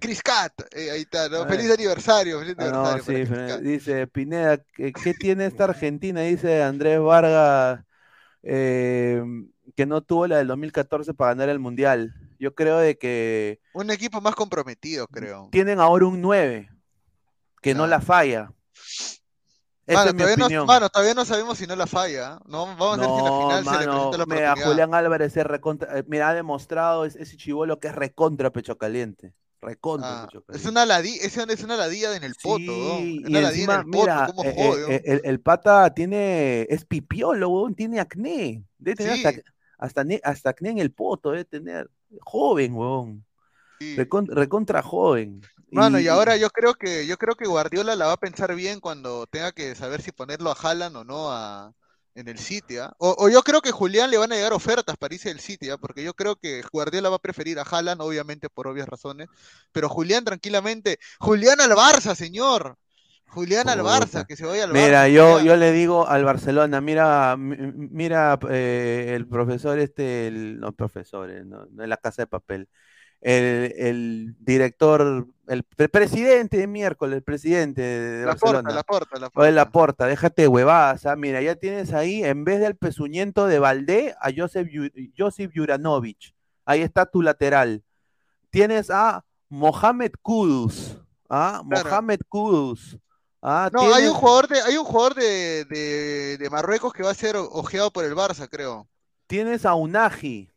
Chris 0.00 0.22
Cat, 0.22 0.52
eh, 0.72 0.90
ahí 0.90 1.02
está, 1.02 1.28
¿no? 1.28 1.42
A 1.42 1.46
Feliz 1.46 1.68
ver. 1.68 1.78
aniversario, 1.78 2.40
feliz 2.40 2.54
Ah, 2.58 2.70
no, 2.70 2.84
aniversario. 2.86 3.20
sí, 3.24 3.26
Fernando. 3.26 3.54
Cat. 3.54 3.62
dice 3.62 4.06
Pineda, 4.08 4.58
¿qué, 4.74 4.92
qué 4.92 5.14
tiene 5.14 5.46
esta 5.46 5.64
Argentina? 5.64 6.22
Dice 6.22 6.62
Andrés 6.62 6.98
Vargas, 7.00 7.84
eh, 8.42 9.22
que 9.76 9.86
no 9.86 10.00
tuvo 10.02 10.26
la 10.26 10.38
del 10.38 10.48
2014 10.48 11.14
para 11.14 11.32
ganar 11.32 11.50
el 11.50 11.60
Mundial. 11.60 12.14
Yo 12.40 12.54
creo 12.54 12.78
de 12.78 12.98
que 12.98 13.60
Un 13.74 13.90
equipo 13.90 14.20
más 14.20 14.34
comprometido, 14.34 15.06
creo. 15.06 15.48
tienen 15.52 15.78
ahora 15.78 16.06
un 16.06 16.20
9 16.20 16.68
que 17.60 17.74
no 17.74 17.86
la 17.86 18.00
falla. 18.00 18.50
Esa 19.84 19.98
Mano, 20.04 20.10
es 20.10 20.14
mi 20.14 20.22
todavía 20.22 20.58
no, 20.58 20.66
mano, 20.66 20.88
todavía 20.90 21.14
no 21.14 21.24
sabemos 21.24 21.58
si 21.58 21.66
no 21.66 21.74
la 21.74 21.86
falla. 21.88 22.34
¿ah? 22.34 22.42
No, 22.46 22.66
vamos 22.66 22.98
a 22.98 23.00
ver 23.00 23.10
si 23.10 23.18
en 23.18 23.24
la 23.24 23.30
No, 23.30 23.38
final 23.38 23.64
se 23.64 23.70
le 23.70 23.78
presenta 23.78 24.18
la 24.18 24.26
mira, 24.26 24.52
oportunidad. 24.52 24.68
Julián 24.68 24.94
Álvarez 24.94 25.36
es 25.36 25.44
recontra, 25.44 25.98
eh, 25.98 26.04
mira, 26.06 26.28
ha 26.28 26.34
demostrado 26.34 27.04
es- 27.04 27.16
ese 27.16 27.36
chivolo 27.36 27.80
que 27.80 27.88
es 27.88 27.94
recontra 27.94 28.50
pecho 28.50 28.78
caliente. 28.78 29.32
Recontra 29.60 30.22
Ah, 30.22 30.26
pecho 30.26 30.38
es 30.38 30.44
caliente. 30.46 30.68
una 30.70 30.86
ladilla, 30.86 31.22
es 31.22 31.36
una, 31.36 31.52
es 31.52 31.62
una 31.64 31.76
ladilla 31.76 32.16
en 32.16 32.24
el 32.24 32.34
poto, 32.40 32.60
¿no? 32.62 32.98
Sí, 32.98 33.22
Es 33.24 33.30
y 33.30 33.36
encima, 33.36 33.74
en 33.74 33.80
el 33.80 33.86
mira, 33.86 34.26
eh, 34.44 34.54
eh, 34.56 35.02
¿no? 35.06 35.12
el, 35.14 35.20
el 35.24 35.40
pata 35.40 35.92
tiene, 35.94 36.62
es 36.70 36.84
pipiolo, 36.84 37.68
tiene 37.76 37.98
acné. 37.98 38.64
Debe 38.78 38.96
tener 38.96 39.16
Sí. 39.16 39.24
hasta, 39.24 39.40
hasta, 39.78 40.04
ne- 40.04 40.20
hasta 40.22 40.50
acné 40.50 40.70
en 40.70 40.78
el 40.78 40.92
poto, 40.92 41.30
debe 41.32 41.44
tener. 41.44 41.90
Joven. 42.20 43.24
Recon- 43.80 44.28
recontra 44.28 44.80
joven. 44.82 45.40
Mano, 45.72 45.98
y 45.98 46.06
ahora 46.08 46.36
yo 46.36 46.50
creo 46.50 46.74
que 46.74 47.06
yo 47.06 47.16
creo 47.16 47.34
que 47.34 47.46
Guardiola 47.48 47.96
la 47.96 48.06
va 48.06 48.12
a 48.12 48.16
pensar 48.18 48.54
bien 48.54 48.78
cuando 48.80 49.26
tenga 49.26 49.52
que 49.52 49.74
saber 49.74 50.02
si 50.02 50.12
ponerlo 50.12 50.50
a 50.50 50.54
Haaland 50.60 50.96
o 50.98 51.04
no 51.04 51.32
a, 51.32 51.72
en 52.14 52.28
el 52.28 52.38
City, 52.38 52.76
¿ah? 52.76 52.92
O, 52.98 53.14
o 53.18 53.28
yo 53.30 53.42
creo 53.42 53.62
que 53.62 53.72
Julián 53.72 54.10
le 54.10 54.18
van 54.18 54.32
a 54.32 54.34
llegar 54.36 54.52
ofertas 54.52 54.96
para 54.98 55.14
irse 55.14 55.30
del 55.30 55.40
City, 55.40 55.70
¿ah? 55.70 55.78
Porque 55.78 56.04
yo 56.04 56.12
creo 56.12 56.36
que 56.36 56.62
Guardiola 56.70 57.08
va 57.08 57.16
a 57.16 57.18
preferir 57.20 57.58
a 57.58 57.62
Haaland, 57.62 58.02
obviamente 58.02 58.50
por 58.50 58.66
obvias 58.68 58.86
razones, 58.88 59.28
pero 59.72 59.88
Julián 59.88 60.24
tranquilamente, 60.24 60.98
Julián 61.18 61.58
al 61.62 61.70
Barça, 61.72 62.14
señor. 62.14 62.76
Julián 63.26 63.68
al. 63.70 63.80
Barça, 63.82 64.26
que 64.26 64.36
se 64.36 64.44
vaya 64.46 64.64
al 64.64 64.72
Mira, 64.72 64.74
Barça. 64.74 65.08
yo, 65.08 65.38
Julián. 65.38 65.40
yo 65.40 65.56
le 65.56 65.70
digo 65.72 66.08
al 66.08 66.24
Barcelona, 66.24 66.80
mira, 66.80 67.36
mi- 67.36 67.56
mira 67.90 68.38
eh, 68.50 69.12
el 69.14 69.28
profesor 69.28 69.78
este, 69.78 70.28
el, 70.28 70.60
no 70.60 70.72
profesor, 70.72 71.30
eh, 71.30 71.44
no, 71.44 71.66
no 71.66 71.82
es 71.82 71.88
la 71.90 71.98
casa 71.98 72.22
de 72.22 72.26
papel, 72.26 72.68
el, 73.22 73.72
el 73.76 74.36
director, 74.40 75.26
el 75.46 75.62
pre- 75.64 75.88
presidente 75.88 76.58
de 76.58 76.66
miércoles, 76.66 77.16
el 77.16 77.22
presidente 77.22 77.80
de, 77.80 78.26
La 78.26 78.34
porta, 78.34 78.46
Barcelona. 78.62 78.74
la 78.74 78.82
porta, 78.82 79.18
la 79.20 79.30
Oye, 79.34 79.52
la 79.52 79.70
porta, 79.70 80.06
déjate 80.06 80.48
huevadas, 80.48 81.06
ah, 81.06 81.16
Mira, 81.16 81.40
ya 81.40 81.54
tienes 81.54 81.92
ahí, 81.92 82.22
en 82.24 82.44
vez 82.44 82.60
del 82.60 82.76
pezuñento 82.76 83.46
de 83.46 83.58
Valdé, 83.58 84.14
a 84.20 84.30
Josep, 84.36 84.66
Yu- 84.68 85.12
Josip 85.16 85.52
Juranovic. 85.54 86.34
Ahí 86.64 86.82
está 86.82 87.06
tu 87.06 87.22
lateral. 87.22 87.82
Tienes 88.50 88.90
a 88.90 89.24
Mohamed 89.48 90.12
Kudus. 90.20 90.98
¿ah? 91.30 91.62
Claro. 91.68 91.88
Mohamed 91.90 92.20
Kudus. 92.28 92.98
¿ah? 93.40 93.70
No, 93.72 93.94
hay 93.94 94.06
un 94.06 94.14
jugador 94.14 94.48
de, 94.48 94.60
hay 94.62 94.76
un 94.76 94.84
jugador 94.84 95.14
de, 95.14 95.64
de, 95.64 96.38
de 96.38 96.50
Marruecos 96.50 96.92
que 96.92 97.02
va 97.02 97.10
a 97.10 97.14
ser 97.14 97.36
ojeado 97.36 97.90
por 97.92 98.04
el 98.04 98.14
Barça, 98.14 98.48
creo. 98.48 98.88
tienes 99.26 99.64
a 99.64 99.74
Unagi, 99.74 100.50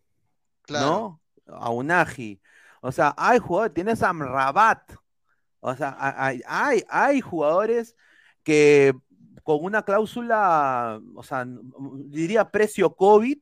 Claro. 0.64 0.86
¿no? 0.86 1.22
A 1.56 1.70
Unagi. 1.70 2.42
O 2.86 2.92
sea, 2.92 3.16
hay 3.18 3.40
jugadores, 3.40 3.74
tienes 3.74 4.04
a 4.04 4.14
Rabat. 4.14 4.94
O 5.60 5.76
sea, 5.76 5.98
hay, 6.00 6.42
hay, 6.88 7.22
jugadores 7.22 7.96
que 8.44 8.94
con 9.44 9.64
una 9.64 9.82
cláusula, 9.84 11.02
o 11.16 11.24
sea, 11.24 11.48
diría 12.06 12.52
precio 12.52 12.96
COVID, 12.96 13.40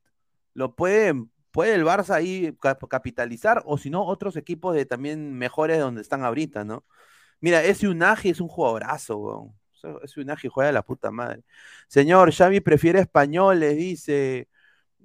lo 0.54 0.76
pueden, 0.76 1.30
puede 1.52 1.76
el 1.76 1.84
Barça 1.84 2.12
ahí 2.16 2.56
cap- 2.62 2.88
capitalizar, 2.88 3.62
o 3.66 3.78
si 3.78 3.90
no, 3.90 4.06
otros 4.06 4.38
equipos 4.38 4.76
de 4.76 4.86
también 4.86 5.34
mejores 5.34 5.80
donde 5.80 6.02
están 6.02 6.24
ahorita, 6.24 6.64
¿no? 6.64 6.86
Mira, 7.42 7.64
ese 7.64 7.90
Unagi 7.90 8.30
es 8.30 8.40
un 8.40 8.48
jugadorazo, 8.48 9.18
weón. 9.18 9.54
Ese 10.04 10.22
Unagi 10.22 10.48
juega 10.48 10.68
de 10.68 10.74
la 10.74 10.84
puta 10.84 11.12
madre. 11.12 11.44
Señor, 11.90 12.32
Xavi 12.34 12.62
prefiere 12.62 13.00
españoles, 13.02 13.76
dice. 13.76 14.48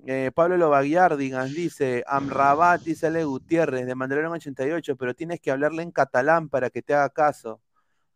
Eh, 0.07 0.31
Pablo 0.35 0.57
Lobaguiardigan 0.57 1.53
dice, 1.55 2.05
Amrabat, 2.07 2.83
dice 2.83 3.09
Ale 3.09 3.25
Gutiérrez, 3.25 3.87
de 3.87 3.95
Mandalorian 3.95 4.33
88, 4.33 4.97
pero 4.97 5.15
tienes 5.15 5.41
que 5.41 5.51
hablarle 5.51 5.83
en 5.83 5.91
catalán 5.93 6.49
para 6.49 6.71
que 6.71 6.83
te 6.83 6.95
haga 6.95 7.11
caso. 7.11 7.61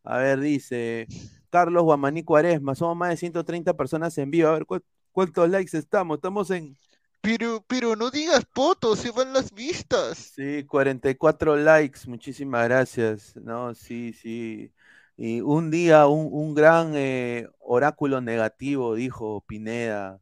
A 0.04 0.18
ver, 0.18 0.40
dice 0.40 1.06
Carlos 1.50 1.84
Guamaní 1.84 2.24
Cuaresma, 2.24 2.74
somos 2.74 2.96
más 2.96 3.10
de 3.10 3.16
130 3.18 3.74
personas 3.74 4.16
en 4.18 4.30
vivo. 4.30 4.48
A 4.48 4.52
ver, 4.54 4.66
¿cu- 4.66 4.80
¿cuántos 5.12 5.48
likes 5.50 5.76
estamos? 5.76 6.16
Estamos 6.18 6.50
en, 6.50 6.76
Pero, 7.20 7.64
pero 7.66 7.96
no 7.96 8.10
digas 8.10 8.44
poto, 8.46 8.96
se 8.96 9.10
van 9.10 9.32
las 9.32 9.52
vistas. 9.52 10.34
sí, 10.34 10.64
44 10.64 11.56
likes, 11.56 12.00
muchísimas 12.08 12.64
gracias. 12.68 13.36
No, 13.36 13.74
sí, 13.74 14.12
sí. 14.12 14.72
Y 15.16 15.40
un 15.42 15.70
día, 15.70 16.06
un, 16.06 16.28
un 16.32 16.54
gran 16.54 16.92
eh, 16.96 17.48
oráculo 17.60 18.20
negativo 18.20 18.94
dijo 18.94 19.42
Pineda, 19.46 20.20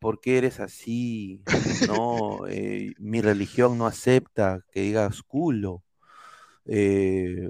¿por 0.00 0.20
qué 0.20 0.38
eres 0.38 0.60
así? 0.60 1.42
No, 1.88 2.46
eh, 2.48 2.94
mi 2.98 3.20
religión 3.20 3.78
no 3.78 3.86
acepta 3.86 4.64
que 4.72 4.80
digas 4.82 5.22
culo. 5.22 5.84
Eh, 6.66 7.48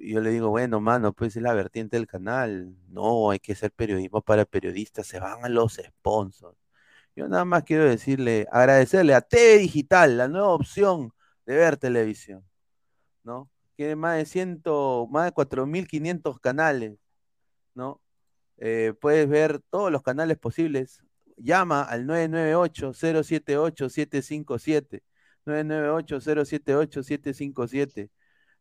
yo 0.00 0.20
le 0.20 0.30
digo, 0.30 0.50
bueno, 0.50 0.80
mano, 0.80 1.12
pues 1.12 1.36
es 1.36 1.42
la 1.42 1.54
vertiente 1.54 1.96
del 1.96 2.06
canal. 2.06 2.74
No, 2.88 3.30
hay 3.30 3.38
que 3.40 3.52
hacer 3.52 3.72
periodismo 3.72 4.22
para 4.22 4.44
periodistas, 4.44 5.06
se 5.06 5.20
van 5.20 5.44
a 5.44 5.48
los 5.48 5.74
sponsors. 5.74 6.58
Yo 7.16 7.28
nada 7.28 7.44
más 7.46 7.64
quiero 7.64 7.84
decirle, 7.84 8.46
agradecerle 8.52 9.14
a 9.14 9.22
TV 9.22 9.58
Digital, 9.58 10.18
la 10.18 10.28
nueva 10.28 10.48
opción 10.50 11.12
de 11.46 11.56
ver 11.56 11.76
televisión, 11.78 12.44
¿no? 13.24 13.50
Tiene 13.76 13.96
más 13.96 14.18
de 14.18 14.26
100, 14.26 14.62
más 15.10 15.26
de 15.26 15.32
4.500 15.32 16.40
canales, 16.40 16.98
¿no? 17.74 18.00
Eh, 18.58 18.94
puedes 19.00 19.28
ver 19.28 19.60
todos 19.70 19.92
los 19.92 20.02
canales 20.02 20.38
posibles. 20.38 21.02
Llama 21.36 21.82
al 21.82 22.06
998-078-757. 22.06 25.02
998-078-757. 25.46 28.10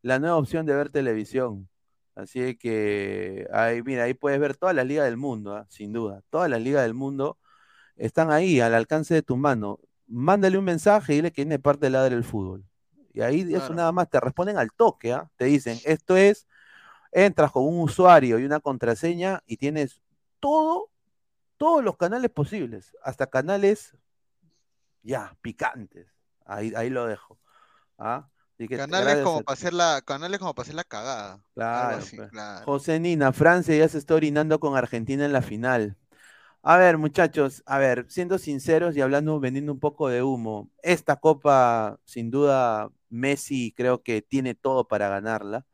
La 0.01 0.19
nueva 0.19 0.37
opción 0.37 0.65
de 0.65 0.75
ver 0.75 0.89
televisión. 0.89 1.69
Así 2.15 2.55
que 2.55 3.47
ahí, 3.51 3.81
mira, 3.83 4.03
ahí 4.03 4.13
puedes 4.13 4.39
ver 4.39 4.55
todas 4.55 4.75
las 4.75 4.85
ligas 4.85 5.05
del 5.05 5.17
mundo, 5.17 5.55
¿ah? 5.55 5.65
sin 5.69 5.91
duda. 5.93 6.21
Todas 6.29 6.49
las 6.49 6.61
ligas 6.61 6.83
del 6.83 6.93
mundo 6.93 7.37
están 7.97 8.31
ahí, 8.31 8.59
al 8.61 8.73
alcance 8.73 9.13
de 9.13 9.21
tu 9.21 9.37
mano. 9.37 9.79
Mándale 10.07 10.57
un 10.57 10.65
mensaje 10.65 11.13
y 11.13 11.15
dile 11.17 11.31
que 11.31 11.43
viene 11.43 11.59
parte 11.59 11.87
del 11.87 11.93
lado 11.93 12.09
del 12.09 12.23
fútbol. 12.23 12.65
Y 13.13 13.21
ahí 13.21 13.41
eso 13.53 13.73
nada 13.73 13.91
más 13.91 14.09
te 14.09 14.19
responden 14.19 14.57
al 14.57 14.71
toque, 14.73 15.13
¿ah? 15.13 15.29
Te 15.37 15.45
dicen, 15.45 15.79
esto 15.85 16.17
es, 16.17 16.47
entras 17.11 17.51
con 17.51 17.65
un 17.65 17.79
usuario 17.79 18.39
y 18.39 18.45
una 18.45 18.59
contraseña 18.59 19.41
y 19.45 19.57
tienes 19.57 20.01
todo, 20.39 20.89
todos 21.57 21.83
los 21.83 21.97
canales 21.97 22.31
posibles, 22.31 22.95
hasta 23.03 23.27
canales 23.27 23.95
ya, 25.03 25.37
picantes. 25.41 26.07
Ahí, 26.45 26.73
ahí 26.75 26.89
lo 26.89 27.05
dejo. 27.05 27.39
¿ah? 27.97 28.27
Así 28.55 28.67
que 28.67 28.77
Canales 28.77 29.17
como 29.23 29.41
para 29.43 29.53
hacer 29.53 29.73
la, 29.73 30.01
canales 30.01 30.39
como 30.39 30.53
para 30.53 30.63
hacer 30.63 30.75
la 30.75 30.83
cagada. 30.83 31.33
Algo 31.33 31.43
Claro, 31.53 31.97
así, 31.97 32.15
pues. 32.15 32.29
claro. 32.31 32.65
José 32.65 32.99
Nina, 32.99 33.31
Francia 33.33 33.75
ya 33.75 33.87
se 33.87 33.97
está 33.97 34.15
orinando 34.15 34.59
con 34.59 34.75
Argentina 34.77 35.25
en 35.25 35.33
la 35.33 35.41
final. 35.41 35.97
A 36.63 36.77
ver, 36.77 36.97
muchachos, 36.97 37.61
a 37.67 37.77
ver, 37.77 38.05
siendo 38.09 38.39
sinceros 38.39 38.97
y 38.97 39.01
hablando, 39.01 39.39
vendiendo 39.39 39.71
un 39.71 39.79
poco 39.79 40.09
de 40.09 40.23
humo, 40.23 40.71
esta 40.81 41.17
copa, 41.17 41.99
sin 42.05 42.31
duda, 42.31 42.89
Messi 43.09 43.71
creo 43.77 44.01
que 44.01 44.23
tiene 44.23 44.55
todo 44.55 44.87
para 44.87 45.07
ganarla, 45.09 45.65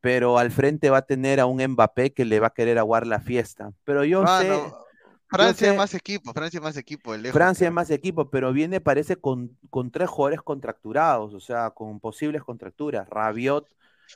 pero 0.00 0.38
al 0.38 0.52
frente 0.52 0.88
va 0.88 0.98
a 0.98 1.02
tener 1.06 1.40
a 1.40 1.46
un 1.46 1.60
Mbappé 1.60 2.12
que 2.14 2.24
le 2.24 2.38
va 2.38 2.48
a 2.48 2.54
querer 2.54 2.78
aguar 2.78 3.08
la 3.08 3.20
fiesta. 3.20 3.72
Pero 3.82 4.04
yo 4.04 4.20
sé, 4.20 4.48
Mano, 4.48 4.84
Francia 5.30 5.70
es 5.70 5.76
más 5.76 5.94
equipo, 5.94 6.32
Francia 6.32 6.58
es 6.58 6.62
más 6.62 6.76
equipo, 6.76 7.16
lejos, 7.16 7.32
Francia 7.32 7.66
es 7.68 7.72
más 7.72 7.90
equipo, 7.90 8.30
pero 8.30 8.52
viene, 8.52 8.80
parece, 8.80 9.16
con, 9.16 9.56
con 9.70 9.90
tres 9.90 10.08
jugadores 10.08 10.42
contracturados, 10.42 11.34
o 11.34 11.40
sea, 11.40 11.70
con 11.70 12.00
posibles 12.00 12.42
contracturas. 12.42 13.08
Rabiot, 13.08 13.68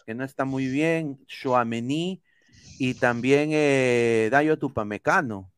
que 0.07 0.15
no 0.15 0.25
está 0.25 0.45
muy 0.45 0.67
bien, 0.67 1.25
Chouameni 1.27 2.23
y 2.79 2.95
también 2.95 3.51
eh, 3.53 4.29
Dayo 4.33 4.59
Tupamecano, 4.59 5.53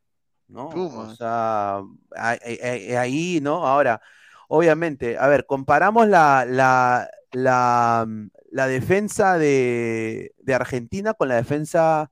¿no? 0.48 0.68
O 0.68 1.14
sea, 1.14 1.80
ahí, 2.14 3.40
¿no? 3.42 3.66
Ahora, 3.66 4.00
obviamente, 4.48 5.16
a 5.18 5.26
ver, 5.26 5.46
comparamos 5.46 6.06
la, 6.08 6.44
la, 6.46 7.08
la, 7.32 8.06
la 8.50 8.66
defensa 8.66 9.38
de, 9.38 10.34
de 10.38 10.54
Argentina 10.54 11.14
con 11.14 11.28
la 11.28 11.36
defensa 11.36 12.10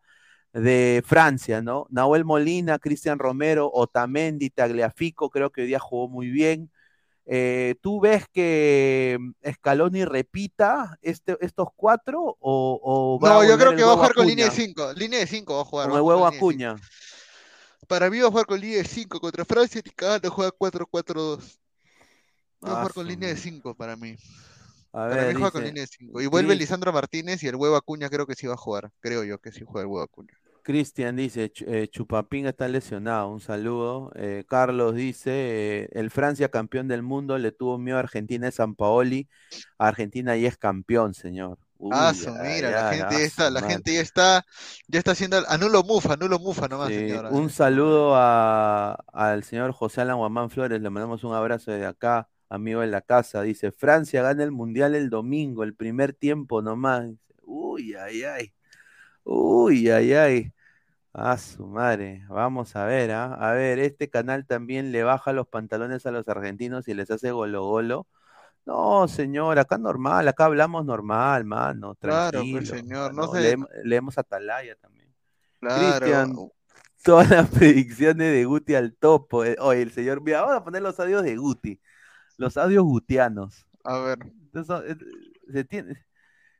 de 0.54 1.02
Francia, 1.04 1.60
¿no? 1.60 1.86
Nahuel 1.90 2.24
Molina, 2.24 2.78
Cristian 2.78 3.18
Romero, 3.18 3.70
Otamendi, 3.72 4.50
Tagliafico, 4.50 5.28
creo 5.28 5.50
que 5.50 5.62
hoy 5.62 5.66
día 5.66 5.80
jugó 5.80 6.08
muy 6.08 6.28
bien. 6.28 6.70
Eh, 7.26 7.74
¿Tú 7.80 8.00
ves 8.00 8.26
que 8.32 9.18
Scaloni 9.50 10.04
repita 10.04 10.98
este, 11.00 11.38
estos 11.40 11.68
cuatro 11.74 12.36
o, 12.38 12.80
o 12.82 13.18
va 13.18 13.30
a 13.30 13.32
No, 13.34 13.42
yo 13.42 13.50
volver 13.52 13.66
creo 13.66 13.76
que 13.76 13.84
va 13.84 13.92
a 13.92 13.96
jugar 13.96 14.14
con 14.14 14.26
línea 14.26 14.44
de 14.44 14.50
Acuña? 14.50 14.66
5. 14.66 14.92
Línea 14.92 15.20
de 15.20 15.26
5 15.26 15.54
va 15.54 15.62
a 15.62 15.64
jugar. 15.64 15.86
Con 15.88 15.96
a 15.96 15.98
el 15.98 16.02
huevo. 16.02 16.26
Acuña. 16.26 16.76
Para 17.88 18.08
mí 18.08 18.18
va 18.20 18.28
a 18.28 18.30
jugar 18.30 18.46
con 18.46 18.60
línea 18.60 18.78
de 18.78 18.84
5 18.84 19.20
contra 19.20 19.44
Francia 19.44 19.82
y 19.84 19.90
cagando 19.90 20.30
juega 20.30 20.52
4-4-2. 20.52 21.58
Va 22.64 22.72
a 22.72 22.76
jugar 22.76 22.92
con 22.92 23.06
línea 23.06 23.28
de 23.28 23.34
madre. 23.34 23.50
5 23.50 23.74
para 23.74 23.96
mí. 23.96 24.16
A 24.92 25.08
Para 25.08 25.26
mí 25.26 25.34
juega 25.34 25.50
con 25.50 25.64
línea 25.64 25.82
de 25.82 25.88
5. 25.88 26.20
Y 26.20 26.26
vuelve 26.26 26.54
Lisandro 26.54 26.92
Martínez 26.92 27.42
y 27.42 27.48
el 27.48 27.56
huevo 27.56 27.74
Acuña 27.74 28.08
creo 28.08 28.26
que 28.26 28.36
sí 28.36 28.46
va 28.46 28.54
a 28.54 28.58
jugar. 28.58 28.92
Creo 29.00 29.24
yo 29.24 29.38
que 29.38 29.50
sí 29.50 29.64
juega 29.66 29.80
el 29.80 29.86
huevo 29.88 30.04
Acuña. 30.04 30.38
Cristian 30.64 31.14
dice, 31.14 31.52
eh, 31.66 31.88
Chupapín 31.90 32.46
está 32.46 32.66
lesionado, 32.68 33.28
un 33.28 33.40
saludo. 33.40 34.10
Eh, 34.16 34.44
Carlos 34.48 34.94
dice, 34.94 35.30
eh, 35.84 35.88
el 35.92 36.10
Francia 36.10 36.48
campeón 36.48 36.88
del 36.88 37.02
mundo 37.02 37.36
le 37.36 37.52
tuvo 37.52 37.76
miedo 37.78 37.98
a 37.98 38.00
Argentina 38.00 38.46
de 38.46 38.52
San 38.52 38.74
Paoli. 38.74 39.28
Argentina 39.76 40.34
ya 40.36 40.48
es 40.48 40.56
campeón, 40.56 41.12
señor. 41.12 41.58
Ah, 41.92 42.12
Uy, 42.16 42.26
mira, 42.42 42.70
la 42.70 42.90
gente 42.94 43.14
ya 43.18 43.24
está, 43.24 43.50
la 43.50 43.60
gente 43.62 43.92
ya 43.94 44.00
está, 44.00 44.46
ya 44.88 44.98
está 45.00 45.10
haciendo, 45.10 45.36
anulo 45.48 45.82
mufa, 45.82 46.14
anulo 46.14 46.38
mufa 46.38 46.66
nomás, 46.66 46.88
Sí, 46.88 46.94
señora. 46.94 47.28
un 47.28 47.50
saludo 47.50 48.14
a- 48.16 48.96
al 49.12 49.44
señor 49.44 49.72
José 49.72 50.00
Alan 50.00 50.16
Guamán 50.16 50.48
Flores, 50.48 50.80
le 50.80 50.88
mandamos 50.88 51.24
un 51.24 51.34
abrazo 51.34 51.72
desde 51.72 51.84
acá, 51.84 52.26
amigo 52.48 52.80
de 52.80 52.86
la 52.86 53.02
casa. 53.02 53.42
Dice, 53.42 53.70
Francia 53.70 54.22
gana 54.22 54.42
el 54.44 54.50
Mundial 54.50 54.94
el 54.94 55.10
domingo, 55.10 55.62
el 55.62 55.74
primer 55.74 56.14
tiempo 56.14 56.62
nomás. 56.62 57.10
Uy, 57.42 57.94
ay, 57.94 58.22
ay. 58.22 58.52
Uy, 59.24 59.90
ay, 59.90 60.12
ay. 60.14 60.52
Ah, 61.12 61.38
su 61.38 61.66
madre. 61.66 62.24
Vamos 62.28 62.74
a 62.76 62.84
ver, 62.86 63.12
¿ah? 63.12 63.34
A 63.34 63.52
ver, 63.52 63.78
este 63.78 64.10
canal 64.10 64.46
también 64.46 64.92
le 64.92 65.02
baja 65.04 65.32
los 65.32 65.46
pantalones 65.48 66.06
a 66.06 66.10
los 66.10 66.28
argentinos 66.28 66.88
y 66.88 66.94
les 66.94 67.10
hace 67.10 67.30
golo 67.30 67.64
golo. 67.64 68.06
No, 68.66 69.06
señor, 69.08 69.58
acá 69.58 69.78
normal, 69.78 70.26
acá 70.28 70.46
hablamos 70.46 70.84
normal, 70.86 71.44
mano, 71.44 71.94
Claro, 71.96 72.40
pues, 72.50 72.68
tranquilo. 72.68 72.76
señor, 72.78 73.14
no 73.14 73.26
¿no? 73.26 73.32
se- 73.32 73.40
Leemos, 73.42 73.68
leemos 73.84 74.18
Atalaya 74.18 74.74
también. 74.76 75.12
Claro. 75.60 75.96
Cristian, 75.98 76.36
todas 77.02 77.30
las 77.30 77.48
predicciones 77.50 78.32
de 78.32 78.44
Guti 78.44 78.74
al 78.74 78.94
topo. 78.96 79.44
eh. 79.44 79.56
Oye, 79.60 79.82
el 79.82 79.92
señor, 79.92 80.22
mira, 80.22 80.40
vamos 80.42 80.56
a 80.56 80.64
poner 80.64 80.82
los 80.82 80.98
audios 80.98 81.22
de 81.22 81.36
Guti, 81.36 81.80
los 82.38 82.56
audios 82.56 82.84
gutianos. 82.84 83.66
A 83.84 83.98
ver. 83.98 84.18
Entonces, 84.22 84.96
eh, 84.96 84.96
se 85.52 85.64
tiene- 85.64 86.04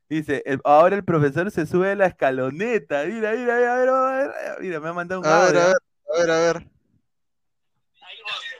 dice, 0.08 0.42
el- 0.46 0.60
ahora 0.64 0.96
el 0.96 1.04
profesor 1.04 1.50
se 1.50 1.66
sube 1.66 1.90
a 1.92 1.94
la 1.96 2.06
escaloneta. 2.06 3.04
Mira, 3.04 3.32
mira, 3.32 3.54
mira, 3.54 3.76
mira, 3.80 4.08
a 4.08 4.12
ver, 4.16 4.30
eh, 4.30 4.56
mira, 4.60 4.80
me 4.80 4.88
ha 4.88 4.92
mandado 4.92 5.20
un 5.20 5.26
A 5.26 5.44
ver, 5.46 5.56
a 5.56 5.66
ver, 5.66 5.76
a 5.76 6.18
ver, 6.18 6.30
a 6.30 6.38
ver. 6.38 6.56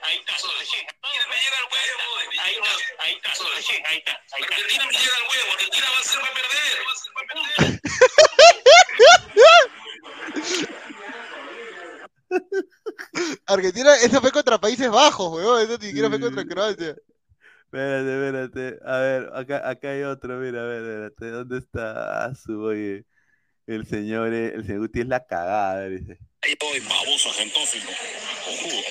Ahí 0.07 0.17
está, 0.19 0.33
Argentina 0.33 1.25
me 1.29 1.35
llega 1.35 1.57
al 1.57 1.65
huevo. 1.71 1.99
Ahí 2.43 2.53
está, 2.53 2.71
ahí 3.03 3.13
está, 3.15 3.29
ahí 3.89 3.97
está. 3.97 4.13
Argentina 4.35 4.83
me 4.85 4.91
llega 4.91 5.15
al 5.15 5.23
huevo. 5.29 5.49
Argentina 5.53 5.85
va 5.91 5.99
a 5.99 6.03
ser 6.03 6.19
para 6.21 6.33
perder. 6.35 6.75
Va 6.85 6.91
a 6.91 6.95
ser 7.01 7.11
para 7.13 7.27
perder. 7.27 7.81
Argentina, 13.47 13.95
esa 13.97 14.21
fue 14.21 14.31
contra 14.31 14.57
Países 14.59 14.89
Bajos, 14.89 15.31
weón, 15.33 15.61
esa 15.61 15.77
ni 15.77 15.87
siquiera 15.87 16.09
fue 16.09 16.19
contra 16.19 16.45
Croacia. 16.45 16.95
Espérate, 17.65 18.13
espérate. 18.13 18.79
A 18.85 18.99
ver, 18.99 19.29
acá, 19.33 19.69
acá 19.69 19.89
hay 19.89 20.03
otro, 20.03 20.37
mira, 20.37 20.61
a 20.61 20.65
ver, 20.65 20.81
espérate. 20.83 21.29
¿Dónde 21.31 21.57
está? 21.57 22.25
Ah, 22.25 22.35
su, 22.35 22.61
oye, 22.61 23.05
el 23.67 23.85
señor, 23.87 24.33
eh, 24.33 24.53
el 24.55 24.65
señor 24.65 24.81
Guti 24.81 25.01
es 25.01 25.07
la 25.07 25.25
cagada, 25.25 25.87
dice. 25.87 26.19
Ahí 26.41 26.55
voy, 26.59 26.79
baboso, 26.81 27.29
argentófilo, 27.29 27.89
cojudo. 28.45 28.81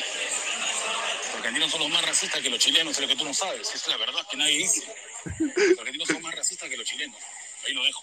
Los 1.23 1.35
argentinos 1.37 1.71
son 1.71 1.81
los 1.81 1.91
más 1.91 2.07
racistas 2.07 2.41
que 2.43 2.51
los 2.51 2.59
chilenos, 2.59 2.93
es 2.93 3.01
lo 3.01 3.09
que 3.09 3.17
tú 3.17 3.25
no 3.25 3.35
sabes. 3.35 3.75
Es 3.75 3.89
la 3.89 3.97
verdad 3.97 4.21
que 4.31 4.37
nadie 4.37 4.59
dice. 4.59 4.83
Los 5.25 5.79
argentinos 5.79 6.09
son 6.09 6.23
más 6.23 6.35
racistas 6.35 6.69
que 6.69 6.77
los 6.77 6.87
chilenos. 6.87 7.17
Ahí 7.67 7.75
lo 7.75 7.85
dejo. 7.85 8.03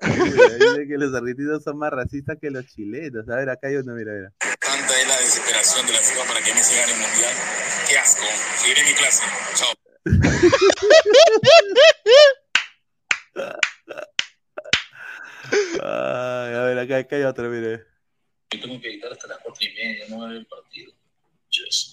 Dice 0.04 0.88
que 0.88 0.98
los 0.98 1.14
argentinos 1.14 1.62
son 1.62 1.78
más 1.78 1.92
racistas 1.92 2.36
que 2.40 2.50
los 2.50 2.66
chilenos. 2.66 3.28
A 3.28 3.36
ver, 3.36 3.50
acá 3.50 3.68
hay 3.68 3.76
uno, 3.76 3.94
mira, 3.94 4.12
mira. 4.12 4.32
Tanta 4.60 5.00
es 5.00 5.08
la 5.08 5.16
desesperación 5.16 5.63
de 5.82 5.92
la 5.92 5.98
FIFA 5.98 6.24
para 6.28 6.40
que 6.40 6.54
Messi 6.54 6.76
gane 6.76 6.92
el 6.92 6.98
mundial. 7.00 7.34
Qué 7.88 7.98
asco. 7.98 8.24
Seguiré 8.58 8.84
mi 8.84 8.94
clase. 8.94 9.24
Chao. 9.56 9.74
Ay, 15.82 16.54
a 16.54 16.62
ver, 16.62 16.78
acá, 16.78 16.98
acá 16.98 17.16
hay 17.16 17.24
otro, 17.24 17.50
mire. 17.50 17.84
Yo 18.50 18.60
tengo 18.60 18.80
que 18.80 18.88
editar 18.88 19.12
hasta 19.12 19.26
las 19.26 19.38
cuatro 19.38 19.66
y 19.66 19.74
media, 19.74 20.06
no 20.08 20.18
va 20.20 20.26
a 20.26 20.28
ver 20.28 20.38
el 20.38 20.46
partido. 20.46 20.92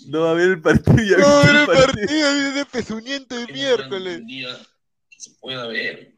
No 0.07 0.21
va 0.21 0.31
a 0.31 0.33
ver 0.33 0.49
el 0.49 0.61
partido. 0.61 1.17
No, 1.17 1.41
viste 1.41 1.59
el 1.59 1.65
partido 1.65 2.33
viene 2.33 2.51
de 2.51 2.65
pezuñento 2.65 3.35
el 3.35 3.51
miércoles. 3.51 4.19
Un 4.19 4.27
día 4.27 4.57
que 5.09 5.19
se 5.19 5.31
pueda 5.31 5.67
ver. 5.67 6.13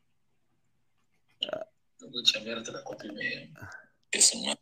Tengo 1.97 2.11
que 2.11 2.31
chambear 2.31 2.57
hasta 2.57 2.73
las 2.73 2.83
cuatro 2.83 3.07
y 3.09 3.13
media. 3.13 3.49
Eso, 4.11 4.37
man. 4.39 4.57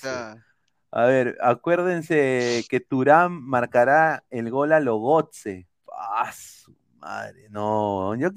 A 0.92 1.06
ver, 1.06 1.38
acuérdense 1.42 2.66
que 2.70 2.80
Turán 2.80 3.34
marcará 3.44 4.26
el 4.30 4.50
gol 4.52 4.74
a 4.74 4.80
Logotse. 4.80 5.68
Ah, 5.94 6.32
su 6.34 6.77
madre, 6.98 7.48
no. 7.50 8.16
Yo, 8.16 8.30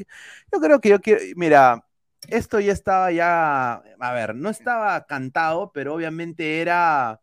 yo 0.52 0.60
creo 0.60 0.80
que 0.80 0.88
yo 0.88 1.00
quiero. 1.00 1.20
Mira, 1.36 1.84
esto 2.28 2.60
ya 2.60 2.72
estaba 2.72 3.10
ya. 3.12 3.82
A 3.98 4.12
ver, 4.12 4.34
no 4.34 4.50
estaba 4.50 5.06
cantado, 5.06 5.72
pero 5.72 5.94
obviamente 5.94 6.60
era. 6.60 7.20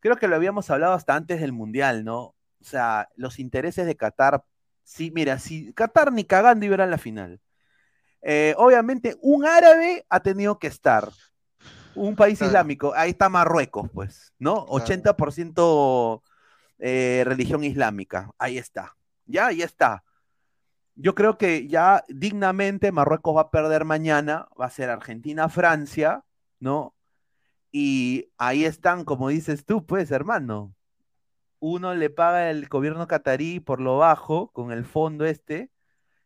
Creo 0.00 0.16
que 0.16 0.28
lo 0.28 0.36
habíamos 0.36 0.70
hablado 0.70 0.94
hasta 0.94 1.14
antes 1.14 1.40
del 1.40 1.52
Mundial, 1.52 2.04
¿no? 2.04 2.20
O 2.20 2.64
sea, 2.64 3.08
los 3.16 3.38
intereses 3.38 3.86
de 3.86 3.96
Qatar. 3.96 4.44
Sí, 4.82 5.10
mira, 5.14 5.38
si 5.38 5.72
Qatar 5.72 6.12
ni 6.12 6.24
cagando 6.24 6.66
iba 6.66 6.82
a 6.82 6.86
la 6.86 6.98
final. 6.98 7.40
Eh, 8.22 8.54
obviamente, 8.58 9.16
un 9.22 9.46
árabe 9.46 10.04
ha 10.08 10.20
tenido 10.20 10.58
que 10.58 10.66
estar. 10.66 11.08
Un 11.94 12.14
país 12.16 12.38
Claro. 12.38 12.50
islámico, 12.50 12.92
ahí 12.94 13.10
está 13.10 13.28
Marruecos, 13.28 13.90
pues, 13.92 14.32
¿no? 14.38 14.64
80% 14.68 16.22
eh, 16.78 17.22
religión 17.26 17.64
islámica, 17.64 18.30
ahí 18.38 18.58
está. 18.58 18.96
Ya, 19.26 19.46
ahí 19.46 19.62
está. 19.62 20.02
Yo 21.02 21.14
creo 21.14 21.38
que 21.38 21.66
ya 21.66 22.04
dignamente 22.08 22.92
Marruecos 22.92 23.34
va 23.36 23.42
a 23.42 23.50
perder 23.50 23.84
mañana, 23.86 24.48
va 24.60 24.66
a 24.66 24.70
ser 24.70 24.90
Argentina-Francia, 24.90 26.24
¿no? 26.58 26.94
Y 27.72 28.30
ahí 28.38 28.64
están, 28.64 29.04
como 29.04 29.28
dices 29.30 29.64
tú, 29.64 29.86
pues, 29.86 30.10
hermano. 30.10 30.74
Uno 31.60 31.94
le 31.94 32.10
paga 32.10 32.50
el 32.50 32.68
gobierno 32.68 33.06
catarí 33.06 33.60
por 33.60 33.80
lo 33.80 33.98
bajo, 33.98 34.50
con 34.52 34.72
el 34.72 34.84
fondo 34.84 35.24
este, 35.26 35.70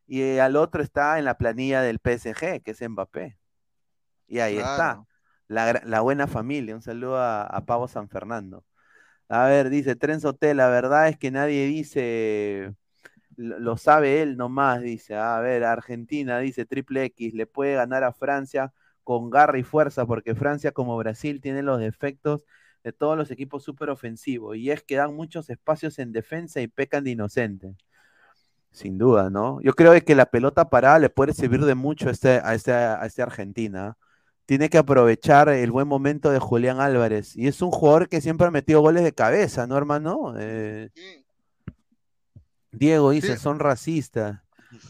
y 0.07 0.23
eh, 0.23 0.41
al 0.41 0.57
otro 0.57 0.83
está 0.83 1.19
en 1.19 1.25
la 1.27 1.39
planilla 1.39 1.83
del 1.83 2.01
PSG, 2.01 2.63
que 2.63 2.73
es 2.73 2.89
Mbappé. 2.89 3.39
Y 4.27 4.41
ahí 4.41 4.59
está. 4.59 5.05
La, 5.49 5.83
la 5.85 6.01
buena 6.01 6.27
familia. 6.27 6.75
Un 6.75 6.83
saludo 6.83 7.19
a, 7.19 7.45
a 7.45 7.65
Pavo 7.67 7.89
San 7.89 8.09
Fernando. 8.09 8.65
A 9.29 9.47
ver, 9.47 9.71
dice 9.71 9.97
Trenzo 9.97 10.35
T, 10.35 10.55
la 10.55 10.69
verdad 10.69 11.09
es 11.09 11.19
que 11.19 11.31
nadie 11.31 11.67
dice, 11.67 12.75
lo, 13.37 13.77
sabe 13.77 14.23
él 14.23 14.37
nomás, 14.37 14.83
dice. 14.83 15.15
A 15.17 15.39
ver, 15.41 15.65
Argentina, 15.65 16.39
dice 16.39 16.67
Triple 16.67 17.05
X, 17.05 17.35
le 17.35 17.47
puede 17.47 17.75
ganar 17.75 18.05
a 18.05 18.13
Francia 18.13 18.73
con 19.05 19.31
garra 19.31 19.59
y 19.59 19.63
fuerza, 19.63 20.07
porque 20.07 20.35
Francia 20.35 20.73
como 20.73 20.97
Brasil 20.97 21.41
tiene 21.41 21.63
los 21.63 21.79
defectos 21.79 22.43
de 22.83 22.93
todos 22.93 23.17
los 23.17 23.31
equipos 23.31 23.63
súper 23.65 23.91
ofensivos, 23.91 24.57
y 24.57 24.71
es 24.71 24.83
que 24.83 24.97
dan 24.97 25.15
muchos 25.15 25.49
espacios 25.51 25.99
en 25.99 26.13
defensa 26.13 26.61
y 26.61 26.69
pecan 26.69 27.05
de 27.05 27.11
inocentes. 27.13 27.77
Sin 28.71 28.99
duda, 28.99 29.31
¿no? 29.31 29.61
Yo 29.63 29.73
creo 29.75 29.93
que 30.05 30.15
la 30.17 30.27
pelota 30.27 30.69
parada 30.69 30.99
le 30.99 31.09
puede 31.09 31.33
servir 31.33 31.65
de 31.65 31.77
mucho 31.77 32.09
a 32.09 32.13
este, 32.13 32.41
a 32.43 32.55
este, 32.55 32.73
a 32.73 33.07
este 33.07 33.23
Argentina. 33.23 33.97
Tiene 34.47 34.69
que 34.69 34.79
aprovechar 34.79 35.49
el 35.49 35.71
buen 35.71 35.87
momento 35.87 36.31
de 36.31 36.41
Julián 36.41 36.81
Álvarez. 36.81 37.37
Y 37.37 37.47
es 37.47 37.63
un 37.63 37.71
jugador 37.71 38.09
que 38.09 38.21
siempre 38.21 38.49
ha 38.49 38.51
metido 38.51 38.81
goles 38.81 39.05
de 39.05 39.13
cabeza, 39.13 39.67
¿no, 39.69 39.77
hermano? 39.77 40.35
Eh, 40.39 40.91
Diego 42.79 43.11
dice, 43.11 43.37
Sí. 43.37 43.43
son 43.43 43.59
racistas. 43.59 44.41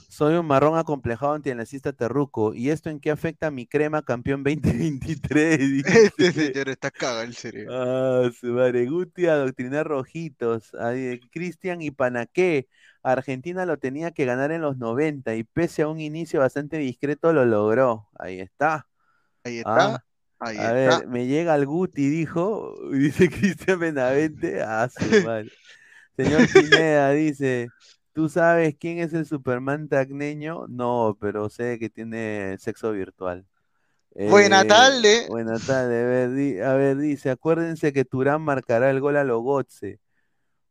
Soy 0.09 0.35
un 0.35 0.47
marrón 0.47 0.79
acomplejado 0.79 1.35
antinacista 1.35 1.93
terruco. 1.93 2.55
¿Y 2.55 2.71
esto 2.71 2.89
en 2.89 3.01
qué 3.01 3.11
afecta 3.11 3.49
a 3.49 3.51
mi 3.51 3.67
crema 3.67 4.01
campeón 4.03 4.43
2023? 4.43 5.59
Dice. 5.59 6.05
Este 6.07 6.33
señor 6.33 6.69
está 6.71 6.91
caga 6.91 7.23
el 7.23 7.35
cerebro. 7.35 7.75
Ah, 7.75 8.31
su 8.39 8.47
madre. 8.47 8.87
Guti 8.87 9.27
a 9.27 9.35
adoctrinar 9.35 9.87
rojitos. 9.87 10.73
Ahí, 10.75 11.21
Cristian 11.31 11.83
y 11.83 11.91
Panaqué. 11.91 12.69
Argentina 13.03 13.67
lo 13.67 13.77
tenía 13.79 14.13
que 14.13 14.25
ganar 14.25 14.51
en 14.53 14.63
los 14.63 14.79
90 14.79 15.35
y 15.35 15.45
pese 15.45 15.83
a 15.83 15.89
un 15.89 16.01
inicio 16.01 16.41
bastante 16.41 16.79
discreto 16.79 17.35
lo 17.35 17.45
logró. 17.45 18.09
Ahí 18.19 18.41
está. 18.41 18.87
Ahí 19.45 19.59
está. 19.59 19.97
Ah, 19.97 20.05
Ahí 20.39 20.57
a 20.57 20.63
está. 20.85 20.99
ver, 21.01 21.09
me 21.09 21.27
llega 21.27 21.55
el 21.55 21.67
Guti, 21.67 22.09
dijo, 22.09 22.75
dice 22.93 23.29
Cristian 23.29 23.79
Benavente. 23.79 24.63
Ah, 24.63 24.89
su 24.89 25.05
madre. 25.27 25.51
Señor 26.17 26.51
Pineda 26.51 27.11
dice, 27.11 27.73
¿tú 28.13 28.29
sabes 28.29 28.77
quién 28.79 28.99
es 28.99 29.13
el 29.15 29.27
Superman 29.27 29.89
tacneño? 29.89 30.67
No, 30.69 31.17
pero 31.21 31.49
sé 31.51 31.79
que 31.79 31.91
tiene 31.91 32.57
sexo 32.59 32.93
virtual. 32.93 33.47
Buena 34.27 34.65
Eh, 34.65 34.67
tarde. 34.67 35.29
Buena 35.29 35.61
tarde. 35.61 36.03
A 36.05 36.07
ver, 36.09 36.33
di- 36.35 36.61
a 36.61 36.75
ver, 36.75 36.99
dice, 36.99 37.31
acuérdense 37.31 37.93
que 37.93 38.05
Turán 38.05 38.43
marcará 38.43 38.91
el 38.91 39.01
gol 39.01 39.17
a 39.17 39.25
lo 39.25 39.41
Gotze. 39.41 40.01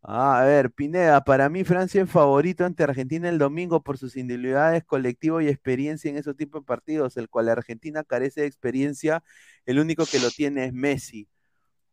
Ah, 0.01 0.41
a 0.41 0.45
ver, 0.45 0.71
Pineda, 0.71 1.21
para 1.23 1.49
mí 1.49 1.63
Francia 1.63 2.03
es 2.03 2.09
favorito 2.11 2.65
ante 2.65 2.83
Argentina 2.83 3.29
el 3.29 3.37
domingo 3.37 3.81
por 3.83 3.97
sus 3.97 4.17
individualidades, 4.17 4.83
colectivo 4.83 5.39
y 5.41 5.47
experiencia 5.47 6.11
en 6.11 6.17
esos 6.17 6.35
tipos 6.35 6.61
de 6.61 6.65
partidos, 6.65 7.15
el 7.17 7.29
cual 7.29 7.49
Argentina 7.49 8.03
carece 8.03 8.41
de 8.41 8.47
experiencia, 8.47 9.23
el 9.65 9.79
único 9.79 10.05
que 10.05 10.19
lo 10.19 10.29
tiene 10.31 10.65
es 10.65 10.73
Messi. 10.73 11.27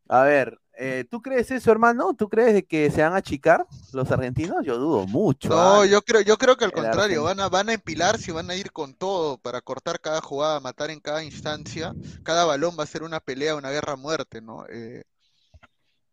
A 0.08 0.24
ver, 0.24 0.58
eh, 0.82 1.04
¿tú 1.10 1.20
crees 1.20 1.50
eso, 1.50 1.70
hermano? 1.70 2.14
¿Tú 2.14 2.30
crees 2.30 2.54
de 2.54 2.64
que 2.64 2.90
se 2.90 3.02
van 3.02 3.12
a 3.12 3.16
achicar 3.16 3.66
los 3.92 4.10
argentinos? 4.10 4.64
Yo 4.64 4.78
dudo 4.78 5.06
mucho. 5.06 5.50
No, 5.50 5.84
yo 5.84 6.00
creo, 6.00 6.22
yo 6.22 6.38
creo 6.38 6.56
que 6.56 6.64
al 6.64 6.70
El 6.70 6.82
contrario, 6.82 7.24
van 7.24 7.38
a, 7.38 7.50
van 7.50 7.68
a 7.68 7.74
empilarse 7.74 8.30
y 8.30 8.34
van 8.34 8.48
a 8.50 8.54
ir 8.54 8.72
con 8.72 8.94
todo 8.94 9.36
para 9.36 9.60
cortar 9.60 10.00
cada 10.00 10.22
jugada, 10.22 10.58
matar 10.58 10.90
en 10.90 11.00
cada 11.00 11.22
instancia. 11.22 11.94
Cada 12.22 12.46
balón 12.46 12.76
va 12.78 12.84
a 12.84 12.86
ser 12.86 13.02
una 13.02 13.20
pelea, 13.20 13.56
una 13.56 13.70
guerra 13.70 13.92
a 13.92 13.96
muerte, 13.96 14.40
¿no? 14.40 14.64
Eh, 14.70 15.04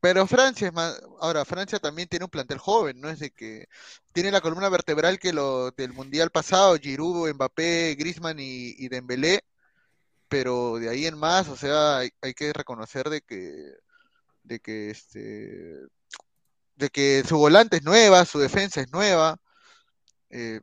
pero 0.01 0.27
Francia 0.27 0.67
es 0.67 0.73
más, 0.73 1.01
ahora 1.21 1.45
Francia 1.45 1.79
también 1.79 2.09
tiene 2.09 2.25
un 2.25 2.31
plantel 2.31 2.57
joven, 2.57 2.99
¿no? 2.99 3.09
Es 3.09 3.19
de 3.19 3.31
que 3.31 3.69
tiene 4.11 4.31
la 4.31 4.41
columna 4.41 4.67
vertebral 4.67 5.17
que 5.17 5.31
lo 5.31 5.71
del 5.71 5.93
mundial 5.93 6.29
pasado, 6.29 6.75
Giroud, 6.75 7.33
Mbappé, 7.33 7.95
Griezmann 7.97 8.37
y, 8.37 8.75
y 8.77 8.89
Dembélé, 8.89 9.45
pero 10.27 10.75
de 10.77 10.89
ahí 10.89 11.05
en 11.05 11.17
más, 11.17 11.47
o 11.47 11.55
sea, 11.55 11.99
hay, 11.99 12.09
hay 12.21 12.33
que 12.33 12.51
reconocer 12.51 13.09
de 13.09 13.21
que, 13.21 13.86
de 14.47 14.59
que 14.59 14.89
este, 14.91 15.87
de 16.75 16.89
que 16.89 17.23
su 17.27 17.37
volante 17.37 17.77
es 17.77 17.83
nueva, 17.83 18.25
su 18.25 18.39
defensa 18.39 18.81
es 18.81 18.91
nueva. 18.91 19.37
eh, 20.29 20.61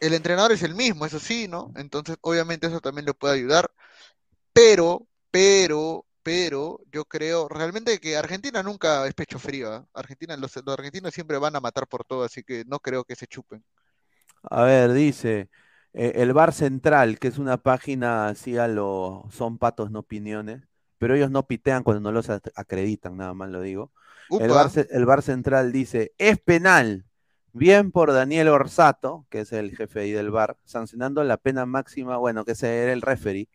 el 0.00 0.14
entrenador 0.14 0.52
es 0.52 0.62
el 0.62 0.74
mismo, 0.74 1.06
eso 1.06 1.18
sí, 1.20 1.48
¿no? 1.48 1.72
Entonces, 1.76 2.16
obviamente 2.20 2.66
eso 2.66 2.80
también 2.80 3.06
le 3.06 3.14
puede 3.14 3.34
ayudar. 3.34 3.70
Pero, 4.52 5.06
pero, 5.30 6.06
pero, 6.22 6.80
yo 6.92 7.04
creo 7.06 7.48
realmente 7.48 7.98
que 8.00 8.16
Argentina 8.16 8.62
nunca 8.62 9.06
es 9.06 9.14
pecho 9.14 9.38
frío. 9.38 9.72
¿ah? 9.72 9.86
Argentina, 9.94 10.36
los, 10.36 10.54
los 10.56 10.74
argentinos 10.78 11.14
siempre 11.14 11.38
van 11.38 11.56
a 11.56 11.60
matar 11.60 11.86
por 11.88 12.04
todo, 12.04 12.24
así 12.24 12.42
que 12.44 12.64
no 12.66 12.80
creo 12.80 13.04
que 13.04 13.16
se 13.16 13.26
chupen. 13.26 13.64
A 14.42 14.62
ver, 14.64 14.92
dice, 14.92 15.50
eh, 15.94 16.12
el 16.16 16.32
Bar 16.32 16.52
Central, 16.52 17.18
que 17.18 17.28
es 17.28 17.38
una 17.38 17.58
página 17.58 18.28
así 18.28 18.58
a 18.58 18.68
lo, 18.68 19.24
son 19.32 19.58
patos, 19.58 19.90
no 19.90 20.00
opiniones, 20.00 20.62
pero 21.04 21.16
ellos 21.16 21.30
no 21.30 21.46
pitean 21.46 21.82
cuando 21.84 22.00
no 22.00 22.12
los 22.12 22.30
ac- 22.30 22.50
acreditan, 22.56 23.16
nada 23.18 23.34
más 23.34 23.50
lo 23.50 23.60
digo. 23.60 23.92
El. 24.38 24.48
Bar, 24.50 24.70
Ce- 24.70 24.88
el 24.90 25.04
Bar 25.06 25.22
Central 25.22 25.70
dice, 25.72 26.14
es 26.18 26.38
penal, 26.40 27.04
bien 27.52 27.92
por 27.92 28.12
Daniel 28.12 28.48
Orsato, 28.48 29.26
que 29.30 29.40
es 29.40 29.52
el 29.52 29.76
jefe 29.76 30.00
ahí 30.00 30.12
del 30.12 30.30
Bar, 30.30 30.56
sancionando 30.64 31.22
la 31.24 31.36
pena 31.36 31.66
máxima, 31.66 32.16
bueno, 32.16 32.44
que 32.44 32.52
ese 32.52 32.82
era 32.84 32.92
el 32.94 33.02
referee, 33.02 33.48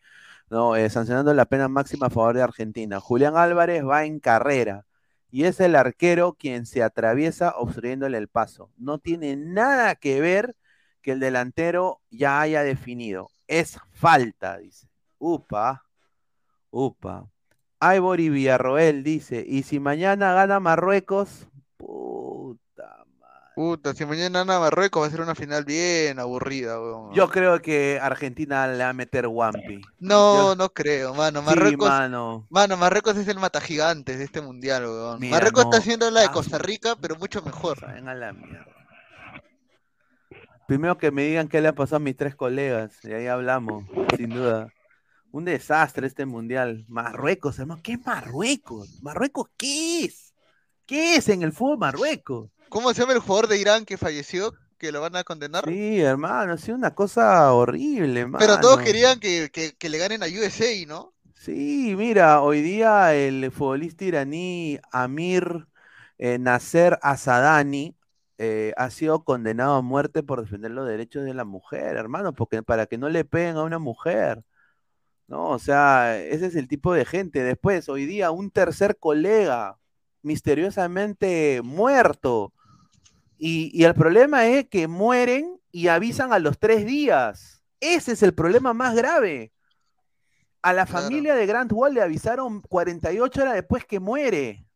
no, 0.50 0.76
Eh, 0.76 0.90
sancionando 0.90 1.34
la 1.34 1.46
pena 1.46 1.68
máxima 1.68 2.06
a 2.06 2.10
favor 2.10 2.34
de 2.36 2.42
Argentina. 2.42 3.00
Julián 3.00 3.36
Álvarez 3.36 3.84
va 3.84 4.04
en 4.04 4.20
carrera 4.20 4.86
y 5.30 5.44
es 5.44 5.60
el 5.60 5.76
arquero 5.76 6.34
quien 6.34 6.66
se 6.66 6.82
atraviesa 6.82 7.54
obstruyéndole 7.56 8.18
el 8.18 8.28
paso. 8.28 8.70
No 8.76 8.98
tiene 8.98 9.36
nada 9.36 9.94
que 9.96 10.20
ver 10.20 10.56
que 11.02 11.12
el 11.12 11.20
delantero 11.20 12.00
ya 12.10 12.40
haya 12.40 12.62
definido. 12.62 13.30
Es 13.48 13.78
falta, 13.92 14.58
dice. 14.58 14.88
Upa, 15.18 15.84
upa. 16.70 17.28
Ivory 17.80 18.28
Villarroel 18.28 19.02
dice, 19.02 19.44
y 19.46 19.62
si 19.62 19.80
mañana 19.80 20.32
gana 20.34 20.60
Marruecos, 20.60 21.46
puta. 21.78 23.04
Puta, 23.54 23.94
si 23.94 24.04
mañana 24.06 24.40
gana 24.40 24.58
Marruecos 24.60 25.02
va 25.02 25.06
a 25.06 25.10
ser 25.10 25.20
una 25.22 25.34
final 25.34 25.64
bien 25.64 26.18
aburrida, 26.18 26.78
weón. 26.80 27.12
Yo 27.14 27.28
creo 27.30 27.60
que 27.62 27.98
Argentina 28.00 28.66
le 28.68 28.82
va 28.84 28.90
a 28.90 28.92
meter 28.92 29.26
Wampi. 29.26 29.80
No, 29.98 30.36
Yo- 30.36 30.56
no 30.56 30.68
creo, 30.70 31.14
mano. 31.14 31.40
Sí, 31.40 31.46
Marruecos, 31.46 31.88
mano. 31.88 32.46
mano, 32.50 32.76
Marruecos 32.76 33.16
es 33.16 33.28
el 33.28 33.38
matagigantes 33.38 34.18
de 34.18 34.24
este 34.24 34.40
mundial, 34.40 34.84
weón. 34.84 35.18
Mira, 35.20 35.36
Marruecos 35.36 35.64
no. 35.64 35.70
está 35.70 35.78
haciendo 35.82 36.10
la 36.10 36.20
de 36.20 36.26
Ah, 36.26 36.32
Costa 36.32 36.58
Rica, 36.58 36.96
pero 37.00 37.16
mucho 37.16 37.42
mejor. 37.42 37.80
Vayan 37.80 38.08
a 38.08 38.14
la 38.14 38.32
mierda. 38.32 38.66
Primero 40.66 40.96
que 40.98 41.10
me 41.10 41.24
digan 41.24 41.48
qué 41.48 41.60
le 41.60 41.68
ha 41.68 41.72
pasado 41.74 41.96
a 41.96 42.00
mis 42.00 42.16
tres 42.16 42.36
colegas, 42.36 42.92
y 43.04 43.12
ahí 43.12 43.26
hablamos, 43.26 43.84
sin 44.16 44.30
duda. 44.30 44.72
Un 45.32 45.44
desastre 45.44 46.06
este 46.06 46.26
mundial. 46.26 46.84
Marruecos, 46.88 47.58
hermano, 47.58 47.80
¿qué 47.82 47.92
es 47.92 48.04
Marruecos? 48.04 49.00
¿Marruecos 49.02 49.48
qué 49.56 50.04
es? 50.04 50.34
¿Qué 50.86 51.16
es 51.16 51.28
en 51.28 51.42
el 51.42 51.52
fútbol 51.52 51.78
Marruecos? 51.78 52.50
¿Cómo 52.68 52.92
se 52.92 53.02
llama 53.02 53.12
el 53.12 53.20
jugador 53.20 53.48
de 53.48 53.58
Irán 53.58 53.84
que 53.84 53.96
falleció? 53.96 54.52
Que 54.78 54.90
lo 54.90 55.00
van 55.00 55.14
a 55.14 55.24
condenar. 55.24 55.64
Sí, 55.68 56.00
hermano, 56.00 56.54
ha 56.54 56.58
sido 56.58 56.76
una 56.76 56.94
cosa 56.94 57.52
horrible, 57.52 58.26
Pero 58.38 58.58
todos 58.60 58.80
querían 58.80 59.20
que, 59.20 59.50
que- 59.52 59.76
que 59.76 59.88
le 59.88 59.98
ganen 59.98 60.22
a 60.22 60.26
USA, 60.26 60.86
¿no? 60.86 61.12
Sí, 61.34 61.94
mira, 61.96 62.40
hoy 62.42 62.60
día 62.62 63.14
el 63.14 63.50
futbolista 63.52 64.04
iraní 64.04 64.78
Amir 64.90 65.66
eh, 66.18 66.38
Nasser 66.38 66.98
Asadani 67.02 67.94
eh, 68.38 68.72
ha 68.76 68.90
sido 68.90 69.22
condenado 69.24 69.76
a 69.76 69.82
muerte 69.82 70.22
por 70.22 70.40
defender 70.42 70.70
los 70.70 70.88
derechos 70.88 71.24
de 71.24 71.34
la 71.34 71.44
mujer, 71.44 71.96
hermano, 71.96 72.32
porque 72.34 72.62
para 72.62 72.86
que 72.86 72.98
no 72.98 73.08
le 73.08 73.24
peguen 73.24 73.56
a 73.56 73.62
una 73.62 73.78
mujer. 73.78 74.42
No, 75.30 75.50
o 75.50 75.58
sea, 75.60 76.18
ese 76.18 76.46
es 76.46 76.56
el 76.56 76.66
tipo 76.66 76.92
de 76.92 77.04
gente. 77.04 77.44
Después, 77.44 77.88
hoy 77.88 78.04
día, 78.04 78.32
un 78.32 78.50
tercer 78.50 78.98
colega 78.98 79.78
misteriosamente 80.22 81.60
muerto. 81.62 82.52
Y, 83.38 83.70
y 83.72 83.84
el 83.84 83.94
problema 83.94 84.46
es 84.48 84.68
que 84.68 84.88
mueren 84.88 85.60
y 85.70 85.86
avisan 85.86 86.32
a 86.32 86.40
los 86.40 86.58
tres 86.58 86.84
días. 86.84 87.62
Ese 87.78 88.12
es 88.12 88.24
el 88.24 88.34
problema 88.34 88.74
más 88.74 88.96
grave. 88.96 89.52
A 90.62 90.72
la 90.72 90.84
familia 90.84 91.36
de 91.36 91.46
Grant 91.46 91.72
Wall 91.72 91.94
le 91.94 92.02
avisaron 92.02 92.60
48 92.62 93.40
horas 93.40 93.54
después 93.54 93.84
que 93.84 94.00
muere. 94.00 94.66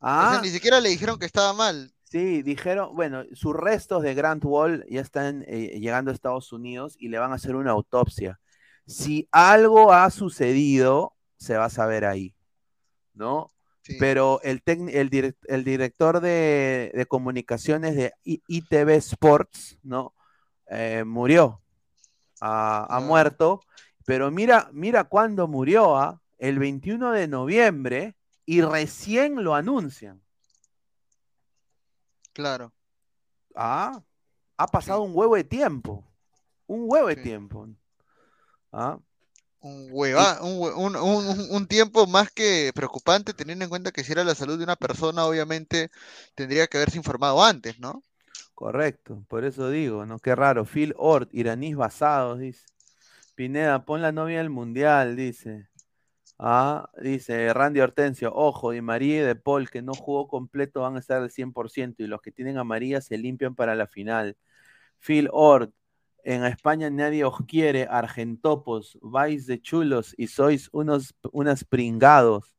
O 0.00 0.06
sea, 0.06 0.38
Ah, 0.38 0.40
ni 0.42 0.48
siquiera 0.50 0.80
le 0.80 0.88
dijeron 0.88 1.16
que 1.18 1.26
estaba 1.26 1.52
mal. 1.52 1.92
sí, 2.02 2.42
dijeron, 2.42 2.94
bueno, 2.96 3.22
sus 3.34 3.54
restos 3.54 4.02
de 4.02 4.14
Grant 4.14 4.44
Wall 4.44 4.84
ya 4.90 5.00
están 5.00 5.44
eh, 5.46 5.78
llegando 5.80 6.10
a 6.10 6.14
Estados 6.14 6.52
Unidos 6.52 6.96
y 6.98 7.08
le 7.08 7.18
van 7.18 7.30
a 7.30 7.36
hacer 7.36 7.54
una 7.54 7.70
autopsia. 7.70 8.40
Si 8.86 9.28
algo 9.30 9.92
ha 9.92 10.10
sucedido, 10.10 11.14
se 11.36 11.56
va 11.56 11.66
a 11.66 11.70
saber 11.70 12.04
ahí, 12.04 12.34
¿no? 13.14 13.50
Sí. 13.82 13.96
Pero 13.98 14.40
el, 14.42 14.62
el, 14.66 15.10
direc- 15.10 15.36
el 15.48 15.64
director 15.64 16.20
de, 16.20 16.92
de 16.94 17.06
comunicaciones 17.06 17.96
de 17.96 18.12
I- 18.24 18.42
ITV 18.46 18.90
Sports, 18.96 19.78
¿no? 19.82 20.14
Eh, 20.68 21.04
murió, 21.04 21.60
ha, 22.40 22.86
ha 22.88 23.00
muerto, 23.00 23.60
pero 24.04 24.30
mira, 24.30 24.68
mira 24.72 25.04
cuándo 25.04 25.48
murió, 25.48 25.96
¿ah? 25.96 26.20
El 26.38 26.58
21 26.58 27.12
de 27.12 27.28
noviembre 27.28 28.16
y 28.44 28.62
recién 28.62 29.44
lo 29.44 29.54
anuncian. 29.54 30.22
Claro. 32.32 32.72
Ah, 33.54 34.02
ha 34.56 34.66
pasado 34.66 35.02
un 35.02 35.12
huevo 35.14 35.36
de 35.36 35.44
tiempo, 35.44 36.04
un 36.66 36.84
huevo 36.86 37.08
de 37.08 37.16
tiempo. 37.16 37.68
Ah, 38.72 38.98
Un 39.60 39.88
hueva, 39.90 40.42
un, 40.42 40.94
un, 40.96 40.96
un- 41.50 41.66
tiempo 41.66 42.06
más 42.06 42.30
que 42.30 42.70
preocupante, 42.74 43.32
teniendo 43.32 43.64
en 43.64 43.70
cuenta 43.70 43.90
que 43.92 44.04
si 44.04 44.12
era 44.12 44.24
la 44.24 44.34
salud 44.34 44.58
de 44.58 44.64
una 44.64 44.76
persona, 44.76 45.24
obviamente 45.24 45.90
tendría 46.34 46.66
que 46.66 46.76
haberse 46.78 46.98
informado 46.98 47.42
antes, 47.42 47.78
¿no? 47.78 48.02
correcto, 48.54 49.24
por 49.28 49.44
eso 49.44 49.70
digo, 49.70 50.06
¿no? 50.06 50.18
Qué 50.18 50.34
raro. 50.34 50.64
Phil 50.64 50.94
Ort, 50.96 51.30
iraníes 51.32 51.76
basados, 51.76 52.38
dice. 52.38 52.66
Pineda, 53.34 53.84
pon 53.84 54.02
la 54.02 54.12
novia 54.12 54.38
del 54.38 54.50
mundial, 54.50 55.16
dice. 55.16 55.68
Ah, 56.38 56.90
dice 57.02 57.52
Randy 57.54 57.80
Hortensio, 57.80 58.32
ojo, 58.34 58.72
Di 58.72 58.82
María 58.82 59.18
y 59.18 59.20
De 59.26 59.36
Paul 59.36 59.70
que 59.70 59.82
no 59.82 59.96
jugó 59.96 60.28
completo 60.28 60.82
van 60.82 60.96
a 60.96 61.00
estar 61.00 61.22
al 61.22 61.30
100% 61.30 62.02
y 62.04 62.08
los 62.08 62.22
que 62.22 62.32
tienen 62.32 62.58
amarilla 62.58 63.00
se 63.00 63.18
limpian 63.18 63.54
para 63.56 63.74
la 63.76 63.86
final. 63.88 64.36
Phil 65.00 65.28
Ord, 65.32 65.72
en 66.24 66.44
España 66.44 66.90
nadie 66.90 67.24
os 67.24 67.36
quiere, 67.46 67.86
Argentopos, 67.90 68.98
vais 69.02 69.46
de 69.46 69.60
chulos 69.60 70.14
y 70.16 70.26
sois 70.28 70.68
unos 70.72 71.14
unas 71.32 71.64
pringados. 71.64 72.56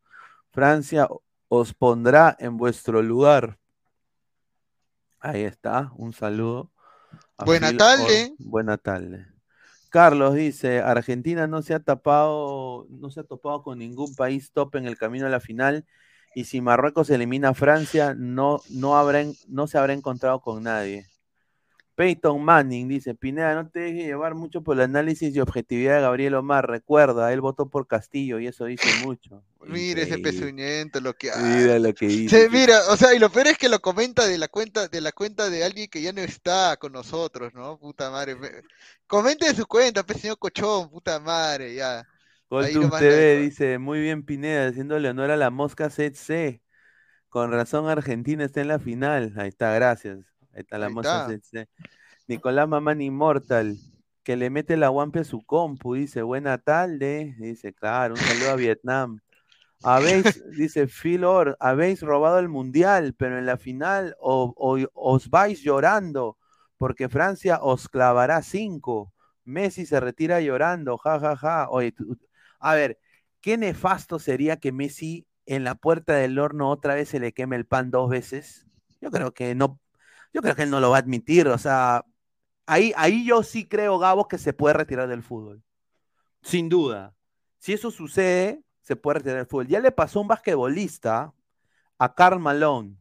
Francia 0.52 1.08
os 1.48 1.74
pondrá 1.74 2.36
en 2.40 2.58
vuestro 2.58 3.02
lugar. 3.02 3.58
Ahí 5.20 5.44
está, 5.44 5.92
un 5.96 6.14
saludo. 6.14 6.72
Buena 7.46 7.76
tarde. 7.78 8.04
Ord. 8.32 8.36
Buena 8.40 8.78
tarde. 8.78 9.28
Carlos 9.90 10.34
dice, 10.34 10.80
Argentina 10.80 11.46
no 11.48 11.62
se 11.62 11.74
ha 11.74 11.80
tapado, 11.80 12.88
no 12.90 13.12
se 13.12 13.20
ha 13.20 13.24
topado 13.24 13.62
con 13.62 13.78
ningún 13.80 14.16
país 14.16 14.52
top 14.52 14.76
en 14.76 14.86
el 14.88 14.98
camino 14.98 15.28
a 15.28 15.30
la 15.30 15.40
final 15.40 15.86
y 16.36 16.46
si 16.46 16.62
Marruecos 16.62 17.12
elimina 17.12 17.50
a 17.50 17.54
Francia, 17.54 18.16
no, 18.18 18.60
no, 18.72 18.98
habrá, 18.98 19.22
en- 19.22 19.36
no 19.48 19.68
se 19.68 19.78
habrá 19.78 19.94
encontrado 19.94 20.42
con 20.42 20.64
nadie. 20.64 21.06
Peyton 21.96 22.44
Manning 22.44 22.88
dice, 22.88 23.14
Pineda, 23.14 23.54
no 23.56 23.70
te 23.70 23.80
dejes 23.82 24.06
llevar 24.06 24.34
mucho 24.36 24.62
por 24.64 24.76
el 24.76 24.82
análisis 24.82 25.36
y 25.36 25.40
objetividad 25.40 25.96
de 25.96 26.02
Gabriel 26.02 26.36
Omar. 26.36 26.68
Recuerda, 26.68 27.32
él 27.32 27.42
votó 27.42 27.70
por 27.70 27.88
Castillo 27.88 28.40
y 28.40 28.48
eso 28.48 28.66
dice 28.66 28.88
mucho. 28.94 29.44
Mira 29.66 30.02
ese 30.02 30.18
pezuñento, 30.18 31.00
lo 31.00 31.14
que 31.14 31.32
Mira 31.38 31.80
lo 31.80 31.94
que 31.94 32.08
dice. 32.08 32.42
Se 32.44 32.50
mira, 32.50 32.80
o 32.90 32.98
sea, 32.98 33.14
y 33.14 33.20
lo 33.20 33.30
peor 33.30 33.48
es 33.48 33.58
que 33.58 33.70
lo 33.70 33.80
comenta 33.80 34.28
de 34.28 34.38
la 34.38 34.48
cuenta, 34.48 34.88
de 34.88 35.02
la 35.02 35.12
cuenta 35.12 35.50
de 35.50 35.64
alguien 35.64 35.88
que 35.90 36.02
ya 36.02 36.12
no 36.12 36.22
está 36.22 36.78
con 36.78 36.92
nosotros, 36.92 37.54
¿no? 37.54 37.78
Puta 37.80 38.10
madre. 38.10 38.36
me- 38.36 38.50
Comente 39.08 39.46
de 39.46 39.56
su 39.56 39.66
cuenta, 39.68 40.04
pues 40.04 40.20
señor 40.20 40.38
Cochón, 40.40 40.90
puta 40.90 41.20
madre, 41.20 41.76
ya. 41.76 42.08
Goldum 42.50 42.90
TV 42.92 43.38
dice, 43.40 43.78
muy 43.80 44.02
bien 44.02 44.24
Pineda, 44.24 44.68
haciéndole 44.68 45.10
honor 45.10 45.32
a 45.32 45.38
la 45.38 45.50
mosca 45.50 45.90
CC. 45.90 46.62
Con 47.30 47.52
razón 47.52 47.88
Argentina 47.90 48.44
está 48.46 48.62
en 48.62 48.68
la 48.68 48.80
final. 48.80 49.34
Ahí 49.38 49.50
está, 49.50 49.74
gracias. 49.74 50.20
Ahí 50.54 50.62
está 50.62 50.78
la 50.78 50.88
Ahí 50.88 50.94
mosca 50.94 51.26
está. 51.26 51.30
CC. 51.30 51.68
Nicolás 52.28 52.68
Mamán 52.68 53.02
Immortal, 53.02 53.78
que 54.24 54.36
le 54.38 54.50
mete 54.50 54.78
la 54.78 54.90
guampe 54.90 55.20
a 55.20 55.24
su 55.24 55.42
compu, 55.46 55.96
dice, 55.96 56.22
buena 56.22 56.58
tarde. 56.58 57.36
Dice, 57.40 57.74
claro, 57.74 58.14
un 58.16 58.20
saludo 58.22 58.52
a 58.52 58.56
Vietnam. 58.56 59.20
Habéis, 59.84 60.42
dice 60.58 60.88
Phil 60.88 61.26
Orr, 61.26 61.58
habéis 61.60 62.02
robado 62.02 62.40
el 62.40 62.48
mundial, 62.48 63.14
pero 63.18 63.38
en 63.38 63.46
la 63.46 63.58
final 63.58 64.16
o- 64.20 64.54
o- 64.56 64.88
os 64.94 65.30
vais 65.30 65.62
llorando, 65.62 66.38
porque 66.78 67.10
Francia 67.10 67.60
os 67.62 67.90
clavará 67.90 68.42
cinco. 68.42 69.12
Messi 69.44 69.86
se 69.86 70.00
retira 70.00 70.40
llorando, 70.40 70.98
ja, 70.98 71.20
ja, 71.20 71.36
ja. 71.36 71.70
Oye, 71.70 71.92
tú- 71.92 72.18
a 72.60 72.76
ver, 72.76 72.98
qué 73.42 73.58
nefasto 73.58 74.20
sería 74.20 74.56
que 74.58 74.72
Messi 74.72 75.28
en 75.46 75.66
la 75.66 75.76
puerta 75.76 76.14
del 76.14 76.40
horno 76.40 76.70
otra 76.70 76.96
vez 76.96 77.10
se 77.10 77.20
le 77.20 77.34
queme 77.34 77.58
el 77.58 77.66
pan 77.66 77.92
dos 77.92 78.10
veces. 78.10 78.66
Yo 79.02 79.12
creo 79.12 79.34
que 79.34 79.54
no, 79.54 79.80
yo 80.34 80.42
creo 80.42 80.56
que 80.56 80.64
él 80.64 80.70
no 80.70 80.80
lo 80.80 80.90
va 80.90 80.98
a 80.98 81.00
admitir. 81.00 81.48
O 81.48 81.58
sea, 81.58 82.04
ahí, 82.66 82.92
ahí 82.98 83.26
yo 83.26 83.44
sí 83.44 83.66
creo, 83.68 84.00
Gabo, 84.00 84.28
que 84.28 84.38
se 84.38 84.54
puede 84.54 84.74
retirar 84.74 85.08
del 85.08 85.24
fútbol. 85.24 85.64
Sin 86.42 86.68
duda. 86.70 87.14
Si 87.60 87.72
eso 87.74 87.92
sucede, 87.92 88.62
se 88.82 88.96
puede 88.96 89.20
retirar 89.20 89.38
del 89.38 89.46
fútbol. 89.48 89.68
Ya 89.68 89.80
le 89.80 89.92
pasó 89.92 90.20
un 90.20 90.28
basquetbolista, 90.28 91.34
a 91.98 92.14
Karl 92.16 92.40
Malone. 92.40 92.98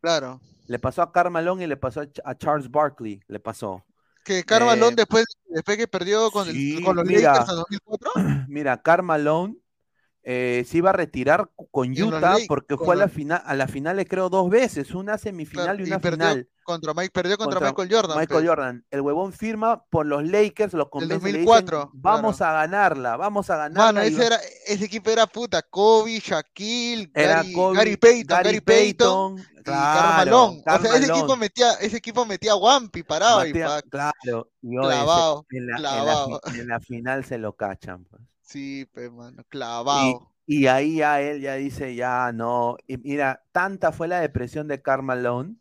Claro. 0.00 0.40
Le 0.66 0.78
pasó 0.78 1.02
a 1.02 1.12
Karl 1.12 1.30
Malone 1.30 1.64
y 1.64 1.66
le 1.66 1.76
pasó 1.76 2.00
a, 2.00 2.04
Ch- 2.06 2.22
a 2.24 2.34
Charles 2.36 2.70
Barkley. 2.70 3.20
Le 3.28 3.38
pasó. 3.38 3.84
Que 4.24 4.44
Carvalón 4.44 4.92
Eh, 4.92 4.96
después, 4.98 5.24
después 5.48 5.76
que 5.76 5.88
perdió 5.88 6.30
con, 6.30 6.48
el- 6.48 6.54
sí, 6.54 6.82
con 6.82 6.96
los 6.96 7.04
mira. 7.04 7.32
Lakers 7.32 7.50
en 7.50 7.56
2004, 7.56 8.12
Mira, 8.48 8.80
Karl 8.80 9.02
Malone 9.04 9.56
eh, 10.24 10.64
se 10.68 10.78
iba 10.78 10.90
a 10.90 10.92
retirar 10.92 11.50
con 11.70 11.96
En 11.96 12.04
Utah 12.04 12.36
porque 12.46 12.76
fue 12.76 12.94
a 12.94 12.98
la 12.98 13.08
final, 13.08 13.42
a 13.44 13.54
la 13.56 13.66
final 13.66 13.96
le 13.96 14.06
creo 14.06 14.28
dos 14.28 14.48
veces, 14.50 14.92
una 14.94 15.18
semifinal 15.18 15.64
claro, 15.76 15.80
y 15.80 15.84
y 15.84 15.86
una 15.88 15.98
perdió 15.98 16.28
final. 16.28 16.48
contra 16.62 16.94
Mike, 16.94 17.10
perdió 17.12 17.36
contra, 17.36 17.58
contra 17.58 17.70
Michael 17.70 17.88
Jordan. 17.92 18.18
Michael 18.18 18.38
pues. 18.40 18.48
Jordan. 18.48 18.84
El 18.92 19.00
huevón 19.00 19.32
firma 19.32 19.82
por 19.90 20.06
los 20.06 20.22
Lakers, 20.22 20.74
los 20.74 20.88
convence, 20.90 21.14
le 21.16 21.38
dicen, 21.40 21.44
2004, 21.44 21.90
vamos 21.94 22.40
a 22.40 22.52
ganarla, 22.52 23.16
vamos 23.16 23.50
a 23.50 23.56
ganarla. 23.56 23.92
Mano, 23.92 24.04
y 24.04 24.12
ese, 24.12 24.26
era, 24.26 24.38
ese 24.66 24.84
equipo 24.84 25.10
era 25.10 25.26
puta, 25.26 25.60
Kobe, 25.62 26.20
Shaquille, 26.20 27.10
Era 27.14 27.36
Gary, 27.38 27.52
Kobe, 27.52 27.76
Gary 27.78 27.96
Payton, 27.96 28.26
Gary 28.28 28.44
Gary 28.44 28.60
Payton, 28.60 29.34
Payton, 29.36 29.52
y 29.58 29.62
claro, 29.64 30.46
o 30.50 30.62
sea, 30.64 30.76
ese 30.96 31.06
equipo 31.12 31.36
metía, 31.36 31.72
ese 31.80 31.96
equipo 31.96 32.26
metía 32.26 32.54
Wampi 32.54 33.02
parado 33.02 33.44
y 33.46 33.52
Matea- 33.52 33.66
pa- 33.68 33.82
claro, 33.82 34.48
y 34.60 34.76
clavado, 34.76 35.46
en, 35.50 35.66
la, 35.66 35.76
en 35.76 35.82
la 36.06 36.24
fi- 36.26 36.60
en 36.60 36.68
la 36.68 36.80
final 36.80 37.24
se 37.24 37.38
lo 37.38 37.54
cachan. 37.54 38.04
pues. 38.04 38.22
Sí, 38.52 38.86
pues, 38.92 39.10
mano, 39.12 39.44
Y, 39.84 40.22
clavado. 40.24 40.32
y 40.46 40.66
ahí 40.66 40.96
ya 40.96 41.20
él 41.20 41.40
ya 41.40 41.54
dice, 41.54 41.94
ya 41.94 42.32
no. 42.32 42.76
Y 42.86 42.98
mira, 42.98 43.44
tanta 43.52 43.92
fue 43.92 44.08
la 44.08 44.20
depresión 44.20 44.68
de 44.68 44.82
Karl 44.82 45.02
Malone 45.02 45.56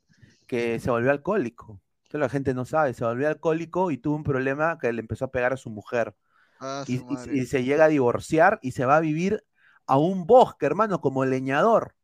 que 0.48 0.80
se 0.80 0.92
volvió 0.92 1.12
alcohólico. 1.12 1.82
Esto 2.04 2.18
la 2.18 2.30
gente 2.30 2.54
no 2.54 2.66
sabe, 2.66 2.94
se 2.94 3.06
volvió 3.06 3.28
alcohólico 3.30 3.92
y 3.92 3.98
tuvo 3.98 4.16
un 4.16 4.24
problema 4.24 4.78
que 4.80 4.92
le 4.94 5.02
empezó 5.02 5.26
a 5.26 5.32
pegar 5.32 5.54
a 5.54 5.58
su 5.58 5.70
mujer. 5.70 6.16
Ah, 6.60 6.84
Y, 6.88 6.98
su 7.00 7.04
y- 7.04 7.06
madre. 7.06 7.38
y 7.38 7.46
se 7.46 7.64
llega 7.64 7.86
a 7.86 7.90
divorciar 7.90 8.60
y 8.62 8.72
se 8.74 8.86
va 8.86 8.98
a 8.98 9.02
vivir 9.02 9.46
a 9.88 9.98
un 9.98 10.26
bosque, 10.28 10.66
hermano, 10.66 11.02
como 11.02 11.26
leñador. 11.26 11.96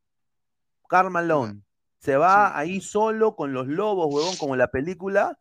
Karl 0.88 1.10
Malone. 1.10 1.62
Se 1.98 2.16
va 2.16 2.56
ahí 2.56 2.80
solo 2.80 3.34
con 3.36 3.52
los 3.52 3.66
lobos, 3.66 4.06
huevón, 4.14 4.36
como 4.36 4.54
en 4.54 4.58
la 4.60 4.70
película, 4.70 5.38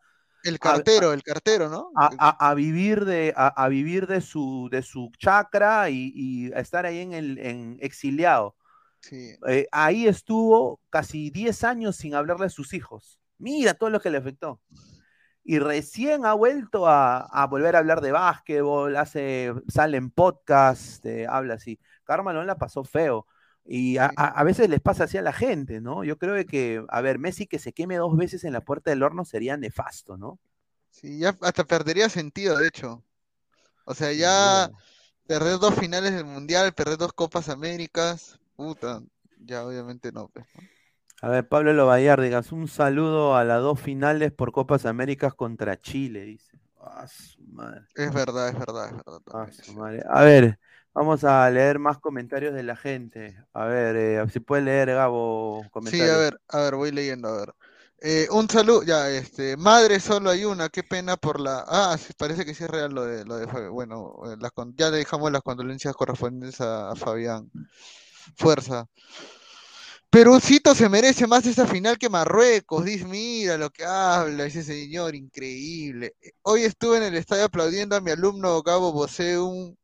El 0.47 0.55
a- 0.55 0.59
cartero, 0.59 1.13
el 1.13 1.23
cartero, 1.23 1.69
¿no? 1.69 1.91
a, 1.95 2.09
a- 2.17 2.49
a 2.49 2.53
vivir 2.53 3.05
de 3.05 3.33
a, 3.35 3.67
vivir 3.67 4.07
de 4.07 4.21
su 4.21 4.69
de 4.71 4.81
su 4.81 5.11
chacra 5.17 5.89
y, 5.89 6.11
y 6.15 6.53
a 6.53 6.59
estar 6.59 6.85
ahí 6.85 6.99
en 6.99 7.13
el 7.13 7.37
en 7.39 7.77
exiliado. 7.81 8.55
Sí. 9.01 9.35
Eh, 9.47 9.67
ahí 9.71 10.07
estuvo 10.07 10.79
casi 10.89 11.29
10 11.29 11.63
años 11.63 11.95
sin 11.95 12.15
hablarle 12.15 12.47
a 12.47 12.49
sus 12.49 12.73
hijos. 12.73 13.19
Mira 13.37 13.73
todo 13.73 13.89
lo 13.89 13.99
que 14.01 14.09
le 14.09 14.17
afectó. 14.17 14.59
Y 15.43 15.59
recién 15.59 16.25
ha 16.25 16.33
vuelto 16.33 16.87
a, 16.87 17.19
a 17.21 17.47
volver 17.47 17.75
a 17.75 17.79
hablar 17.79 18.01
de 18.01 18.11
básquetbol, 18.11 18.97
hace, 18.97 19.53
sale 19.69 19.95
en 19.97 20.09
podcast, 20.11 21.05
eh, 21.05 21.25
habla 21.29 21.53
así. 21.53 21.79
Carmalón 22.03 22.47
la 22.47 22.57
pasó 22.57 22.83
feo. 22.83 23.27
Y 23.68 23.97
a, 23.97 24.11
a- 24.15 24.43
veces 24.43 24.70
les 24.70 24.80
pasa 24.80 25.03
así 25.03 25.18
a 25.18 25.22
la 25.22 25.34
gente, 25.34 25.82
¿no? 25.82 26.03
Yo 26.05 26.18
creo 26.18 26.43
que, 26.45 26.84
a 26.88 27.01
ver, 27.01 27.20
Messi 27.20 27.47
que 27.47 27.59
se 27.59 27.74
queme 27.74 27.97
dos 27.97 28.15
veces 28.15 28.43
en 28.45 28.53
la 28.53 28.61
puerta 28.61 28.91
del 28.91 29.03
horno 29.03 29.26
sería 29.26 29.57
nefasto, 29.57 30.18
¿no? 30.18 30.39
Sí, 30.89 31.20
ya 31.20 31.36
hasta 31.41 31.65
perdería 31.65 32.07
sentido, 32.09 32.57
de 32.57 32.68
hecho. 32.68 33.03
O 33.86 33.93
sea, 33.93 34.13
ya 34.13 34.72
perder 35.28 35.59
dos 35.59 35.76
finales 35.76 36.13
del 36.13 36.26
Mundial, 36.26 36.74
perder 36.74 36.97
dos 36.97 37.13
Copas 37.13 37.49
Américas, 37.49 38.39
puta, 38.55 39.01
ya 39.45 39.65
obviamente 39.65 40.11
no, 40.11 40.30
pues, 40.30 40.45
¿no? 40.55 40.63
A 41.22 41.30
ver, 41.30 41.47
Pablo 41.47 41.74
Lobayar, 41.74 42.22
digas 42.22 42.51
un 42.51 42.68
saludo 42.68 43.36
a 43.36 43.43
las 43.43 43.61
dos 43.61 43.80
finales 43.82 44.32
por 44.32 44.51
Copas 44.51 44.86
Américas 44.86 45.34
contra 45.34 45.80
Chile, 45.80 46.22
dice. 46.22 46.59
Ah, 46.80 47.07
su 47.07 47.41
madre. 47.41 47.82
Es 47.95 48.13
verdad, 48.13 48.49
es 48.49 48.59
verdad, 48.59 48.86
es 48.89 48.95
verdad. 48.97 49.22
Ah, 49.34 49.47
su 49.51 49.74
madre. 49.74 50.03
A 50.07 50.24
ver, 50.24 50.59
vamos 50.97 51.23
a 51.23 51.49
leer 51.49 51.79
más 51.79 51.99
comentarios 51.99 52.53
de 52.53 52.63
la 52.63 52.75
gente. 52.75 53.37
A 53.53 53.65
ver, 53.65 53.95
eh, 53.95 54.25
si 54.31 54.39
puede 54.39 54.63
leer, 54.63 54.89
Gabo, 54.93 55.63
Sí, 55.63 55.71
comentarios. 55.71 56.15
a 56.15 56.17
ver, 56.17 56.39
a 56.49 56.57
ver, 56.61 56.75
voy 56.75 56.91
leyendo, 56.91 57.27
a 57.29 57.37
ver. 57.37 57.53
Eh, 57.99 58.27
un 58.31 58.47
saludo, 58.49 58.83
ya, 58.83 59.09
este, 59.09 59.57
madre 59.57 59.99
solo 59.99 60.29
hay 60.29 60.45
una, 60.45 60.69
qué 60.69 60.83
pena 60.83 61.17
por 61.17 61.39
la, 61.39 61.63
ah, 61.67 61.97
sí, 61.97 62.13
parece 62.17 62.45
que 62.45 62.53
sí 62.53 62.63
es 62.63 62.69
real 62.69 62.93
lo 62.93 63.05
de, 63.05 63.25
lo 63.25 63.37
de, 63.37 63.47
Fabi- 63.47 63.71
bueno, 63.71 64.13
eh, 64.31 64.35
las 64.39 64.51
con- 64.51 64.75
ya 64.75 64.89
le 64.91 64.97
dejamos 64.97 65.31
las 65.31 65.41
condolencias 65.41 65.95
correspondientes 65.95 66.61
a, 66.61 66.91
a 66.91 66.95
Fabián. 66.95 67.49
Fuerza. 68.37 68.87
Perucito 70.09 70.73
se 70.73 70.89
merece 70.89 71.27
más 71.27 71.45
esta 71.45 71.67
final 71.67 71.97
que 71.97 72.09
Marruecos, 72.09 72.85
dice, 72.85 73.05
mira 73.05 73.57
lo 73.57 73.69
que 73.69 73.83
habla 73.85 74.45
ese 74.45 74.63
señor, 74.63 75.15
increíble. 75.15 76.15
Hoy 76.43 76.63
estuve 76.63 76.97
en 76.97 77.03
el 77.03 77.15
estadio 77.15 77.45
aplaudiendo 77.45 77.95
a 77.95 78.01
mi 78.01 78.11
alumno 78.11 78.61
Gabo 78.63 78.93
Bosé, 78.93 79.37
un, 79.39 79.77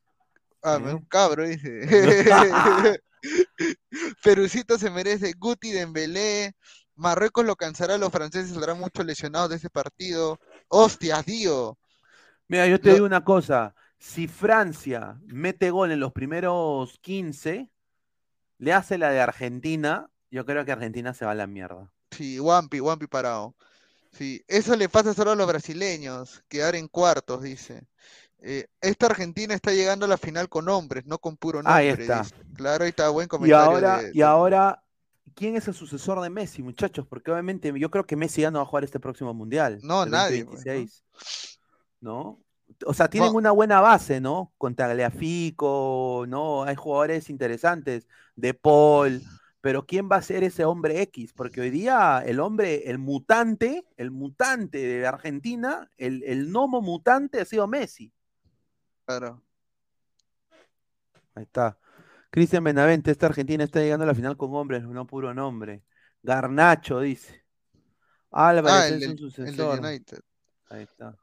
ah, 0.63 0.79
¿Eh? 0.83 0.93
un 0.93 1.05
cabro, 1.05 1.47
dice. 1.47 1.81
Perucito 4.23 4.77
se 4.77 4.89
merece, 4.89 5.33
Guti 5.37 5.71
Dembélé, 5.71 6.55
Marruecos 6.95 7.45
lo 7.45 7.55
cansará, 7.55 7.97
los 7.97 8.11
franceses 8.11 8.51
saldrán 8.51 8.79
muchos 8.79 9.05
lesionados 9.05 9.49
de 9.49 9.55
ese 9.55 9.69
partido. 9.69 10.39
Hostias, 10.67 11.25
Dio. 11.25 11.77
Mira, 12.47 12.67
yo 12.67 12.79
te 12.79 12.89
Lo- 12.89 12.93
digo 12.95 13.05
una 13.05 13.23
cosa. 13.23 13.73
Si 13.97 14.27
Francia 14.27 15.17
mete 15.27 15.71
gol 15.71 15.91
en 15.91 15.99
los 15.99 16.11
primeros 16.11 16.99
15, 17.01 17.69
le 18.57 18.73
hace 18.73 18.97
la 18.97 19.11
de 19.11 19.21
Argentina, 19.21 20.09
yo 20.29 20.45
creo 20.45 20.65
que 20.65 20.73
Argentina 20.73 21.13
se 21.13 21.25
va 21.25 21.31
a 21.31 21.35
la 21.35 21.47
mierda. 21.47 21.91
Sí, 22.11 22.39
Wampi, 22.39 22.79
Wampi 22.81 23.07
parado. 23.07 23.55
Sí, 24.11 24.43
eso 24.47 24.75
le 24.75 24.89
pasa 24.89 25.13
solo 25.13 25.31
a 25.31 25.35
los 25.35 25.47
brasileños, 25.47 26.43
quedar 26.47 26.75
en 26.75 26.87
cuartos, 26.87 27.41
dice. 27.41 27.87
Eh, 28.45 28.65
esta 28.81 29.05
Argentina 29.05 29.53
está 29.53 29.71
llegando 29.71 30.05
a 30.05 30.09
la 30.09 30.17
final 30.17 30.49
con 30.49 30.67
hombres, 30.67 31.05
no 31.05 31.17
con 31.17 31.37
puro 31.37 31.61
Ahí 31.63 31.87
nombre, 31.87 32.03
está. 32.03 32.23
dice. 32.23 32.35
Claro, 32.55 32.83
ahí 32.83 32.89
está, 32.89 33.07
buen 33.09 33.25
Y 33.25 33.27
comentario 33.29 33.65
ahora, 33.71 34.01
de- 34.01 34.11
y 34.13 34.21
ahora, 34.21 34.83
¿quién 35.33 35.55
es 35.55 35.65
el 35.69 35.73
sucesor 35.73 36.19
de 36.21 36.29
Messi, 36.29 36.61
muchachos? 36.61 37.07
Porque 37.07 37.31
obviamente 37.31 37.71
yo 37.79 37.89
creo 37.89 38.05
que 38.05 38.17
Messi 38.17 38.41
ya 38.41 38.51
no 38.51 38.59
va 38.59 38.63
a 38.63 38.67
jugar 38.67 38.83
este 38.83 38.99
próximo 38.99 39.33
mundial, 39.33 39.79
No, 39.81 40.05
nadie, 40.05 40.43
pues, 40.45 40.63
2026. 40.65 41.05
¿No? 42.01 42.39
o 42.85 42.93
sea, 42.93 43.07
tienen 43.09 43.31
No. 43.31 43.37
una 43.37 43.51
buena 43.51 43.79
base, 43.81 44.19
¿no? 44.19 44.51
Con 44.57 44.75
Tagliafico, 44.75 46.25
¿no? 46.27 46.63
Hay 46.63 46.75
jugadores 46.75 47.29
interesantes, 47.29 48.07
De 48.35 48.53
Paul, 48.55 49.21
pero 49.61 49.85
¿quién 49.85 50.09
va 50.11 50.15
a 50.17 50.21
ser 50.23 50.43
ese 50.43 50.65
hombre 50.65 51.01
X? 51.03 51.33
Porque 51.33 51.61
hoy 51.61 51.69
día 51.69 52.23
el 52.25 52.39
hombre, 52.39 52.89
el 52.89 52.97
mutante, 52.97 53.85
el 53.95 54.09
mutante 54.11 54.79
de 54.79 55.05
Argentina, 55.07 55.87
el, 55.97 56.23
el 56.23 56.47
gnomo 56.51 56.81
mutante 56.81 57.39
ha 57.39 57.45
sido 57.45 57.67
Messi. 57.67 58.11
Claro. 59.05 59.43
Ahí 61.35 61.43
está. 61.43 61.77
Cristian 62.29 62.63
Benavente, 62.63 63.11
esta 63.11 63.27
Argentina 63.27 63.63
está 63.63 63.79
llegando 63.79 64.03
a 64.03 64.07
la 64.07 64.15
final 64.15 64.37
con 64.37 64.53
hombres, 64.55 64.83
no 64.83 65.05
puro 65.05 65.33
nombre. 65.33 65.83
Garnacho, 66.21 66.99
dice. 66.99 67.43
Álvarez 68.31 68.71
Ah, 68.71 68.87
el 68.87 69.03
es 69.03 69.05
un 69.05 69.11
el 69.11 69.19
sucesor. 69.19 69.79
United. 69.79 70.19
Ahí 70.69 70.83
está. 70.83 71.15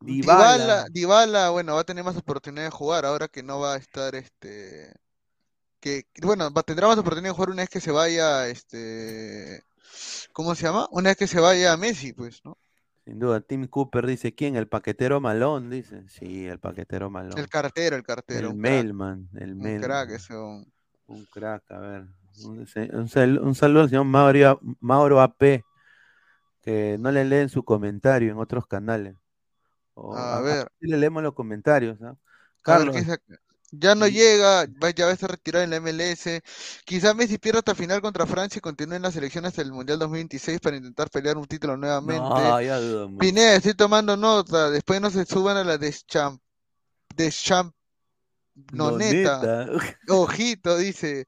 Dybala, 0.00 0.56
Dybala. 0.56 0.86
Dybala, 0.90 1.50
bueno, 1.50 1.74
va 1.74 1.80
a 1.80 1.84
tener 1.84 2.04
más 2.04 2.16
oportunidad 2.16 2.64
de 2.64 2.70
jugar 2.70 3.04
ahora 3.04 3.28
que 3.28 3.42
no 3.42 3.60
va 3.60 3.74
a 3.74 3.76
estar 3.76 4.14
este 4.14 4.92
que 5.80 6.06
bueno, 6.22 6.50
va, 6.52 6.62
tendrá 6.62 6.88
más 6.88 6.98
oportunidad 6.98 7.30
de 7.30 7.34
jugar 7.34 7.50
una 7.50 7.62
vez 7.62 7.68
que 7.70 7.80
se 7.80 7.90
vaya 7.92 8.48
este 8.48 9.62
¿cómo 10.32 10.54
se 10.54 10.64
llama? 10.64 10.88
Una 10.90 11.10
vez 11.10 11.16
que 11.16 11.26
se 11.26 11.40
vaya 11.40 11.76
Messi, 11.76 12.12
pues, 12.12 12.44
¿no? 12.44 12.58
Sin 13.04 13.18
duda, 13.18 13.40
Tim 13.42 13.66
Cooper 13.66 14.06
dice, 14.06 14.34
¿quién? 14.34 14.56
El 14.56 14.66
paquetero 14.66 15.20
malón, 15.20 15.68
dice. 15.68 16.04
Sí, 16.08 16.46
el 16.46 16.58
paquetero 16.58 17.10
malón. 17.10 17.38
El 17.38 17.48
cartero, 17.48 17.96
el 17.96 18.02
cartero, 18.02 18.40
El 18.48 18.54
un 18.54 18.60
crack, 18.62 18.72
mailman, 18.72 19.28
el 19.34 19.52
un 19.52 19.58
mailman. 19.58 19.82
crack 19.82 20.10
ese 20.10 20.34
hombre. 20.34 20.70
Un 21.06 21.24
crack, 21.26 21.70
a 21.70 21.78
ver. 21.80 22.06
Un, 22.44 22.66
un 22.94 23.08
sal- 23.08 23.38
un 23.40 23.54
saludo 23.54 23.82
al 23.82 23.88
señor 23.90 24.06
Mauro, 24.06 24.58
Mauro 24.80 25.20
AP, 25.20 25.62
que 26.62 26.96
no 26.98 27.12
le 27.12 27.24
leen 27.26 27.48
su 27.50 27.62
comentario 27.62 28.32
en 28.32 28.38
otros 28.38 28.66
canales. 28.66 29.14
O- 29.92 30.16
A 30.16 30.38
a- 30.38 30.40
ver. 30.40 30.68
sí 30.80 30.86
le 30.88 30.96
leemos 30.96 31.22
los 31.22 31.34
comentarios, 31.34 32.00
¿no? 32.00 32.08
A 32.08 32.10
ver, 32.12 32.18
Carlos. 32.62 32.96
Ya 33.80 33.94
no 33.94 34.06
llega, 34.08 34.66
ya 34.96 35.04
va 35.06 35.10
a 35.10 35.14
estar 35.14 35.30
retirado 35.30 35.64
en 35.64 35.70
la 35.70 35.76
MLS. 35.76 36.42
Quizá 36.84 37.14
Messi 37.14 37.38
pierda 37.38 37.60
hasta 37.60 37.74
final 37.74 38.00
contra 38.00 38.26
Francia 38.26 38.58
y 38.58 38.62
continúe 38.62 38.94
en 38.96 39.02
la 39.02 39.10
selección 39.12 39.44
hasta 39.46 39.62
el 39.62 39.72
Mundial 39.72 39.98
2026 39.98 40.60
para 40.60 40.76
intentar 40.76 41.10
pelear 41.10 41.36
un 41.38 41.46
título 41.46 41.76
nuevamente. 41.76 42.40
no, 42.40 42.60
ya 42.60 42.78
dudo 42.78 43.08
mucho. 43.08 43.20
Pineda, 43.20 43.56
estoy 43.56 43.74
tomando 43.74 44.16
nota. 44.16 44.70
Después 44.70 45.00
no 45.00 45.10
se 45.10 45.24
suban 45.24 45.56
a 45.56 45.64
la 45.64 45.78
deschamp... 45.78 46.40
Deschamp... 47.16 47.74
No, 48.72 48.90
Noneta. 48.90 49.40
neta. 49.40 49.66
Ojito, 50.08 50.76
dice. 50.78 51.26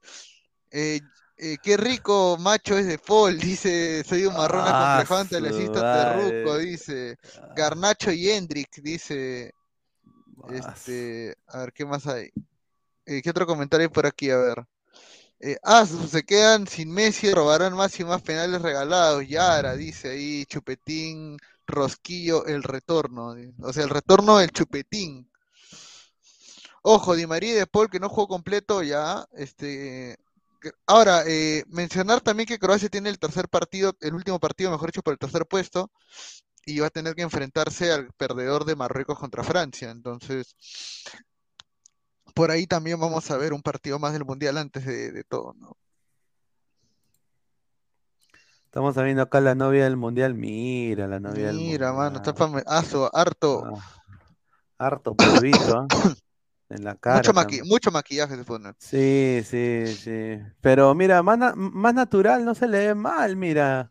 eh, 0.71 1.01
eh, 1.37 1.57
qué 1.61 1.77
rico 1.77 2.37
macho 2.39 2.77
es 2.77 2.87
de 2.87 2.97
Paul, 2.99 3.37
dice. 3.39 4.03
Soy 4.07 4.25
un 4.25 4.35
marrón 4.35 4.67
Ah, 4.67 4.67
acomplejado 4.67 5.21
su 5.29 5.35
antelecista 5.37 5.79
madre. 5.81 5.89
terruco, 5.91 6.57
dice. 6.57 7.17
Garnacho 7.55 8.11
y 8.11 8.29
Hendrik, 8.29 8.69
dice. 8.81 9.53
Este, 10.49 11.35
a 11.47 11.59
ver, 11.59 11.73
¿qué 11.73 11.85
más 11.85 12.07
hay? 12.07 12.31
Eh, 13.05 13.21
¿qué 13.21 13.29
otro 13.29 13.45
comentario 13.45 13.87
hay 13.87 13.93
por 13.93 14.05
aquí? 14.05 14.29
A 14.29 14.37
ver. 14.37 14.65
Eh, 15.39 15.57
ah, 15.63 15.85
se 15.85 16.23
quedan 16.23 16.67
sin 16.67 16.91
Messi, 16.91 17.31
robarán 17.31 17.73
más 17.75 17.99
y 17.99 18.03
más 18.03 18.21
penales 18.21 18.61
regalados. 18.61 19.27
Yara, 19.27 19.75
dice 19.75 20.09
ahí, 20.09 20.45
Chupetín, 20.45 21.37
Rosquillo, 21.67 22.45
el 22.45 22.63
retorno. 22.63 23.35
O 23.61 23.73
sea, 23.73 23.83
el 23.83 23.89
retorno 23.89 24.37
del 24.37 24.51
Chupetín. 24.51 25.29
Ojo, 26.81 27.15
Di 27.15 27.27
María 27.27 27.55
De 27.55 27.67
Paul 27.67 27.89
que 27.89 27.99
no 27.99 28.09
jugó 28.09 28.27
completo 28.27 28.81
ya. 28.83 29.27
Este, 29.33 30.17
ahora, 30.85 31.23
eh, 31.27 31.63
mencionar 31.67 32.21
también 32.21 32.47
que 32.47 32.59
Croacia 32.59 32.89
tiene 32.89 33.09
el 33.09 33.19
tercer 33.19 33.49
partido, 33.49 33.95
el 34.01 34.13
último 34.15 34.39
partido, 34.39 34.71
mejor 34.71 34.89
dicho, 34.89 35.01
por 35.03 35.13
el 35.13 35.19
tercer 35.19 35.45
puesto, 35.45 35.91
y 36.67 36.79
va 36.81 36.87
a 36.87 36.89
tener 36.89 37.15
que 37.15 37.21
enfrentarse 37.21 37.93
al 37.93 38.11
perdedor 38.17 38.65
de 38.65 38.75
Marruecos 38.75 39.17
contra 39.17 39.41
Francia. 39.41 39.89
Entonces, 39.89 40.53
por 42.35 42.51
ahí 42.51 42.67
también 42.67 42.99
vamos 42.99 43.31
a 43.31 43.37
ver 43.37 43.53
un 43.53 43.61
partido 43.61 43.99
más 43.99 44.11
del 44.11 44.25
Mundial 44.25 44.57
antes 44.57 44.85
de, 44.85 45.13
de 45.13 45.23
todo, 45.23 45.53
¿no? 45.57 45.77
Estamos 48.65 48.95
viendo 49.01 49.21
acá 49.23 49.39
la 49.39 49.55
novia 49.55 49.85
del 49.85 49.95
mundial. 49.95 50.33
Mira, 50.33 51.07
la 51.07 51.21
novia 51.21 51.47
del 51.47 51.55
Mira, 51.55 51.93
mano, 51.93 52.17
está 52.17 52.33
mundial. 52.45 52.65
aso, 52.67 53.09
harto, 53.15 53.63
Ah, 53.65 54.03
harto 54.77 55.15
polvito, 55.15 55.73
¿ah? 55.73 55.87
En 56.69 56.83
la 56.83 56.95
cara. 56.95 57.19
mucho 57.19 57.31
maqui- 57.31 57.43
también. 57.43 57.67
mucho 57.69 57.91
maquillaje 57.91 58.35
se 58.35 58.43
pone. 58.43 58.73
Sí, 58.77 59.41
sí, 59.45 59.85
sí. 60.03 60.37
Pero 60.59 60.93
mira, 60.93 61.23
más, 61.23 61.37
na- 61.37 61.53
más 61.55 61.93
natural, 61.93 62.43
no 62.43 62.53
se 62.53 62.67
le 62.67 62.87
ve 62.87 62.93
mal, 62.93 63.37
mira. 63.37 63.89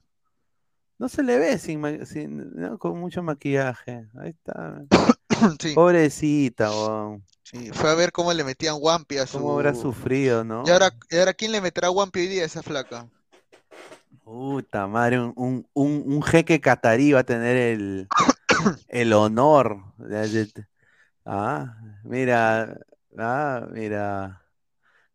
No 0.99 1.09
se 1.09 1.23
le 1.23 1.39
ve 1.39 1.59
sin, 1.59 1.81
ma- 1.81 2.05
sin- 2.07 2.53
¿no? 2.55 2.79
con 2.79 2.99
mucho 2.99 3.23
maquillaje. 3.23 4.07
Ahí 4.19 4.31
está. 4.31 4.83
Sí, 5.61 5.75
Pobrecita, 5.75 6.71
sí, 7.43 7.71
fue 7.71 7.91
a 7.91 7.95
ver 7.95 8.11
cómo 8.11 8.33
le 8.33 8.43
metían 8.43 8.77
Wampi 8.81 9.19
a 9.19 9.27
¿Cómo 9.27 9.53
habrá 9.53 9.75
su... 9.75 9.83
sufrido, 9.83 10.45
no? 10.45 10.65
Y 10.67 10.71
ahora, 10.71 10.91
y 11.11 11.19
ahora 11.19 11.35
¿quién 11.35 11.53
le 11.53 11.61
meterá 11.61 11.91
Wampi 11.91 12.21
hoy 12.21 12.29
día 12.29 12.43
a 12.43 12.47
esa 12.47 12.63
flaca? 12.63 13.07
Puta 14.25 14.87
madre, 14.87 15.21
un, 15.21 15.33
un, 15.37 15.67
un- 15.75 16.03
un 16.07 16.23
jeque 16.23 16.61
catarí 16.61 17.13
va 17.13 17.21
a 17.21 17.25
tener 17.25 17.57
el, 17.57 18.09
el 18.89 19.13
honor. 19.13 19.83
ah, 21.27 21.77
mira, 22.05 22.79
ah, 23.19 23.69
mira. 23.71 24.43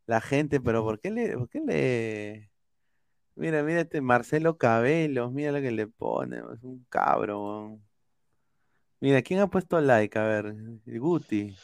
La 0.05 0.21
gente, 0.21 0.59
pero 0.59 0.83
¿por 0.83 0.99
qué 0.99 1.09
le, 1.09 1.37
por 1.37 1.49
qué 1.49 1.61
le? 1.65 2.50
Mira, 3.35 3.63
mira 3.63 3.81
este 3.81 4.01
Marcelo 4.01 4.57
Cabelos, 4.57 5.31
mira 5.31 5.51
lo 5.51 5.61
que 5.61 5.71
le 5.71 5.87
pone, 5.87 6.37
es 6.37 6.63
un 6.63 6.85
cabro. 6.89 7.79
Mira, 8.99 9.21
¿quién 9.21 9.39
ha 9.39 9.47
puesto 9.47 9.79
like? 9.81 10.17
A 10.17 10.23
ver, 10.23 10.53
Guti. 10.85 11.55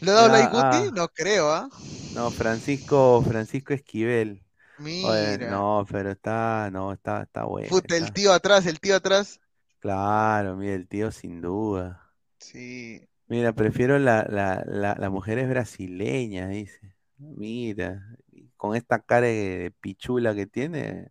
¿Le 0.00 0.10
ha 0.10 0.14
dado 0.14 0.28
Ah, 0.28 0.32
like 0.32 0.52
Guti? 0.52 0.88
ah. 0.88 0.90
No 0.94 1.08
creo, 1.08 1.50
¿ah? 1.50 1.68
No, 2.14 2.30
Francisco, 2.30 3.22
Francisco 3.22 3.72
Esquivel. 3.72 4.42
Oye, 4.78 5.38
Mira. 5.38 5.50
no, 5.50 5.86
pero 5.90 6.10
está, 6.10 6.70
no, 6.72 6.92
está, 6.92 7.22
está 7.22 7.44
bueno. 7.44 7.68
Puta, 7.70 7.96
el 7.96 8.12
tío 8.12 8.32
atrás, 8.32 8.66
el 8.66 8.80
tío 8.80 8.96
atrás. 8.96 9.40
Claro, 9.80 10.56
mira, 10.56 10.74
el 10.74 10.88
tío 10.88 11.10
sin 11.10 11.40
duda. 11.42 12.14
Sí. 12.38 13.08
Mira, 13.28 13.52
prefiero 13.54 13.98
la, 13.98 14.26
la, 14.28 14.62
la, 14.66 14.94
las 14.98 15.10
mujeres 15.10 15.48
brasileñas, 15.48 16.50
dice. 16.50 16.94
Mira, 17.18 18.16
con 18.62 18.76
esta 18.76 19.00
cara 19.00 19.26
de, 19.26 19.74
pichula 19.80 20.36
que 20.36 20.46
tiene, 20.46 21.10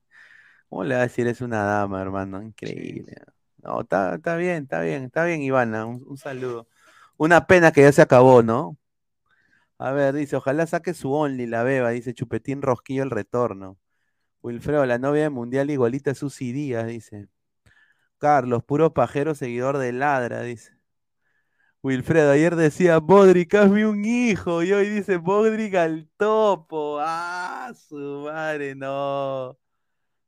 ¿cómo 0.70 0.86
le 0.86 0.96
va 0.96 1.02
a 1.02 1.04
decir 1.04 1.28
es 1.28 1.42
una 1.42 1.64
dama, 1.66 2.02
hermano? 2.02 2.42
Increíble. 2.42 3.18
No, 3.58 3.82
está, 3.82 4.16
está 4.16 4.38
bien, 4.38 4.64
está 4.64 4.80
bien, 4.82 5.04
está 5.04 5.26
bien, 5.26 5.42
Ivana, 5.42 5.86
un, 5.86 6.02
un 6.08 6.18
saludo. 6.18 6.70
Una 7.18 7.48
pena 7.48 7.74
que 7.74 7.82
ya 7.82 7.92
se 7.92 8.02
acabó, 8.02 8.42
¿no? 8.42 8.78
A 9.80 9.92
ver, 9.92 10.16
dice, 10.16 10.38
ojalá 10.38 10.66
saque 10.66 10.94
su 10.94 11.12
Only, 11.12 11.46
la 11.46 11.64
beba, 11.64 11.90
dice 11.90 12.14
Chupetín 12.14 12.62
Rosquillo 12.62 13.04
el 13.04 13.10
retorno. 13.12 13.78
Wilfredo, 14.42 14.86
la 14.86 14.98
novia 15.00 15.24
de 15.24 15.30
Mundial 15.30 15.72
igualita 15.72 16.12
a 16.12 16.16
Susy 16.16 16.54
Díaz, 16.54 16.88
dice. 16.88 17.28
Carlos, 18.18 18.64
puro 18.64 18.94
pajero 18.94 19.36
seguidor 19.36 19.78
de 19.78 19.92
Ladra, 19.92 20.42
dice. 20.44 20.82
Wilfredo, 21.84 22.32
ayer 22.32 22.56
decía, 22.56 23.00
Bodrick, 23.00 23.56
hazme 23.56 23.88
un 23.88 24.06
hijo, 24.06 24.62
y 24.62 24.72
hoy 24.72 24.88
dice, 24.88 25.18
Bodrick 25.18 25.74
al 25.74 26.08
topo. 26.16 27.00
Ah, 27.02 27.41
su 27.74 28.24
madre, 28.26 28.76
no. 28.76 29.58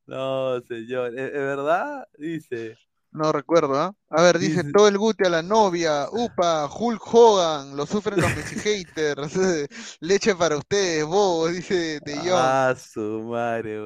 No, 0.05 0.61
señor, 0.61 1.17
¿es, 1.17 1.27
es 1.27 1.31
verdad? 1.33 2.07
Dice. 2.17 2.77
No 3.11 3.31
recuerdo, 3.31 3.79
¿ah? 3.79 3.93
A 4.09 4.21
ver, 4.23 4.39
dice 4.39 4.63
Dice- 4.63 4.71
todo 4.73 4.87
el 4.87 4.97
Guti 4.97 5.23
a 5.25 5.29
la 5.29 5.43
novia. 5.43 6.07
Upa, 6.11 6.67
Hulk 6.67 7.01
Hogan, 7.13 7.77
lo 7.77 7.85
sufren 7.85 8.19
los 8.19 8.35
Messi 8.35 8.55
haters. 8.59 9.37
Leche 10.01 10.35
para 10.35 10.57
ustedes, 10.57 11.05
bobos, 11.05 11.53
dice 11.53 11.99
De 12.03 12.15
Jong. 12.17 12.29
Ah, 12.33 12.75
su 12.75 13.21
madre. 13.29 13.77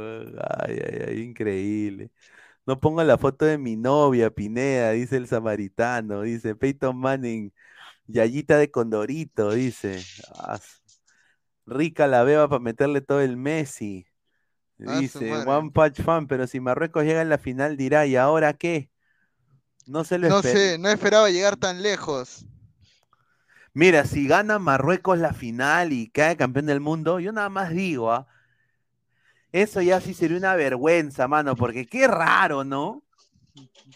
Ay, 0.66 0.80
ay, 0.80 1.04
ay, 1.10 1.20
increíble. 1.22 2.10
No 2.66 2.80
pongo 2.80 3.04
la 3.04 3.18
foto 3.18 3.46
de 3.46 3.58
mi 3.58 3.76
novia, 3.76 4.30
Pineda, 4.30 4.92
dice 4.92 5.18
el 5.18 5.28
samaritano, 5.28 6.22
dice 6.22 6.56
Peyton 6.56 6.98
Manning, 6.98 7.52
Yayita 8.08 8.58
de 8.58 8.72
Condorito, 8.72 9.52
dice. 9.52 10.02
Ah, 10.36 10.58
su- 10.58 10.87
rica 11.68 12.08
la 12.08 12.24
beba 12.24 12.48
para 12.48 12.60
meterle 12.60 13.02
todo 13.02 13.22
el 13.22 13.38
Messi. 13.38 14.08
Ah, 14.86 15.00
Dice. 15.00 15.32
One 15.32 15.72
Punch 15.72 16.02
Fan, 16.02 16.28
pero 16.28 16.48
si 16.48 16.60
Marruecos 16.60 17.04
llega 17.04 17.22
en 17.22 17.30
la 17.30 17.38
final 17.38 17.78
dirá, 17.78 18.06
¿y 18.06 18.16
ahora 18.16 18.54
qué? 18.54 18.90
No 19.86 20.04
se 20.04 20.18
lo 20.18 20.30
No 20.30 20.42
sé, 20.42 20.78
no 20.78 20.90
esperaba 20.90 21.30
llegar 21.30 21.58
tan 21.58 21.82
lejos. 21.82 22.46
Mira, 23.74 24.06
si 24.06 24.28
gana 24.28 24.60
Marruecos 24.60 25.20
la 25.20 25.34
final 25.34 25.94
y 25.94 26.10
cae 26.10 26.36
campeón 26.36 26.66
del 26.66 26.80
mundo, 26.80 27.20
yo 27.20 27.32
nada 27.32 27.50
más 27.50 27.70
digo, 27.70 28.12
¿ah? 28.12 28.28
Eso 29.52 29.82
ya 29.82 30.02
sí 30.02 30.14
sería 30.14 30.38
una 30.38 30.56
vergüenza, 30.56 31.28
mano, 31.28 31.56
porque 31.56 31.86
qué 31.86 32.08
raro, 32.08 32.64
¿no? 32.64 33.04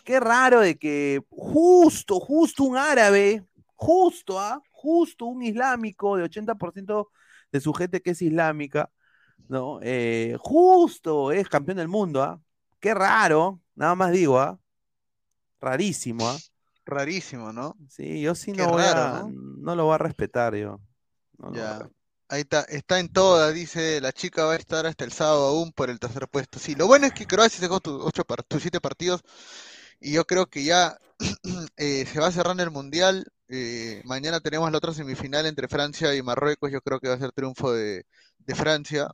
Qué 0.04 0.20
raro 0.20 0.62
de 0.62 0.78
que 0.78 1.22
justo, 1.30 2.20
justo 2.20 2.64
un 2.64 2.78
árabe, 2.78 3.44
justo, 3.76 4.40
¿ah? 4.40 4.62
Justo 4.72 5.26
un 5.26 5.44
islámico 5.44 6.16
de 6.16 6.24
80% 6.24 7.10
de 7.52 7.62
su 7.62 7.74
gente 7.74 8.02
que 8.02 8.12
es 8.12 8.22
islámica, 8.22 8.92
¿no? 9.50 9.80
Eh, 9.84 10.36
justo 10.40 11.32
es 11.32 11.50
campeón 11.50 11.78
del 11.78 11.88
mundo, 11.90 12.24
¿ah? 12.24 12.42
Qué 12.80 12.94
raro, 12.96 13.62
nada 13.76 13.96
más 13.96 14.12
digo, 14.14 14.40
¿ah? 14.40 14.60
Rarísimo, 15.62 16.28
¿ah? 16.30 16.44
Rarísimo, 16.86 17.52
¿no? 17.54 17.78
Sí, 17.90 18.22
yo 18.22 18.36
sí 18.36 18.54
Qué 18.54 18.66
no 18.66 18.70
voy 18.70 18.84
raro, 18.84 19.08
a, 19.08 19.24
¿no? 19.26 19.36
no 19.58 19.76
lo 19.76 19.86
voy 19.86 19.96
a 19.96 19.98
respetar 20.00 20.56
yo. 20.56 20.82
No 21.38 21.48
a 21.50 21.52
Ya. 21.52 21.80
respetar. 21.80 21.92
Ahí 22.30 22.42
está, 22.42 22.62
está 22.64 23.00
en 23.00 23.10
toda, 23.10 23.52
dice, 23.52 24.00
la 24.00 24.14
chica 24.14 24.46
va 24.46 24.54
a 24.54 24.56
estar 24.56 24.86
hasta 24.86 25.04
el 25.04 25.12
sábado 25.12 25.48
aún 25.48 25.74
por 25.74 25.90
el 25.90 26.00
tercer 26.00 26.30
puesto. 26.30 26.60
Sí, 26.60 26.76
lo 26.76 26.88
bueno 26.88 27.06
es 27.08 27.14
que 27.14 27.28
Croacia 27.28 27.60
sacó 27.60 27.82
tus 27.82 28.02
ocho 28.06 28.24
tus 28.48 28.62
siete 28.62 28.80
partidos 28.80 29.22
y 30.02 30.14
yo 30.14 30.26
creo 30.26 30.48
que 30.50 30.64
ya 30.64 30.98
eh, 31.78 32.06
se 32.06 32.20
va 32.20 32.32
cerrando 32.32 32.64
el 32.64 32.72
Mundial. 32.72 33.26
Eh, 33.52 34.02
mañana 34.06 34.40
tenemos 34.40 34.72
la 34.72 34.78
otra 34.78 34.94
semifinal 34.94 35.46
entre 35.46 35.68
Francia 35.68 36.16
y 36.16 36.22
Marruecos. 36.24 36.72
Yo 36.72 36.82
creo 36.82 37.00
que 37.00 37.10
va 37.10 37.16
a 37.16 37.20
ser 37.20 37.32
triunfo 37.32 37.74
de, 37.74 38.06
de 38.40 38.56
Francia. 38.56 39.10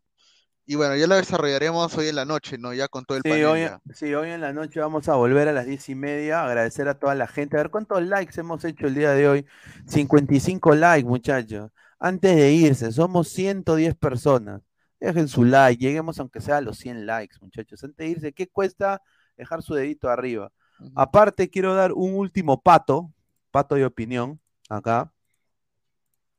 Y 0.65 0.75
bueno, 0.75 0.95
ya 0.97 1.07
la 1.07 1.17
desarrollaremos 1.17 1.97
hoy 1.97 2.09
en 2.09 2.15
la 2.17 2.25
noche, 2.25 2.57
¿no? 2.57 2.73
Ya 2.73 2.87
con 2.89 3.05
todo 3.05 3.17
el 3.17 3.23
Sí, 3.23 3.25
panel 3.25 3.43
hoy, 3.43 3.61
ya. 3.61 3.81
sí, 3.93 4.13
hoy 4.13 4.29
en 4.29 4.41
la 4.41 4.53
noche 4.53 4.79
vamos 4.79 5.09
a 5.09 5.15
volver 5.15 5.47
a 5.47 5.51
las 5.51 5.65
diez 5.65 5.89
y 5.89 5.95
media. 5.95 6.43
Agradecer 6.45 6.87
a 6.87 6.97
toda 6.99 7.15
la 7.15 7.27
gente. 7.27 7.57
A 7.57 7.61
ver 7.63 7.71
cuántos 7.71 8.01
likes 8.03 8.39
hemos 8.39 8.63
hecho 8.63 8.87
el 8.87 8.95
día 8.95 9.11
de 9.11 9.27
hoy. 9.27 9.45
55 9.87 10.75
likes, 10.75 11.07
muchachos. 11.07 11.71
Antes 11.99 12.35
de 12.35 12.51
irse, 12.53 12.91
somos 12.91 13.27
110 13.29 13.95
personas. 13.95 14.61
Dejen 14.99 15.27
su 15.27 15.43
like, 15.43 15.81
lleguemos 15.83 16.19
aunque 16.19 16.41
sea 16.41 16.57
a 16.57 16.61
los 16.61 16.77
100 16.77 17.05
likes, 17.05 17.37
muchachos. 17.41 17.83
Antes 17.83 17.97
de 17.97 18.07
irse, 18.11 18.33
¿qué 18.33 18.47
cuesta 18.47 19.01
dejar 19.35 19.61
su 19.63 19.73
dedito 19.75 20.09
arriba? 20.09 20.51
Aparte, 20.95 21.49
quiero 21.49 21.75
dar 21.75 21.91
un 21.93 22.15
último 22.15 22.61
pato, 22.61 23.11
pato 23.57 23.73
de 23.73 23.85
opinión, 23.85 24.39
acá. 24.69 25.11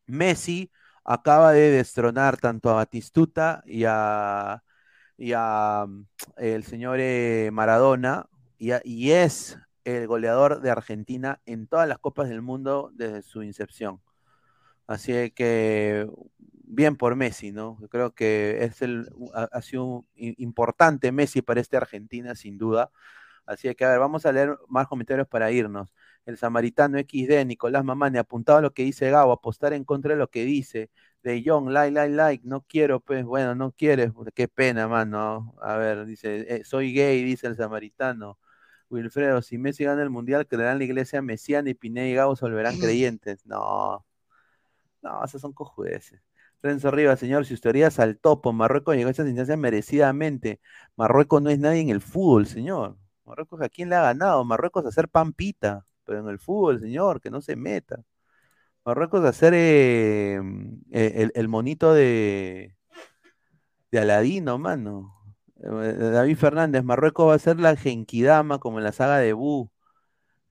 Messi 0.06 0.70
acaba 1.04 1.52
de 1.52 1.70
destronar 1.72 2.36
tanto 2.36 2.70
a 2.70 2.74
Batistuta 2.74 3.60
y 3.66 3.82
a, 3.88 4.62
y 5.16 5.32
a 5.34 5.84
mm, 5.88 6.06
el 6.36 6.62
señor 6.62 6.98
eh, 7.00 7.50
Maradona, 7.52 8.28
y, 8.56 9.10
es 9.10 9.58
el 9.84 10.06
goleador 10.06 10.60
de 10.60 10.70
Argentina 10.70 11.40
en 11.44 11.66
todas 11.66 11.88
las 11.88 11.98
copas 11.98 12.28
del 12.28 12.40
mundo 12.40 12.92
desde 12.94 13.22
su 13.22 13.42
incepción. 13.42 14.00
Así 14.86 15.32
que 15.32 16.08
bien 16.38 16.96
por 16.96 17.16
Messi, 17.16 17.50
¿no? 17.50 17.78
Creo 17.90 18.14
que 18.14 18.64
es 18.64 18.80
el, 18.82 19.10
ha, 19.34 19.60
sido 19.62 20.04
importante 20.14 21.10
Messi 21.10 21.42
para 21.42 21.60
esta 21.60 21.78
Argentina, 21.78 22.36
sin 22.36 22.58
duda. 22.58 22.92
Así 23.46 23.74
que, 23.74 23.84
a 23.84 23.90
ver, 23.90 23.98
vamos 23.98 24.24
a 24.26 24.32
leer 24.32 24.56
más 24.68 24.86
comentarios 24.86 25.26
para 25.26 25.50
irnos. 25.50 25.92
El 26.28 26.36
Samaritano 26.36 26.98
XD, 26.98 27.46
Nicolás 27.46 27.84
Mamani, 27.84 28.18
apuntado 28.18 28.58
a 28.58 28.62
lo 28.62 28.72
que 28.74 28.84
dice 28.84 29.10
Gabo, 29.10 29.32
apostar 29.32 29.72
en 29.72 29.84
contra 29.84 30.12
de 30.12 30.18
lo 30.18 30.28
que 30.30 30.44
dice. 30.44 30.90
De 31.22 31.42
John, 31.44 31.72
like, 31.72 31.92
like, 31.92 32.14
like, 32.14 32.46
no 32.46 32.62
quiero, 32.68 33.00
pues, 33.00 33.24
bueno, 33.24 33.54
no 33.54 33.72
quieres, 33.72 34.12
puta, 34.12 34.30
qué 34.30 34.46
pena, 34.46 34.88
mano. 34.88 35.54
A 35.62 35.76
ver, 35.78 36.04
dice, 36.06 36.44
eh, 36.56 36.64
soy 36.64 36.92
gay, 36.92 37.24
dice 37.24 37.46
el 37.46 37.56
Samaritano. 37.56 38.38
Wilfredo, 38.90 39.42
si 39.42 39.58
Messi 39.58 39.84
gana 39.84 40.02
el 40.02 40.10
Mundial, 40.10 40.46
creerán 40.46 40.78
la 40.78 40.84
iglesia 40.84 41.22
mesiana 41.22 41.70
y 41.70 41.74
Pineda 41.74 42.06
y 42.06 42.14
Gabo 42.14 42.36
se 42.36 42.44
volverán 42.44 42.78
creyentes. 42.78 43.46
No, 43.46 44.04
no, 45.02 45.24
esas 45.24 45.40
son 45.40 45.52
cojudeces. 45.52 46.20
Renzo 46.62 46.90
Rivas, 46.90 47.20
señor, 47.20 47.46
si 47.46 47.54
usted 47.54 47.70
haría 47.70 47.88
al 47.98 48.18
topo, 48.18 48.52
Marruecos 48.52 48.96
llegó 48.96 49.08
a 49.08 49.12
esa 49.12 49.26
instancia 49.26 49.56
merecidamente. 49.56 50.60
Marruecos 50.96 51.40
no 51.42 51.50
es 51.50 51.58
nadie 51.58 51.80
en 51.80 51.90
el 51.90 52.00
fútbol, 52.02 52.46
señor. 52.46 52.96
Marruecos, 53.24 53.60
¿a 53.62 53.68
quién 53.68 53.90
le 53.90 53.96
ha 53.96 54.02
ganado? 54.02 54.44
Marruecos 54.44 54.84
a 54.84 54.88
hacer 54.88 55.08
pampita, 55.08 55.84
pero 56.08 56.20
en 56.22 56.28
el 56.30 56.40
fútbol, 56.40 56.80
señor, 56.80 57.20
que 57.20 57.30
no 57.30 57.42
se 57.42 57.56
meta. 57.56 58.02
Marruecos 58.84 59.24
a 59.24 59.28
hacer 59.30 59.54
eh, 59.56 60.40
eh, 60.92 61.30
el, 61.34 61.48
monito 61.48 61.94
de, 61.94 62.74
de 63.90 63.98
Aladino, 63.98 64.58
mano. 64.58 65.14
Eh, 65.62 65.94
David 66.12 66.36
Fernández, 66.36 66.84
Marruecos 66.84 67.28
va 67.28 67.34
a 67.34 67.38
ser 67.38 67.58
la 67.60 67.76
Genkidama 67.76 68.58
como 68.58 68.78
en 68.78 68.84
la 68.84 68.92
saga 68.92 69.18
de 69.18 69.32
Bu. 69.32 69.70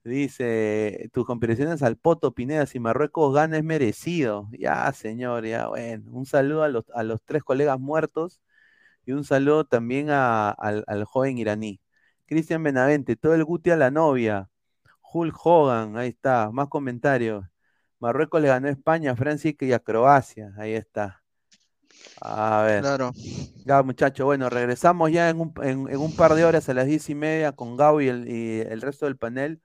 Dice, 0.04 1.10
tus 1.12 1.26
comparaciones 1.26 1.82
al 1.82 1.96
Poto 1.98 2.32
Pineda, 2.34 2.66
si 2.66 2.80
Marruecos 2.80 3.34
gana 3.34 3.58
es 3.58 3.64
merecido. 3.64 4.48
Ya, 4.58 4.90
señor, 4.92 5.46
ya, 5.46 5.68
bueno. 5.68 6.10
Un 6.12 6.26
saludo 6.26 6.62
a 6.64 6.68
los, 6.68 6.84
a 6.94 7.02
los 7.04 7.20
tres 7.24 7.42
colegas 7.44 7.78
muertos 7.80 8.40
y 9.06 9.12
un 9.12 9.24
saludo 9.24 9.64
también 9.66 10.10
a- 10.10 10.50
al, 10.50 10.84
al 10.88 11.04
joven 11.04 11.38
iraní. 11.38 11.80
Cristian 12.26 12.62
Benavente, 12.62 13.16
todo 13.16 13.34
el 13.34 13.44
guti 13.44 13.70
a 13.70 13.76
la 13.76 13.90
novia. 13.90 14.48
Hulk 15.12 15.34
Hogan, 15.44 15.96
ahí 15.96 16.08
está, 16.10 16.50
más 16.52 16.68
comentarios. 16.68 17.44
Marruecos 18.00 18.40
le 18.42 18.48
ganó 18.48 18.68
a 18.68 18.70
España, 18.70 19.12
a 19.12 19.16
Francia 19.16 19.52
y 19.60 19.72
a 19.72 19.78
Croacia, 19.80 20.52
ahí 20.58 20.72
está. 20.74 21.22
A 22.20 22.62
ver. 22.62 22.82
Claro. 22.82 23.12
Ya, 23.64 23.82
muchachos, 23.82 24.24
bueno, 24.24 24.48
regresamos 24.50 25.10
ya 25.12 25.28
en 25.30 25.40
un, 25.40 25.52
en- 25.62 25.88
en 25.88 25.98
un 25.98 26.12
par 26.16 26.34
de 26.34 26.44
horas 26.44 26.68
a 26.68 26.74
las 26.74 26.86
diez 26.86 27.08
y 27.10 27.14
media 27.14 27.52
con 27.52 27.76
Gabo 27.76 28.00
y 28.00 28.08
el, 28.08 28.28
y 28.28 28.60
el 28.60 28.80
resto 28.80 29.06
del 29.06 29.16
panel. 29.18 29.60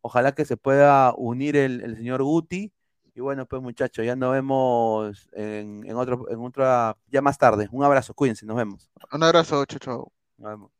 Ojalá 0.00 0.32
que 0.32 0.44
se 0.44 0.56
pueda 0.56 1.12
unir 1.16 1.56
el, 1.56 1.80
el 1.82 1.96
señor 1.96 2.22
Guti. 2.22 2.72
Y 3.14 3.20
bueno, 3.20 3.46
pues 3.46 3.60
muchachos, 3.62 4.06
ya 4.06 4.14
nos 4.14 4.32
vemos 4.32 5.28
en, 5.32 5.84
en 5.86 5.96
otro, 5.96 6.30
en 6.30 6.38
otra, 6.40 6.96
ya 7.08 7.20
más 7.20 7.36
tarde. 7.38 7.68
Un 7.72 7.82
abrazo, 7.84 8.14
cuídense, 8.14 8.46
nos 8.46 8.56
vemos. 8.56 8.90
Un 9.12 9.22
abrazo, 9.22 9.66
chao, 9.66 9.78
chao. 9.78 10.12
Nos 10.38 10.50
vemos. 10.50 10.77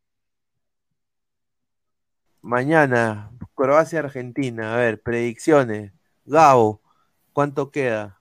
Mañana, 2.48 3.30
Croacia-Argentina. 3.54 4.72
A 4.72 4.78
ver, 4.78 5.02
predicciones. 5.02 5.92
Gabo, 6.24 6.80
¿cuánto 7.34 7.70
queda? 7.70 8.18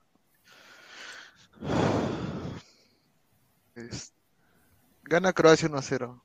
Es- 3.74 4.12
Gana 5.04 5.32
Croacia 5.32 5.66
1-0. 5.70 6.22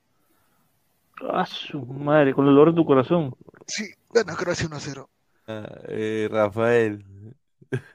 Ah, 1.30 1.46
su 1.46 1.80
madre, 1.86 2.34
con 2.34 2.46
el 2.46 2.54
dolor 2.54 2.72
de 2.72 2.76
tu 2.76 2.84
corazón. 2.84 3.34
Sí, 3.66 3.84
gana 4.12 4.36
Croacia 4.36 4.66
1-0. 4.68 5.08
Ah, 5.46 5.66
eh, 5.88 6.28
Rafael. 6.30 7.06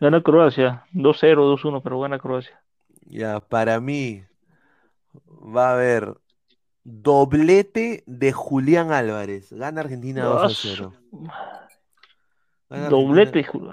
Gana 0.01 0.23
Croacia, 0.23 0.85
2-0, 0.91 1.45
2-1, 1.45 1.83
pero 1.83 1.99
gana 1.99 2.17
Croacia. 2.17 2.59
Ya, 3.05 3.39
para 3.39 3.79
mí 3.79 4.23
va 5.27 5.69
a 5.69 5.73
haber 5.73 6.17
doblete 6.83 8.03
de 8.05 8.31
Julián 8.31 8.91
Álvarez. 8.91 9.51
Gana 9.51 9.81
Argentina 9.81 10.23
2 10.25 10.41
Ah, 10.41 10.45
a 10.45 10.49
su 10.49 10.67
0. 10.67 10.93
Gana 12.69 12.89
Doblete, 12.89 13.39
Argentina- 13.39 13.63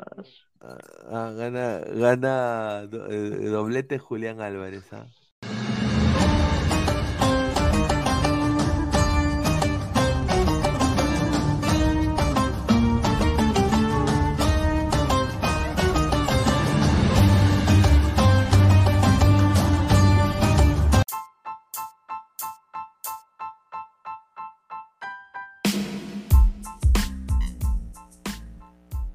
Ah, 0.60 0.78
ah, 1.10 1.32
gana, 1.36 1.78
gana 1.80 2.86
do- 2.86 3.06
eh, 3.10 3.30
doblete 3.50 3.98
Julián 3.98 4.40
Álvarez. 4.40 4.90
¿ah? 4.92 5.06